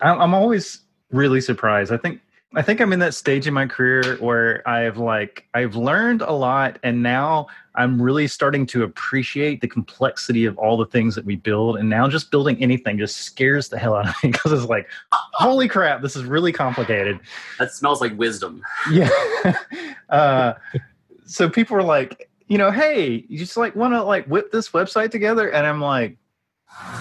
I'm 0.00 0.34
always 0.34 0.80
really 1.10 1.40
surprised. 1.40 1.92
I 1.92 1.96
think 1.96 2.20
I 2.54 2.62
think 2.62 2.80
I'm 2.80 2.94
in 2.94 2.98
that 3.00 3.12
stage 3.12 3.46
in 3.46 3.52
my 3.52 3.66
career 3.66 4.16
where 4.20 4.66
I've 4.66 4.96
like 4.96 5.46
I've 5.52 5.76
learned 5.76 6.22
a 6.22 6.32
lot 6.32 6.78
and 6.82 7.02
now 7.02 7.48
I'm 7.74 8.00
really 8.00 8.26
starting 8.26 8.64
to 8.68 8.84
appreciate 8.84 9.60
the 9.60 9.68
complexity 9.68 10.46
of 10.46 10.56
all 10.56 10.78
the 10.78 10.86
things 10.86 11.14
that 11.16 11.26
we 11.26 11.36
build 11.36 11.76
and 11.76 11.90
now 11.90 12.08
just 12.08 12.30
building 12.30 12.56
anything 12.62 12.96
just 12.96 13.18
scares 13.18 13.68
the 13.68 13.78
hell 13.78 13.94
out 13.94 14.08
of 14.08 14.14
me 14.22 14.30
because 14.32 14.52
it's 14.52 14.64
like 14.64 14.88
holy 15.12 15.68
crap 15.68 16.00
this 16.00 16.16
is 16.16 16.24
really 16.24 16.52
complicated. 16.52 17.20
That 17.58 17.72
smells 17.72 18.00
like 18.00 18.16
wisdom. 18.16 18.62
Yeah. 18.90 19.10
uh, 20.08 20.54
so 21.26 21.50
people 21.50 21.76
are 21.76 21.82
like, 21.82 22.30
you 22.46 22.56
know, 22.56 22.70
hey, 22.70 23.26
you 23.28 23.38
just 23.38 23.58
like 23.58 23.76
want 23.76 23.92
to 23.92 24.02
like 24.02 24.24
whip 24.26 24.50
this 24.50 24.70
website 24.70 25.10
together 25.10 25.50
and 25.50 25.66
I'm 25.66 25.82
like 25.82 26.16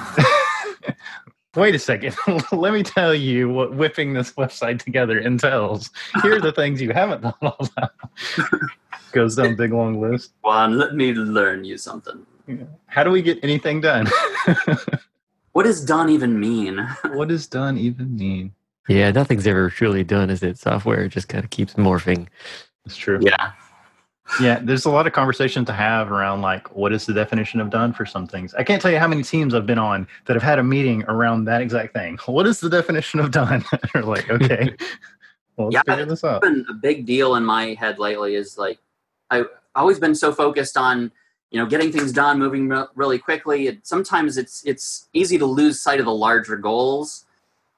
wait 1.58 1.76
a 1.76 1.80
second. 1.80 2.16
Let 2.52 2.74
me 2.74 2.84
tell 2.84 3.14
you 3.14 3.50
what 3.50 3.74
whipping 3.74 4.14
this 4.14 4.32
website 4.34 4.82
together 4.84 5.20
entails. 5.20 5.90
Here 6.22 6.36
are 6.36 6.42
the 6.42 6.54
things 6.54 6.82
you 6.82 6.92
haven't 6.92 7.22
thought 7.22 7.72
about. 7.78 7.92
Goes 9.12 9.36
down 9.36 9.56
big 9.56 9.74
long 9.74 10.00
list. 10.00 10.34
Juan, 10.44 10.78
let 10.78 10.94
me 10.94 11.14
learn 11.14 11.64
you 11.64 11.78
something. 11.78 12.26
How 12.86 13.04
do 13.04 13.10
we 13.10 13.22
get 13.22 13.40
anything 13.44 13.82
done? 13.82 14.08
what 15.54 15.64
does 15.64 15.84
done 15.84 16.10
even 16.10 16.40
mean? 16.40 16.78
what 17.14 17.30
does 17.30 17.48
done 17.48 17.78
even 17.78 18.16
mean? 18.16 18.54
Yeah, 18.88 19.12
nothing's 19.12 19.48
ever 19.48 19.70
truly 19.70 20.04
done, 20.04 20.30
is 20.30 20.44
it? 20.44 20.58
Software 20.58 21.08
just 21.08 21.30
kind 21.30 21.44
of 21.44 21.50
keeps 21.50 21.74
morphing. 21.74 22.28
It's 22.86 22.96
true. 22.96 23.20
Yeah 23.22 23.52
yeah, 24.40 24.60
there's 24.62 24.86
a 24.86 24.90
lot 24.90 25.08
of 25.08 25.14
conversation 25.14 25.66
to 25.66 25.74
have 25.74 26.12
around 26.12 26.42
like 26.42 26.76
what 26.76 26.92
is 26.92 27.06
the 27.06 27.14
definition 27.14 27.60
of 27.60 27.70
done 27.70 27.94
for 27.94 28.06
some 28.06 28.28
things. 28.28 28.54
I 28.56 28.64
can't 28.64 28.82
tell 28.82 28.92
you 28.92 29.00
how 29.00 29.08
many 29.08 29.24
teams 29.24 29.54
I've 29.54 29.66
been 29.66 29.80
on 29.80 30.08
that 30.26 30.34
have 30.34 30.44
had 30.44 30.60
a 30.60 30.64
meeting 30.64 31.04
around 31.08 31.46
that 31.46 31.62
exact 31.62 31.94
thing. 31.94 32.18
What 32.26 32.46
is 32.46 32.60
the 32.60 32.70
definition 32.70 33.20
of 33.20 33.32
done? 33.32 33.64
Or 33.96 34.04
like, 34.04 34.30
okay, 34.30 34.76
well, 35.56 35.68
let's 35.68 35.74
yeah, 35.74 35.82
figure 35.86 36.06
this 36.06 36.24
out. 36.24 36.42
Been 36.42 36.66
a 36.70 36.74
big 36.74 37.06
deal 37.06 37.36
in 37.36 37.44
my 37.44 37.74
head 37.74 38.00
lately 38.00 38.36
is 38.36 38.58
like 38.58 38.80
I've 39.32 39.48
always 39.76 40.00
been 40.00 40.16
so 40.16 40.32
focused 40.32 40.78
on 40.78 41.12
you 41.52 41.60
know 41.60 41.66
getting 41.66 41.92
things 41.92 42.12
done, 42.12 42.38
moving 42.38 42.68
re- 42.68 42.86
really 42.96 43.18
quickly. 43.18 43.68
It, 43.68 43.88
sometimes 43.88 44.38
it's 44.38 44.64
it's 44.66 45.08
easy 45.14 45.38
to 45.38 45.46
lose 45.46 45.82
sight 45.82 46.00
of 46.00 46.06
the 46.06 46.14
larger 46.14 46.58
goals. 46.58 47.26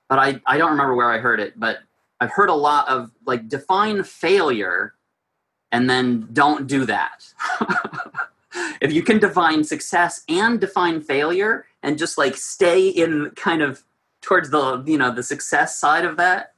But 0.09 0.19
I 0.19 0.41
I 0.45 0.57
don't 0.57 0.71
remember 0.71 0.95
where 0.95 1.11
I 1.11 1.19
heard 1.19 1.39
it, 1.39 1.59
but 1.59 1.79
I've 2.19 2.31
heard 2.31 2.49
a 2.49 2.55
lot 2.55 2.87
of 2.89 3.11
like 3.25 3.47
define 3.47 4.03
failure 4.03 4.95
and 5.71 5.89
then 5.89 6.27
don't 6.33 6.67
do 6.67 6.85
that. 6.85 7.25
if 8.81 8.91
you 8.91 9.03
can 9.03 9.19
define 9.19 9.63
success 9.63 10.23
and 10.27 10.59
define 10.59 11.01
failure 11.01 11.65
and 11.83 11.97
just 11.97 12.17
like 12.17 12.35
stay 12.35 12.87
in 12.87 13.31
kind 13.35 13.61
of 13.61 13.83
towards 14.21 14.49
the 14.49 14.83
you 14.85 14.97
know 14.97 15.13
the 15.13 15.23
success 15.23 15.79
side 15.79 16.05
of 16.05 16.17
that, 16.17 16.53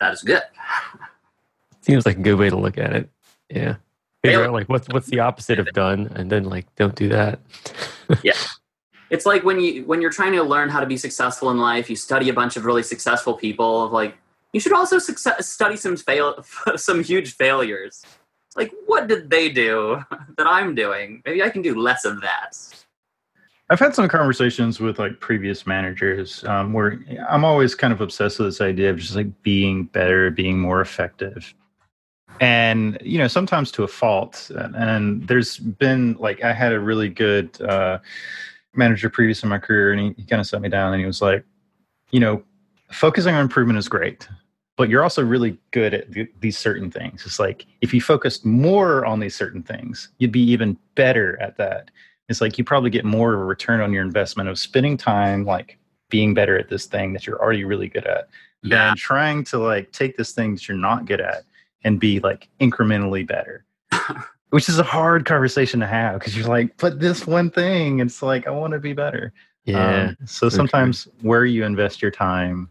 that 0.00 0.12
is 0.12 0.22
good. 0.22 0.42
Seems 1.80 2.04
like 2.04 2.18
a 2.18 2.22
good 2.22 2.38
way 2.38 2.50
to 2.50 2.56
look 2.56 2.78
at 2.78 2.92
it. 2.94 3.10
Yeah. 3.48 3.76
Figure 4.22 4.44
out 4.44 4.52
like 4.52 4.68
what's 4.68 4.86
what's 4.88 5.06
the 5.06 5.20
opposite 5.20 5.58
of 5.58 5.66
done 5.72 6.12
and 6.14 6.30
then 6.30 6.44
like 6.44 6.66
don't 6.76 6.94
do 6.94 7.08
that. 7.08 7.40
yeah. 8.22 8.34
It's 9.08 9.26
like 9.26 9.42
when 9.44 9.58
you 9.60 9.84
when 9.84 10.02
you're 10.02 10.10
trying 10.10 10.32
to 10.32 10.42
learn 10.42 10.68
how 10.68 10.80
to 10.80 10.86
be 10.86 10.98
successful 10.98 11.50
in 11.50 11.58
life, 11.58 11.88
you 11.88 11.96
study 11.96 12.28
a 12.28 12.34
bunch 12.34 12.56
of 12.56 12.64
really 12.64 12.82
successful 12.82 13.34
people 13.34 13.84
of 13.84 13.92
like 13.92 14.16
you 14.52 14.60
should 14.60 14.72
also 14.72 14.98
success, 14.98 15.48
study 15.48 15.76
some 15.76 15.96
fail 15.96 16.44
some 16.76 17.02
huge 17.02 17.34
failures 17.34 18.04
like, 18.56 18.72
what 18.86 19.06
did 19.06 19.30
they 19.30 19.48
do 19.48 20.02
that 20.36 20.46
I'm 20.46 20.74
doing? 20.74 21.22
Maybe 21.24 21.42
I 21.42 21.50
can 21.50 21.62
do 21.62 21.78
less 21.80 22.04
of 22.04 22.20
that. 22.20 22.56
I've 23.70 23.78
had 23.78 23.94
some 23.94 24.08
conversations 24.08 24.80
with 24.80 24.98
like 24.98 25.20
previous 25.20 25.64
managers 25.66 26.42
um, 26.44 26.72
where 26.72 26.98
I'm 27.28 27.44
always 27.44 27.76
kind 27.76 27.92
of 27.92 28.00
obsessed 28.00 28.40
with 28.40 28.48
this 28.48 28.60
idea 28.60 28.90
of 28.90 28.98
just 28.98 29.14
like 29.14 29.42
being 29.42 29.84
better, 29.84 30.30
being 30.30 30.58
more 30.58 30.80
effective. 30.80 31.54
and 32.40 32.98
you 33.02 33.18
know 33.18 33.28
sometimes 33.28 33.70
to 33.70 33.82
a 33.84 33.88
fault 33.88 34.50
and, 34.56 34.74
and 34.74 35.28
there's 35.28 35.58
been 35.58 36.16
like 36.18 36.42
i 36.42 36.52
had 36.52 36.72
a 36.72 36.80
really 36.80 37.08
good 37.08 37.60
uh, 37.62 37.98
manager 38.74 39.10
previous 39.10 39.42
in 39.42 39.48
my 39.48 39.58
career 39.58 39.92
and 39.92 40.00
he, 40.00 40.14
he 40.16 40.24
kind 40.24 40.40
of 40.40 40.46
set 40.46 40.60
me 40.60 40.68
down 40.68 40.92
and 40.92 41.00
he 41.00 41.06
was 41.06 41.20
like 41.20 41.44
you 42.10 42.20
know 42.20 42.42
focusing 42.90 43.34
on 43.34 43.42
improvement 43.42 43.78
is 43.78 43.88
great 43.88 44.26
but 44.80 44.88
you're 44.88 45.02
also 45.02 45.22
really 45.22 45.58
good 45.72 45.92
at 45.92 46.10
th- 46.10 46.30
these 46.40 46.56
certain 46.56 46.90
things. 46.90 47.26
It's 47.26 47.38
like 47.38 47.66
if 47.82 47.92
you 47.92 48.00
focused 48.00 48.46
more 48.46 49.04
on 49.04 49.20
these 49.20 49.36
certain 49.36 49.62
things 49.62 50.08
you'd 50.16 50.32
be 50.32 50.40
even 50.40 50.74
better 50.94 51.38
at 51.38 51.58
that. 51.58 51.90
It's 52.30 52.40
like 52.40 52.56
you 52.56 52.64
probably 52.64 52.88
get 52.88 53.04
more 53.04 53.34
of 53.34 53.40
a 53.40 53.44
return 53.44 53.82
on 53.82 53.92
your 53.92 54.02
investment 54.02 54.48
of 54.48 54.58
spending 54.58 54.96
time 54.96 55.44
like 55.44 55.76
being 56.08 56.32
better 56.32 56.58
at 56.58 56.70
this 56.70 56.86
thing 56.86 57.12
that 57.12 57.26
you're 57.26 57.38
already 57.38 57.64
really 57.64 57.88
good 57.88 58.06
at 58.06 58.28
Yeah. 58.62 58.86
than 58.86 58.96
trying 58.96 59.44
to 59.44 59.58
like 59.58 59.92
take 59.92 60.16
this 60.16 60.32
thing 60.32 60.54
that 60.54 60.66
you're 60.66 60.78
not 60.78 61.04
good 61.04 61.20
at 61.20 61.44
and 61.84 62.00
be 62.00 62.18
like 62.20 62.48
incrementally 62.58 63.26
better. 63.26 63.66
Which 64.48 64.70
is 64.70 64.78
a 64.78 64.82
hard 64.82 65.26
conversation 65.26 65.78
to 65.80 65.86
have 65.86 66.20
because 66.20 66.34
you're 66.34 66.48
like 66.48 66.74
but 66.78 67.00
this 67.00 67.26
one 67.26 67.50
thing 67.50 68.00
it's 68.00 68.22
like 68.22 68.46
i 68.46 68.50
want 68.50 68.72
to 68.72 68.78
be 68.78 68.94
better. 68.94 69.34
Yeah. 69.66 70.14
Um, 70.18 70.26
so 70.26 70.48
sometimes 70.48 71.06
where 71.20 71.44
you 71.44 71.64
invest 71.66 72.00
your 72.00 72.10
time 72.10 72.70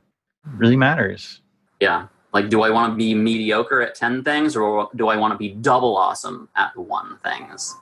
really 0.55 0.76
matters 0.76 1.41
Yeah. 1.80 2.07
Like, 2.32 2.49
do 2.49 2.61
I 2.61 2.69
want 2.69 2.93
to 2.93 2.95
be 2.97 3.13
mediocre 3.15 3.82
at 3.82 3.95
10 3.95 4.23
things 4.23 4.55
or 4.55 4.89
do 4.95 5.07
I 5.07 5.15
want 5.17 5.34
to 5.34 5.38
be 5.38 5.49
double 5.49 5.97
awesome 5.97 6.47
at 6.55 6.75
one 6.77 7.17
things? 7.23 7.75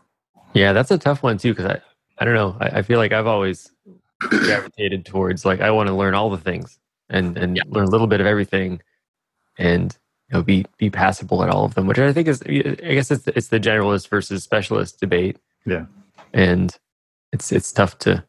Yeah, 0.54 0.72
that's 0.74 0.92
a 0.92 0.98
tough 0.98 1.22
one 1.24 1.38
too 1.38 1.54
because 1.54 1.66
I, 1.66 1.82
I 2.20 2.26
don't 2.26 2.34
know. 2.36 2.56
I, 2.60 2.80
I 2.80 2.82
feel 2.82 2.98
like 2.98 3.12
I've 3.12 3.28
always 3.28 3.72
gravitated 4.20 5.06
towards 5.06 5.44
like 5.46 5.60
I 5.62 5.72
want 5.72 5.88
to 5.88 5.94
learn 5.94 6.14
all 6.16 6.30
the 6.30 6.38
things 6.38 6.80
and 7.10 7.38
and 7.38 7.58
Yeah. 7.58 7.64
learn 7.68 7.86
a 7.86 7.90
little 7.90 8.08
bit 8.08 8.22
of 8.22 8.28
everything, 8.28 8.82
and 9.60 9.96
you 10.30 10.38
know 10.38 10.42
be 10.44 10.66
be 10.78 10.90
passable 10.90 11.44
at 11.44 11.50
all 11.50 11.66
of 11.66 11.76
them. 11.76 11.86
Which 11.86 12.00
I 12.00 12.12
think 12.14 12.28
is 12.28 12.42
I 12.44 12.50
guess 12.94 13.12
it's 13.12 13.28
it's 13.28 13.50
the 13.50 13.60
generalist 13.60 14.08
versus 14.08 14.44
specialist 14.44 15.00
debate. 15.00 15.38
Yeah. 15.66 15.86
and 16.34 16.76
it's 17.34 17.52
it's 17.52 17.72
tough 17.74 17.98
to 18.00 18.24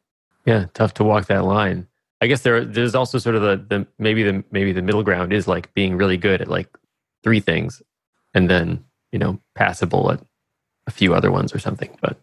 yeah 0.45 0.67
tough 0.75 0.95
to 0.95 1.05
walk 1.05 1.27
that 1.27 1.45
line. 1.45 1.87
I 2.21 2.27
guess 2.27 2.43
there 2.43 2.65
there's 2.65 2.95
also 2.95 3.19
sort 3.19 3.37
of 3.37 3.43
the 3.43 3.57
the 3.69 3.87
maybe 3.99 4.23
the 4.23 4.45
maybe 4.51 4.73
the 4.73 4.83
middle 4.83 5.03
ground 5.03 5.33
is 5.33 5.47
like 5.47 5.73
being 5.75 5.97
really 5.97 6.17
good 6.17 6.41
at 6.41 6.49
like 6.49 6.69
three 7.23 7.41
things, 7.41 7.83
and 8.35 8.51
then 8.51 8.85
you 9.13 9.19
know 9.19 9.41
passable 9.55 10.11
at 10.11 10.21
a 10.87 10.91
few 10.91 11.15
other 11.15 11.31
ones 11.31 11.55
or 11.55 11.59
something. 11.59 11.97
But 12.01 12.19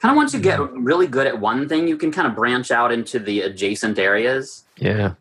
Kind 0.00 0.12
of 0.12 0.16
once 0.16 0.32
you 0.32 0.38
get 0.38 0.60
really 0.74 1.08
good 1.08 1.26
at 1.26 1.40
one 1.40 1.68
thing, 1.68 1.88
you 1.88 1.96
can 1.96 2.12
kind 2.12 2.28
of 2.28 2.36
branch 2.36 2.70
out 2.70 2.92
into 2.92 3.18
the 3.18 3.40
adjacent 3.40 3.98
areas. 3.98 4.64
yeah, 4.76 5.14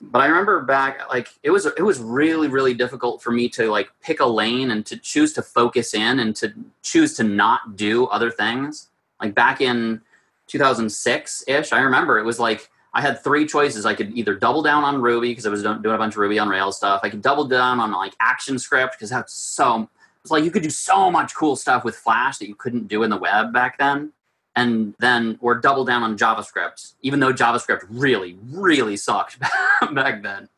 But 0.00 0.20
I 0.20 0.26
remember 0.26 0.62
back, 0.62 1.08
like 1.08 1.28
it 1.44 1.50
was 1.50 1.66
it 1.66 1.82
was 1.82 2.00
really 2.00 2.48
really 2.48 2.74
difficult 2.74 3.22
for 3.22 3.30
me 3.30 3.48
to 3.50 3.70
like 3.70 3.88
pick 4.02 4.18
a 4.18 4.26
lane 4.26 4.72
and 4.72 4.84
to 4.86 4.96
choose 4.96 5.32
to 5.34 5.42
focus 5.42 5.94
in 5.94 6.18
and 6.18 6.34
to 6.36 6.52
choose 6.82 7.14
to 7.14 7.22
not 7.22 7.76
do 7.76 8.06
other 8.06 8.32
things. 8.32 8.88
Like 9.22 9.34
back 9.34 9.60
in 9.60 10.00
2006 10.48 11.44
ish, 11.46 11.72
I 11.72 11.78
remember 11.80 12.18
it 12.18 12.24
was 12.24 12.40
like 12.40 12.68
I 12.96 13.02
had 13.02 13.22
three 13.22 13.44
choices. 13.44 13.84
I 13.84 13.92
could 13.92 14.16
either 14.16 14.34
double 14.34 14.62
down 14.62 14.82
on 14.82 15.02
Ruby 15.02 15.28
because 15.28 15.44
I 15.44 15.50
was 15.50 15.62
doing 15.62 15.84
a 15.84 15.98
bunch 15.98 16.14
of 16.14 16.16
Ruby 16.16 16.38
on 16.38 16.48
Rails 16.48 16.78
stuff. 16.78 17.00
I 17.02 17.10
could 17.10 17.20
double 17.20 17.44
down 17.44 17.78
on 17.78 17.92
like 17.92 18.16
ActionScript 18.16 18.92
because 18.92 19.10
that's 19.10 19.34
so. 19.34 19.90
It's 20.22 20.30
like 20.30 20.44
you 20.44 20.50
could 20.50 20.62
do 20.62 20.70
so 20.70 21.10
much 21.10 21.34
cool 21.34 21.56
stuff 21.56 21.84
with 21.84 21.94
Flash 21.94 22.38
that 22.38 22.48
you 22.48 22.54
couldn't 22.54 22.88
do 22.88 23.02
in 23.02 23.10
the 23.10 23.18
web 23.18 23.52
back 23.52 23.76
then. 23.76 24.12
And 24.56 24.94
then 24.98 25.38
or 25.42 25.56
double 25.56 25.84
down 25.84 26.04
on 26.04 26.16
JavaScript, 26.16 26.94
even 27.02 27.20
though 27.20 27.34
JavaScript 27.34 27.84
really, 27.90 28.38
really 28.50 28.96
sucked 28.96 29.38
back 29.92 30.22
then. 30.22 30.48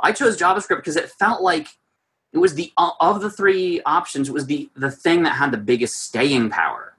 I 0.00 0.10
chose 0.10 0.36
JavaScript 0.36 0.78
because 0.78 0.96
it 0.96 1.10
felt 1.10 1.42
like 1.42 1.68
it 2.32 2.38
was 2.38 2.56
the 2.56 2.72
of 2.76 3.20
the 3.20 3.30
three 3.30 3.80
options, 3.82 4.28
it 4.28 4.32
was 4.32 4.46
the 4.46 4.68
the 4.74 4.90
thing 4.90 5.22
that 5.22 5.36
had 5.36 5.52
the 5.52 5.58
biggest 5.58 6.02
staying 6.02 6.50
power 6.50 6.93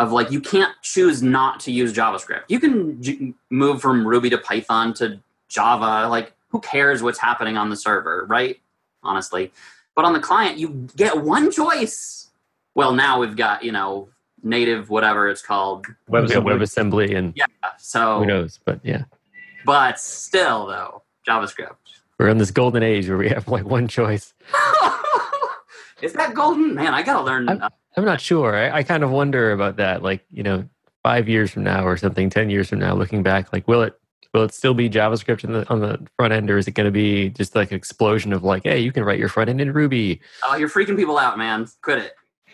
of 0.00 0.12
like 0.12 0.30
you 0.30 0.40
can't 0.40 0.72
choose 0.82 1.22
not 1.22 1.60
to 1.60 1.70
use 1.70 1.92
javascript. 1.92 2.44
You 2.48 2.58
can 2.58 3.00
j- 3.02 3.34
move 3.50 3.80
from 3.82 4.06
ruby 4.06 4.30
to 4.30 4.38
python 4.38 4.94
to 4.94 5.20
java 5.48 6.08
like 6.08 6.32
who 6.48 6.58
cares 6.60 7.02
what's 7.02 7.18
happening 7.18 7.56
on 7.56 7.68
the 7.70 7.76
server 7.76 8.24
right? 8.28 8.58
Honestly. 9.02 9.52
But 9.94 10.04
on 10.06 10.12
the 10.14 10.20
client 10.20 10.56
you 10.58 10.88
get 10.96 11.22
one 11.22 11.50
choice. 11.52 12.30
Well 12.74 12.92
now 12.94 13.20
we've 13.20 13.36
got 13.36 13.62
you 13.62 13.72
know 13.72 14.08
native 14.42 14.88
whatever 14.88 15.28
it's 15.28 15.42
called. 15.42 15.86
Web 16.08 16.24
we 16.24 16.28
got 16.34 16.62
assembly. 16.62 17.08
WebAssembly 17.08 17.16
and 17.18 17.32
yeah 17.36 17.44
so 17.78 18.20
who 18.20 18.26
knows? 18.26 18.58
But 18.64 18.80
yeah, 18.82 19.04
but 19.66 20.00
still 20.00 20.66
though 20.66 21.02
javascript. 21.28 21.76
We're 22.18 22.28
in 22.28 22.38
this 22.38 22.50
golden 22.50 22.82
age 22.82 23.06
where 23.08 23.18
we 23.18 23.28
have 23.28 23.48
like 23.48 23.64
one 23.66 23.86
choice. 23.86 24.32
is 26.02 26.14
that 26.14 26.32
golden? 26.34 26.74
Man 26.74 26.94
i 26.94 27.02
gotta 27.02 27.22
learn 27.24 27.48
I'm- 27.50 27.62
uh, 27.62 27.68
I'm 27.96 28.04
not 28.04 28.20
sure. 28.20 28.56
I, 28.56 28.78
I 28.78 28.82
kind 28.82 29.02
of 29.02 29.10
wonder 29.10 29.52
about 29.52 29.76
that. 29.76 30.02
Like, 30.02 30.24
you 30.30 30.42
know, 30.42 30.68
five 31.02 31.28
years 31.28 31.50
from 31.50 31.64
now 31.64 31.86
or 31.86 31.96
something, 31.96 32.30
ten 32.30 32.50
years 32.50 32.68
from 32.68 32.78
now, 32.78 32.94
looking 32.94 33.22
back, 33.22 33.52
like, 33.52 33.66
will 33.66 33.82
it 33.82 33.94
will 34.32 34.44
it 34.44 34.54
still 34.54 34.74
be 34.74 34.88
JavaScript 34.88 35.42
in 35.42 35.52
the, 35.52 35.68
on 35.68 35.80
the 35.80 35.98
front 36.16 36.32
end, 36.32 36.48
or 36.50 36.56
is 36.58 36.68
it 36.68 36.72
going 36.72 36.84
to 36.86 36.92
be 36.92 37.30
just 37.30 37.56
like 37.56 37.72
an 37.72 37.76
explosion 37.76 38.32
of 38.32 38.44
like, 38.44 38.62
hey, 38.62 38.78
you 38.78 38.92
can 38.92 39.02
write 39.02 39.18
your 39.18 39.28
front 39.28 39.50
end 39.50 39.60
in 39.60 39.72
Ruby? 39.72 40.20
oh 40.44 40.54
you're 40.56 40.68
freaking 40.68 40.96
people 40.96 41.18
out 41.18 41.36
man 41.36 41.66
quit 41.82 41.98
it 41.98 42.12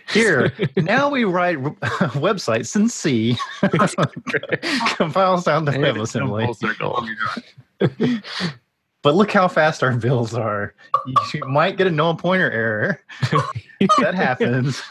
Here, 0.08 0.52
now 0.76 1.10
we 1.10 1.24
write 1.24 1.58
websites 2.16 2.74
in 2.76 2.88
C. 2.88 3.36
Compiles 4.96 5.44
down 5.44 5.66
to 5.66 5.72
And 5.72 5.84
it's 5.84 6.14
WebAssembly. 6.14 6.44
full 6.46 6.54
circle. 6.54 7.06
But 9.06 9.14
look 9.14 9.30
how 9.30 9.46
fast 9.46 9.84
our 9.84 9.96
bills 9.96 10.34
are. 10.34 10.74
You 11.06 11.14
might 11.46 11.76
get 11.76 11.86
a 11.86 11.92
null 11.92 12.16
pointer 12.16 12.50
error. 12.50 13.00
That 14.00 14.16
happens. 14.16 14.82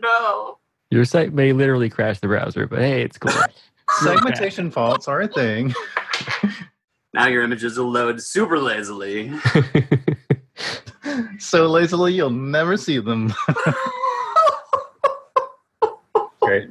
no 0.00 0.58
Your 0.90 1.04
site 1.04 1.32
may 1.32 1.52
literally 1.52 1.88
crash 1.90 2.18
the 2.18 2.26
browser, 2.26 2.66
but 2.66 2.80
hey, 2.80 3.02
it's 3.02 3.16
cool. 3.16 3.30
Segmentation 4.00 4.72
faults 4.72 5.06
are 5.06 5.20
a 5.20 5.28
thing. 5.28 5.72
now 7.14 7.28
your 7.28 7.44
images 7.44 7.78
will 7.78 7.88
load 7.88 8.20
super 8.20 8.58
lazily 8.58 9.32
So 11.38 11.68
lazily 11.68 12.14
you'll 12.14 12.30
never 12.30 12.76
see 12.76 12.98
them. 12.98 13.32
Great. 16.40 16.70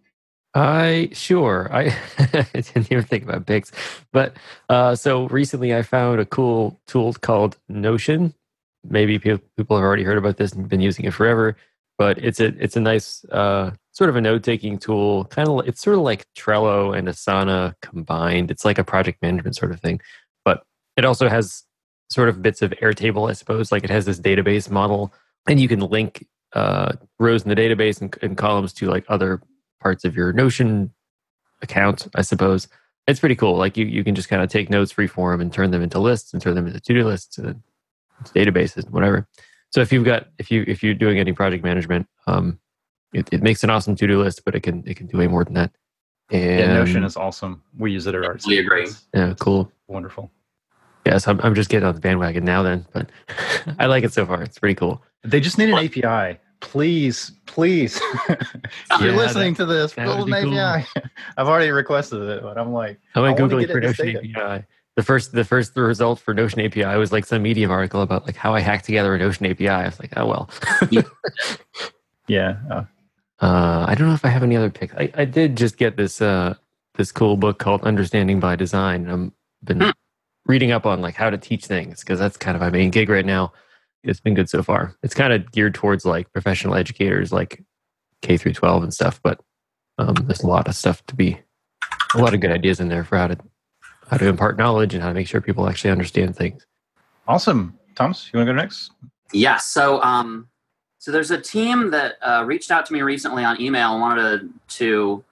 I 0.53 1.09
sure. 1.13 1.69
I, 1.73 1.95
didn't 2.53 2.91
even 2.91 3.03
think 3.03 3.23
about 3.23 3.45
picks, 3.45 3.71
but 4.11 4.35
uh, 4.69 4.95
so 4.95 5.27
recently 5.27 5.73
I 5.73 5.81
found 5.81 6.19
a 6.19 6.25
cool 6.25 6.79
tool 6.87 7.13
called 7.13 7.57
Notion. 7.69 8.33
Maybe 8.83 9.17
people 9.19 9.41
have 9.57 9.71
already 9.71 10.03
heard 10.03 10.17
about 10.17 10.37
this 10.37 10.51
and 10.53 10.67
been 10.67 10.81
using 10.81 11.05
it 11.05 11.13
forever, 11.13 11.55
but 11.97 12.17
it's 12.17 12.39
a 12.39 12.47
it's 12.61 12.75
a 12.75 12.81
nice 12.81 13.23
uh, 13.25 13.71
sort 13.91 14.09
of 14.09 14.15
a 14.17 14.21
note 14.21 14.43
taking 14.43 14.77
tool. 14.77 15.25
Kind 15.25 15.47
of 15.47 15.67
it's 15.67 15.81
sort 15.81 15.95
of 15.95 16.01
like 16.01 16.25
Trello 16.37 16.97
and 16.97 17.07
Asana 17.07 17.75
combined. 17.81 18.51
It's 18.51 18.65
like 18.65 18.77
a 18.77 18.83
project 18.83 19.21
management 19.21 19.55
sort 19.55 19.71
of 19.71 19.79
thing, 19.79 20.01
but 20.43 20.63
it 20.97 21.05
also 21.05 21.29
has 21.29 21.63
sort 22.09 22.27
of 22.27 22.41
bits 22.41 22.61
of 22.61 22.71
Airtable, 22.81 23.29
I 23.29 23.33
suppose. 23.33 23.71
Like 23.71 23.85
it 23.85 23.89
has 23.89 24.05
this 24.05 24.19
database 24.19 24.69
model, 24.69 25.13
and 25.47 25.61
you 25.61 25.69
can 25.69 25.79
link 25.79 26.25
uh, 26.53 26.93
rows 27.19 27.43
in 27.43 27.49
the 27.49 27.55
database 27.55 28.01
and, 28.01 28.13
and 28.21 28.37
columns 28.37 28.73
to 28.73 28.87
like 28.87 29.05
other 29.07 29.41
parts 29.81 30.05
of 30.05 30.15
your 30.15 30.31
Notion 30.31 30.91
account, 31.61 32.07
I 32.15 32.21
suppose. 32.21 32.67
It's 33.07 33.19
pretty 33.19 33.35
cool. 33.35 33.57
Like 33.57 33.75
you, 33.77 33.85
you 33.85 34.03
can 34.03 34.15
just 34.15 34.29
kind 34.29 34.41
of 34.41 34.49
take 34.49 34.69
notes 34.69 34.91
free 34.91 35.07
form 35.07 35.41
and 35.41 35.51
turn 35.51 35.71
them 35.71 35.81
into 35.81 35.99
lists 35.99 36.33
and 36.33 36.41
turn 36.41 36.55
them 36.55 36.67
into 36.67 36.79
to-do 36.79 37.03
lists. 37.03 37.37
And 37.37 37.61
databases, 38.25 38.89
whatever. 38.89 39.27
So 39.71 39.81
if 39.81 39.91
you've 39.91 40.05
got 40.05 40.27
if 40.37 40.51
you 40.51 40.63
if 40.67 40.83
you're 40.83 40.93
doing 40.93 41.19
any 41.19 41.33
project 41.33 41.63
management, 41.63 42.07
um, 42.27 42.59
it, 43.13 43.27
it 43.31 43.41
makes 43.41 43.63
an 43.63 43.69
awesome 43.69 43.95
to 43.95 44.07
do 44.07 44.21
list, 44.21 44.43
but 44.45 44.55
it 44.55 44.61
can 44.61 44.83
it 44.85 44.95
can 44.97 45.07
do 45.07 45.17
way 45.17 45.27
more 45.27 45.43
than 45.43 45.53
that. 45.55 45.71
And 46.29 46.59
Yeah, 46.59 46.73
Notion 46.73 47.03
is 47.03 47.17
awesome. 47.17 47.61
We 47.77 47.91
use 47.91 48.07
it 48.07 48.15
at 48.15 48.23
our 48.23 48.33
Totally 48.33 48.59
agree. 48.59 48.87
yeah, 49.13 49.33
cool. 49.39 49.71
Wonderful. 49.87 50.31
Yes, 51.05 51.27
I'm 51.27 51.39
I'm 51.41 51.55
just 51.55 51.69
getting 51.69 51.87
on 51.87 51.95
the 51.95 52.01
bandwagon 52.01 52.45
now. 52.45 52.63
Then, 52.63 52.85
but 52.93 53.09
I 53.79 53.87
like 53.87 54.03
it 54.03 54.13
so 54.13 54.25
far. 54.25 54.43
It's 54.43 54.59
pretty 54.59 54.75
cool. 54.75 55.01
They 55.23 55.39
just 55.39 55.57
need 55.57 55.69
an 55.69 55.75
API. 55.75 56.39
Please, 56.61 57.31
please. 57.47 57.99
if 58.29 59.01
you're 59.01 59.09
Yeah, 59.11 59.17
listening 59.17 59.55
to 59.55 59.65
this, 59.65 59.93
that 59.93 60.05
build 60.05 60.19
an 60.19 60.25
be 60.33 60.41
cool. 60.49 60.57
API. 60.59 60.87
I've 61.37 61.47
already 61.47 61.71
requested 61.71 62.21
it, 62.21 62.41
but 62.43 62.57
I'm 62.57 62.71
like, 62.71 62.99
I 63.15 63.19
went 63.19 63.37
I 63.39 63.43
wanna 63.43 63.55
googling 63.55 63.71
for 63.71 63.81
Notion. 63.81 64.17
API. 64.17 64.65
The 64.95 65.03
first 65.03 65.31
the 65.31 65.43
first 65.43 65.75
result 65.75 66.19
for 66.19 66.33
Notion 66.33 66.61
API 66.61 66.83
was 66.97 67.11
like 67.11 67.25
some 67.25 67.41
Medium 67.41 67.71
article 67.71 68.01
about 68.01 68.25
like 68.25 68.35
how 68.35 68.53
I 68.53 68.59
hacked 68.59 68.85
together 68.85 69.13
a 69.15 69.17
Notion 69.17 69.45
API. 69.47 69.69
I 69.69 69.85
was 69.85 69.99
like, 69.99 70.13
oh 70.17 70.25
well. 70.27 70.49
yeah. 72.27 72.57
Uh, 72.69 72.83
Uh, 73.39 73.85
I 73.87 73.95
don't 73.95 74.07
know 74.07 74.13
if 74.13 74.23
I 74.23 74.29
have 74.29 74.43
any 74.43 74.55
other 74.55 74.69
picks. 74.69 74.93
I, 74.93 75.11
I 75.15 75.25
did 75.25 75.57
just 75.57 75.77
get 75.77 75.97
this 75.97 76.21
uh, 76.21 76.53
this 76.95 77.11
cool 77.11 77.37
book 77.37 77.57
called 77.57 77.81
Understanding 77.83 78.39
by 78.39 78.55
Design. 78.55 79.09
I've 79.09 79.31
been 79.65 79.81
Hmm. 79.81 79.89
reading 80.45 80.71
up 80.71 80.85
on 80.85 81.01
like 81.01 81.15
how 81.15 81.29
to 81.31 81.37
teach 81.37 81.65
things 81.65 82.01
because 82.01 82.19
that's 82.19 82.37
kind 82.37 82.55
of 82.55 82.61
my 82.61 82.69
main 82.69 82.91
gig 82.91 83.09
right 83.09 83.25
now. 83.25 83.51
It's 84.03 84.19
been 84.19 84.33
good 84.33 84.49
so 84.49 84.63
far. 84.63 84.95
It's 85.03 85.13
kind 85.13 85.33
of 85.33 85.51
geared 85.51 85.75
towards 85.75 86.05
like 86.05 86.31
professional 86.31 86.75
educators, 86.75 87.31
like 87.31 87.63
K 88.21 88.37
through 88.37 88.53
twelve 88.53 88.83
and 88.83 88.93
stuff. 88.93 89.19
But 89.23 89.39
um, 89.97 90.15
there's 90.25 90.41
a 90.41 90.47
lot 90.47 90.67
of 90.67 90.75
stuff 90.75 91.05
to 91.07 91.15
be, 91.15 91.39
a 92.15 92.17
lot 92.17 92.33
of 92.33 92.39
good 92.39 92.51
ideas 92.51 92.79
in 92.79 92.87
there 92.87 93.03
for 93.03 93.17
how 93.17 93.27
to 93.27 93.37
how 94.09 94.17
to 94.17 94.27
impart 94.27 94.57
knowledge 94.57 94.93
and 94.93 95.01
how 95.01 95.09
to 95.09 95.13
make 95.13 95.27
sure 95.27 95.39
people 95.39 95.69
actually 95.69 95.91
understand 95.91 96.35
things. 96.35 96.65
awesome. 97.27 97.77
Thomas, 97.95 98.29
you 98.31 98.37
want 98.37 98.47
to 98.47 98.53
go 98.53 98.57
next? 98.59 98.91
Yeah. 99.31 99.57
So, 99.57 100.01
um, 100.01 100.47
so 100.97 101.11
there's 101.11 101.31
a 101.31 101.39
team 101.39 101.91
that 101.91 102.15
uh, 102.21 102.43
reached 102.45 102.71
out 102.71 102.85
to 102.87 102.93
me 102.93 103.01
recently 103.01 103.43
on 103.43 103.61
email 103.61 103.93
and 103.93 104.01
wanted 104.01 104.39
to, 104.39 104.49
to 104.77 105.23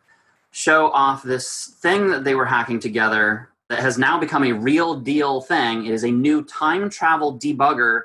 show 0.51 0.91
off 0.91 1.23
this 1.23 1.75
thing 1.79 2.09
that 2.11 2.23
they 2.23 2.35
were 2.35 2.45
hacking 2.45 2.79
together 2.79 3.49
that 3.69 3.79
has 3.79 3.97
now 3.97 4.19
become 4.19 4.43
a 4.43 4.51
real 4.51 4.95
deal 4.95 5.41
thing. 5.41 5.85
It 5.85 5.91
is 5.91 6.03
a 6.03 6.11
new 6.11 6.43
time 6.43 6.89
travel 6.89 7.37
debugger 7.37 8.03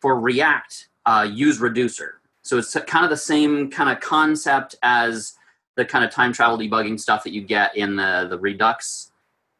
for 0.00 0.18
React 0.20 0.88
uh, 1.06 1.28
use 1.30 1.60
reducer. 1.60 2.20
So 2.42 2.58
it's 2.58 2.76
kind 2.86 3.04
of 3.04 3.10
the 3.10 3.16
same 3.16 3.70
kind 3.70 3.90
of 3.90 4.00
concept 4.00 4.76
as 4.82 5.34
the 5.76 5.84
kind 5.84 6.04
of 6.04 6.10
time 6.10 6.32
travel 6.32 6.58
debugging 6.58 6.98
stuff 6.98 7.24
that 7.24 7.32
you 7.32 7.42
get 7.42 7.76
in 7.76 7.96
the, 7.96 8.26
the 8.28 8.38
Redux 8.38 9.10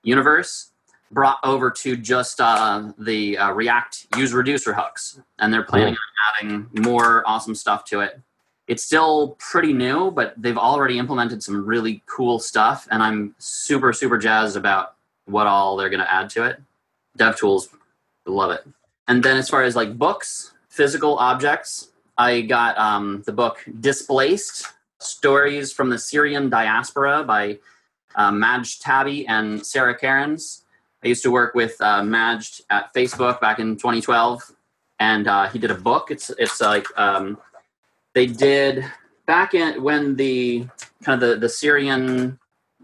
universe 0.03 0.71
brought 1.11 1.39
over 1.45 1.71
to 1.71 1.97
just 1.97 2.41
uh, 2.41 2.93
the 2.99 3.39
uh, 3.39 3.51
React 3.53 4.07
use 4.17 4.33
reducer 4.33 4.73
hooks, 4.73 5.21
and 5.39 5.53
they're 5.53 5.63
planning 5.63 5.95
on 5.95 6.47
adding 6.47 6.67
more 6.83 7.23
awesome 7.27 7.55
stuff 7.55 7.85
to 7.87 8.01
it. 8.01 8.21
It's 8.67 8.83
still 8.83 9.37
pretty 9.39 9.73
new, 9.73 10.11
but 10.11 10.35
they've 10.37 10.59
already 10.59 10.99
implemented 10.99 11.43
some 11.43 11.65
really 11.65 12.03
cool 12.07 12.39
stuff, 12.39 12.89
and 12.91 13.03
I'm 13.03 13.35
super 13.39 13.93
super 13.93 14.19
jazzed 14.19 14.57
about 14.57 14.95
what 15.27 15.47
all 15.47 15.77
they're 15.77 15.91
going 15.91 16.01
to 16.01 16.13
add 16.13 16.31
to 16.31 16.45
it. 16.45 16.61
DevTools, 17.19 17.69
love 18.27 18.51
it. 18.51 18.67
And 19.09 19.23
then 19.23 19.37
as 19.37 19.49
far 19.49 19.63
as 19.63 19.77
like 19.77 19.97
books, 19.97 20.53
physical 20.69 21.19
objects, 21.19 21.91
I 22.19 22.41
got 22.43 22.77
um, 22.79 23.23
the 23.27 23.33
book 23.33 23.65
Displaced: 23.81 24.67
Stories 24.99 25.73
from 25.73 25.91
the 25.91 25.99
Syrian 25.99 26.49
Diaspora 26.49 27.25
by 27.25 27.59
uh, 28.15 28.33
Majd 28.33 28.65
Taby 28.81 29.27
and 29.29 29.65
Sarah 29.65 29.97
Cairns. 29.97 30.65
I 31.05 31.09
used 31.09 31.23
to 31.23 31.31
work 31.31 31.55
with 31.55 31.81
uh, 31.81 32.03
Majd 32.03 32.43
at 32.71 32.93
Facebook 32.95 33.41
back 33.41 33.59
in 33.59 33.77
2012, 33.77 34.53
and 34.99 35.29
uh, 35.29 35.49
he 35.49 35.59
did 35.59 35.71
a 35.71 35.75
book. 35.75 36.11
It's 36.11 36.31
it's 36.31 36.61
like 36.61 36.87
um, 36.99 37.39
they 38.15 38.27
did 38.27 38.85
back 39.27 39.55
in 39.55 39.83
when 39.83 40.17
the 40.17 40.67
kind 41.03 41.23
of 41.23 41.29
the, 41.29 41.37
the 41.37 41.49
Syrian 41.49 42.39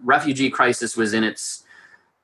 refugee 0.04 0.50
crisis 0.50 0.96
was 0.96 1.14
in 1.14 1.24
its 1.24 1.64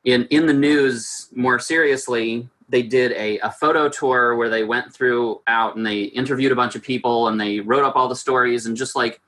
in 0.04 0.26
in 0.26 0.46
the 0.46 0.52
news 0.52 1.28
more 1.34 1.58
seriously. 1.58 2.48
They 2.68 2.82
did 2.82 3.12
a, 3.12 3.38
a 3.38 3.50
photo 3.50 3.88
tour 3.88 4.36
where 4.36 4.50
they 4.50 4.64
went 4.64 4.92
through 4.92 5.40
out 5.46 5.76
and 5.76 5.86
they 5.86 6.02
interviewed 6.02 6.52
a 6.52 6.56
bunch 6.56 6.74
of 6.74 6.82
people 6.82 7.28
and 7.28 7.40
they 7.40 7.60
wrote 7.60 7.84
up 7.84 7.96
all 7.96 8.08
the 8.08 8.16
stories 8.16 8.66
and 8.66 8.76
just 8.76 8.94
like 8.94 9.20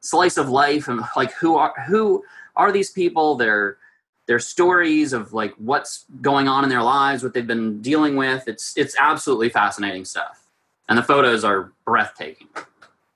slice 0.00 0.36
of 0.36 0.48
life 0.48 0.88
and 0.88 1.00
like 1.16 1.32
who 1.32 1.56
are 1.56 1.74
who 1.86 2.24
are 2.56 2.72
these 2.72 2.90
people? 2.90 3.36
Their 3.36 3.78
their 4.26 4.38
stories 4.38 5.12
of 5.12 5.32
like 5.32 5.54
what's 5.56 6.04
going 6.20 6.48
on 6.48 6.62
in 6.62 6.70
their 6.70 6.82
lives, 6.82 7.22
what 7.22 7.34
they've 7.34 7.46
been 7.46 7.80
dealing 7.80 8.16
with. 8.16 8.46
It's 8.46 8.74
it's 8.76 8.94
absolutely 8.98 9.48
fascinating 9.48 10.04
stuff, 10.04 10.44
and 10.88 10.98
the 10.98 11.02
photos 11.02 11.44
are 11.44 11.72
breathtaking. 11.84 12.48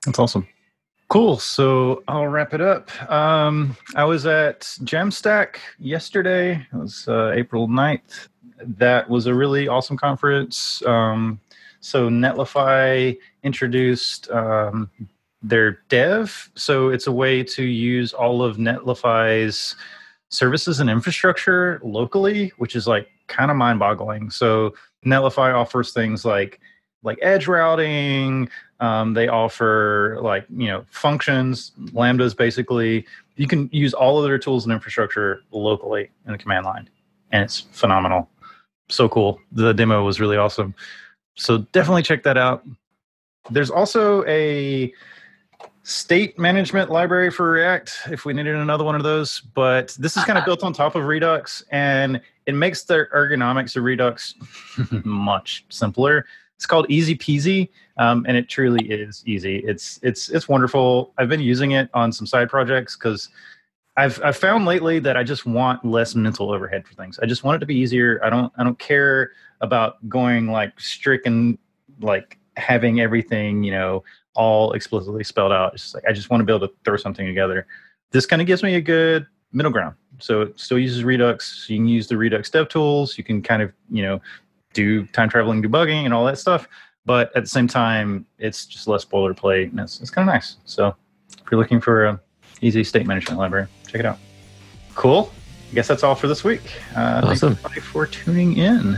That's 0.07 0.19
awesome. 0.19 0.49
Cool. 1.13 1.39
So 1.39 2.03
I'll 2.09 2.27
wrap 2.27 2.55
it 2.55 2.63
up. 2.63 2.91
Um, 3.11 3.77
I 3.95 4.05
was 4.05 4.25
at 4.25 4.61
Jamstack 4.83 5.57
yesterday. 5.79 6.67
It 6.73 6.77
was 6.77 7.07
uh, 7.07 7.33
April 7.35 7.69
9th. 7.69 8.29
That 8.61 9.09
was 9.09 9.27
a 9.27 9.35
really 9.35 9.69
awesome 9.69 9.97
conference. 9.97 10.83
Um, 10.87 11.41
so 11.81 12.09
Netlify 12.09 13.19
introduced 13.43 14.31
um, 14.31 14.91
their 15.43 15.81
dev. 15.89 16.51
So 16.55 16.89
it's 16.89 17.07
a 17.07 17.13
way 17.13 17.43
to 17.45 17.63
use 17.63 18.13
all 18.13 18.43
of 18.43 18.57
Netlify's 18.57 19.75
services 20.29 20.81
and 20.81 20.89
infrastructure 20.89 21.81
locally, 21.83 22.53
which 22.59 22.77
is 22.77 22.87
like 22.87 23.09
kind 23.27 23.51
of 23.51 23.57
mind 23.57 23.79
boggling. 23.79 24.31
So 24.31 24.75
Netlify 25.05 25.55
offers 25.55 25.93
things 25.93 26.25
like 26.25 26.61
like 27.05 27.19
edge 27.21 27.49
routing, 27.49 28.49
um, 28.83 29.15
they 29.15 29.29
offer 29.29 30.19
like 30.23 30.45
you 30.51 30.67
know 30.67 30.85
functions, 30.91 31.73
lambdas. 31.93 32.37
Basically, 32.37 33.07
you 33.37 33.47
can 33.47 33.69
use 33.73 33.95
all 33.95 34.19
of 34.19 34.25
their 34.25 34.39
tools 34.39 34.65
and 34.65 34.73
infrastructure 34.73 35.41
locally 35.53 36.11
in 36.27 36.33
the 36.33 36.39
command 36.39 36.65
line, 36.65 36.89
and 37.31 37.45
it's 37.45 37.61
phenomenal. 37.61 38.29
So 38.93 39.09
cool. 39.09 39.41
The 39.53 39.73
demo 39.73 40.05
was 40.05 40.21
really 40.21 40.37
awesome. 40.37 40.75
So 41.35 41.59
definitely 41.73 42.03
check 42.03 42.23
that 42.25 42.37
out. 42.37 42.63
There's 43.51 43.71
also 43.71 44.25
a 44.27 44.93
state 45.83 46.39
management 46.39 46.91
library 46.91 47.31
for 47.31 47.51
React 47.51 48.01
if 48.11 48.25
we 48.25 48.35
needed 48.35 48.55
another 48.55 48.85
one 48.85 48.95
of 48.95 49.03
those. 49.03 49.41
But 49.55 49.97
this 49.99 50.17
is 50.17 50.25
kind 50.25 50.39
of 50.39 50.45
built 50.47 50.63
on 50.63 50.75
top 50.75 50.95
of 50.95 51.05
Redux, 51.05 51.65
and 51.71 52.21
it 52.47 52.55
makes 52.55 52.85
the 52.85 53.07
ergonomics 53.15 53.77
of 53.77 53.85
Redux 53.85 54.35
much 55.05 55.65
simpler. 55.71 56.27
It's 56.57 56.67
called 56.67 56.87
Easy 56.91 57.17
Peasy, 57.17 57.71
um, 57.97 58.25
and 58.29 58.37
it 58.37 58.49
truly 58.49 58.87
is 58.89 59.23
easy. 59.27 59.57
It's 59.61 59.99
it's 60.03 60.29
it's 60.29 60.49
wonderful. 60.49 61.13
I've 61.17 61.31
been 61.31 61.41
using 61.41 61.73
it 61.73 61.89
on 61.95 62.13
some 62.13 62.27
side 62.27 62.51
projects 62.51 62.95
because 62.95 63.31
I've 63.97 64.23
I've 64.25 64.37
found 64.37 64.65
lately 64.65 64.99
that 65.01 65.17
I 65.17 65.23
just 65.23 65.45
want 65.45 65.85
less 65.85 66.15
mental 66.15 66.51
overhead 66.51 66.87
for 66.87 66.95
things. 66.95 67.19
I 67.19 67.27
just 67.27 67.45
want 67.45 67.57
it 67.57 67.61
to 67.61 67.67
be 67.67 67.77
easier. 67.77 68.21
I 68.25 68.31
don't 68.31 68.53
I 68.57 68.65
don't 68.65 68.79
care 68.79 69.33
about 69.61 70.07
going 70.09 70.49
like 70.49 70.81
stricken 70.81 71.59
like 72.01 72.39
having 72.57 73.01
everything 73.01 73.63
you 73.63 73.73
know 73.73 74.03
all 74.35 74.73
explicitly 74.73 75.25
spelled 75.25 75.53
out. 75.53 75.75
It's 75.75 75.83
just 75.83 75.95
like 75.95 76.05
I 76.09 76.13
just 76.13 76.31
want 76.31 76.41
to 76.41 76.45
be 76.45 76.55
able 76.55 76.67
to 76.69 76.75
throw 76.85 76.97
something 76.97 77.27
together. 77.27 77.67
This 78.13 78.25
kind 78.25 78.41
of 78.41 78.47
gives 78.47 78.63
me 78.63 78.77
a 78.77 78.81
good 78.81 79.27
middle 79.53 79.73
ground. 79.73 79.95
So 80.19 80.43
it 80.43 80.59
still 80.59 80.79
uses 80.79 81.05
Redux. 81.05 81.67
You 81.69 81.77
can 81.79 81.87
use 81.87 82.09
the 82.09 82.17
Redux 82.17 82.49
dev 82.49 82.69
tools. 82.69 83.19
You 83.19 83.25
can 83.25 83.43
kind 83.43 83.61
of 83.61 83.73
you 83.91 84.03
know 84.03 84.21
do 84.73 85.07
time 85.09 85.29
traveling 85.29 85.63
debugging 85.63 86.05
and 86.07 86.15
all 86.15 86.25
that 86.25 86.39
stuff. 86.39 86.67
But 87.05 87.35
at 87.37 87.43
the 87.43 87.49
same 87.49 87.69
time, 87.69 88.25
it's 88.39 88.65
just 88.65 88.87
less 88.87 89.05
boilerplate 89.05 89.71
and 89.71 89.81
it's, 89.81 90.01
it's 90.01 90.11
kind 90.11 90.27
of 90.27 90.33
nice. 90.33 90.57
So 90.65 90.95
if 91.33 91.51
you're 91.51 91.61
looking 91.61 91.81
for 91.81 92.07
a 92.07 92.21
easy 92.61 92.85
state 92.85 93.07
management 93.07 93.39
library, 93.39 93.67
check 93.93 94.01
it 94.01 94.07
out. 94.07 94.19
Cool. 94.95 95.31
I 95.71 95.75
guess 95.75 95.87
that's 95.89 96.03
all 96.03 96.15
for 96.15 96.27
this 96.29 96.43
week. 96.43 96.61
Uh, 96.97 97.21
Thanks 97.23 97.43
Awesome. 97.43 97.53
everybody 97.53 97.81
for 97.81 98.07
tuning 98.07 98.57
in. 98.59 98.95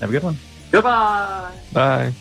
Have 0.00 0.08
a 0.08 0.12
good 0.12 0.22
one. 0.22 0.36
Goodbye. 0.70 1.52
Bye. 1.72 2.12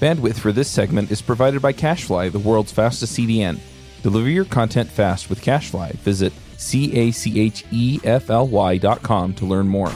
Bandwidth 0.00 0.38
for 0.38 0.52
this 0.52 0.68
segment 0.70 1.10
is 1.10 1.22
provided 1.22 1.62
by 1.62 1.72
CacheFly, 1.72 2.32
the 2.32 2.38
world's 2.38 2.72
fastest 2.72 3.16
CDN. 3.16 3.58
Deliver 4.02 4.28
your 4.28 4.44
content 4.44 4.90
fast 4.90 5.30
with 5.30 5.40
CacheFly. 5.42 5.92
Visit 5.94 6.32
C 6.56 6.92
A 6.94 7.10
C 7.10 7.40
H 7.40 7.64
E 7.70 8.00
F 8.04 8.28
L 8.30 8.46
Y 8.48 8.76
dot 8.78 9.02
com 9.02 9.32
to 9.34 9.46
learn 9.46 9.66
more. 9.68 9.90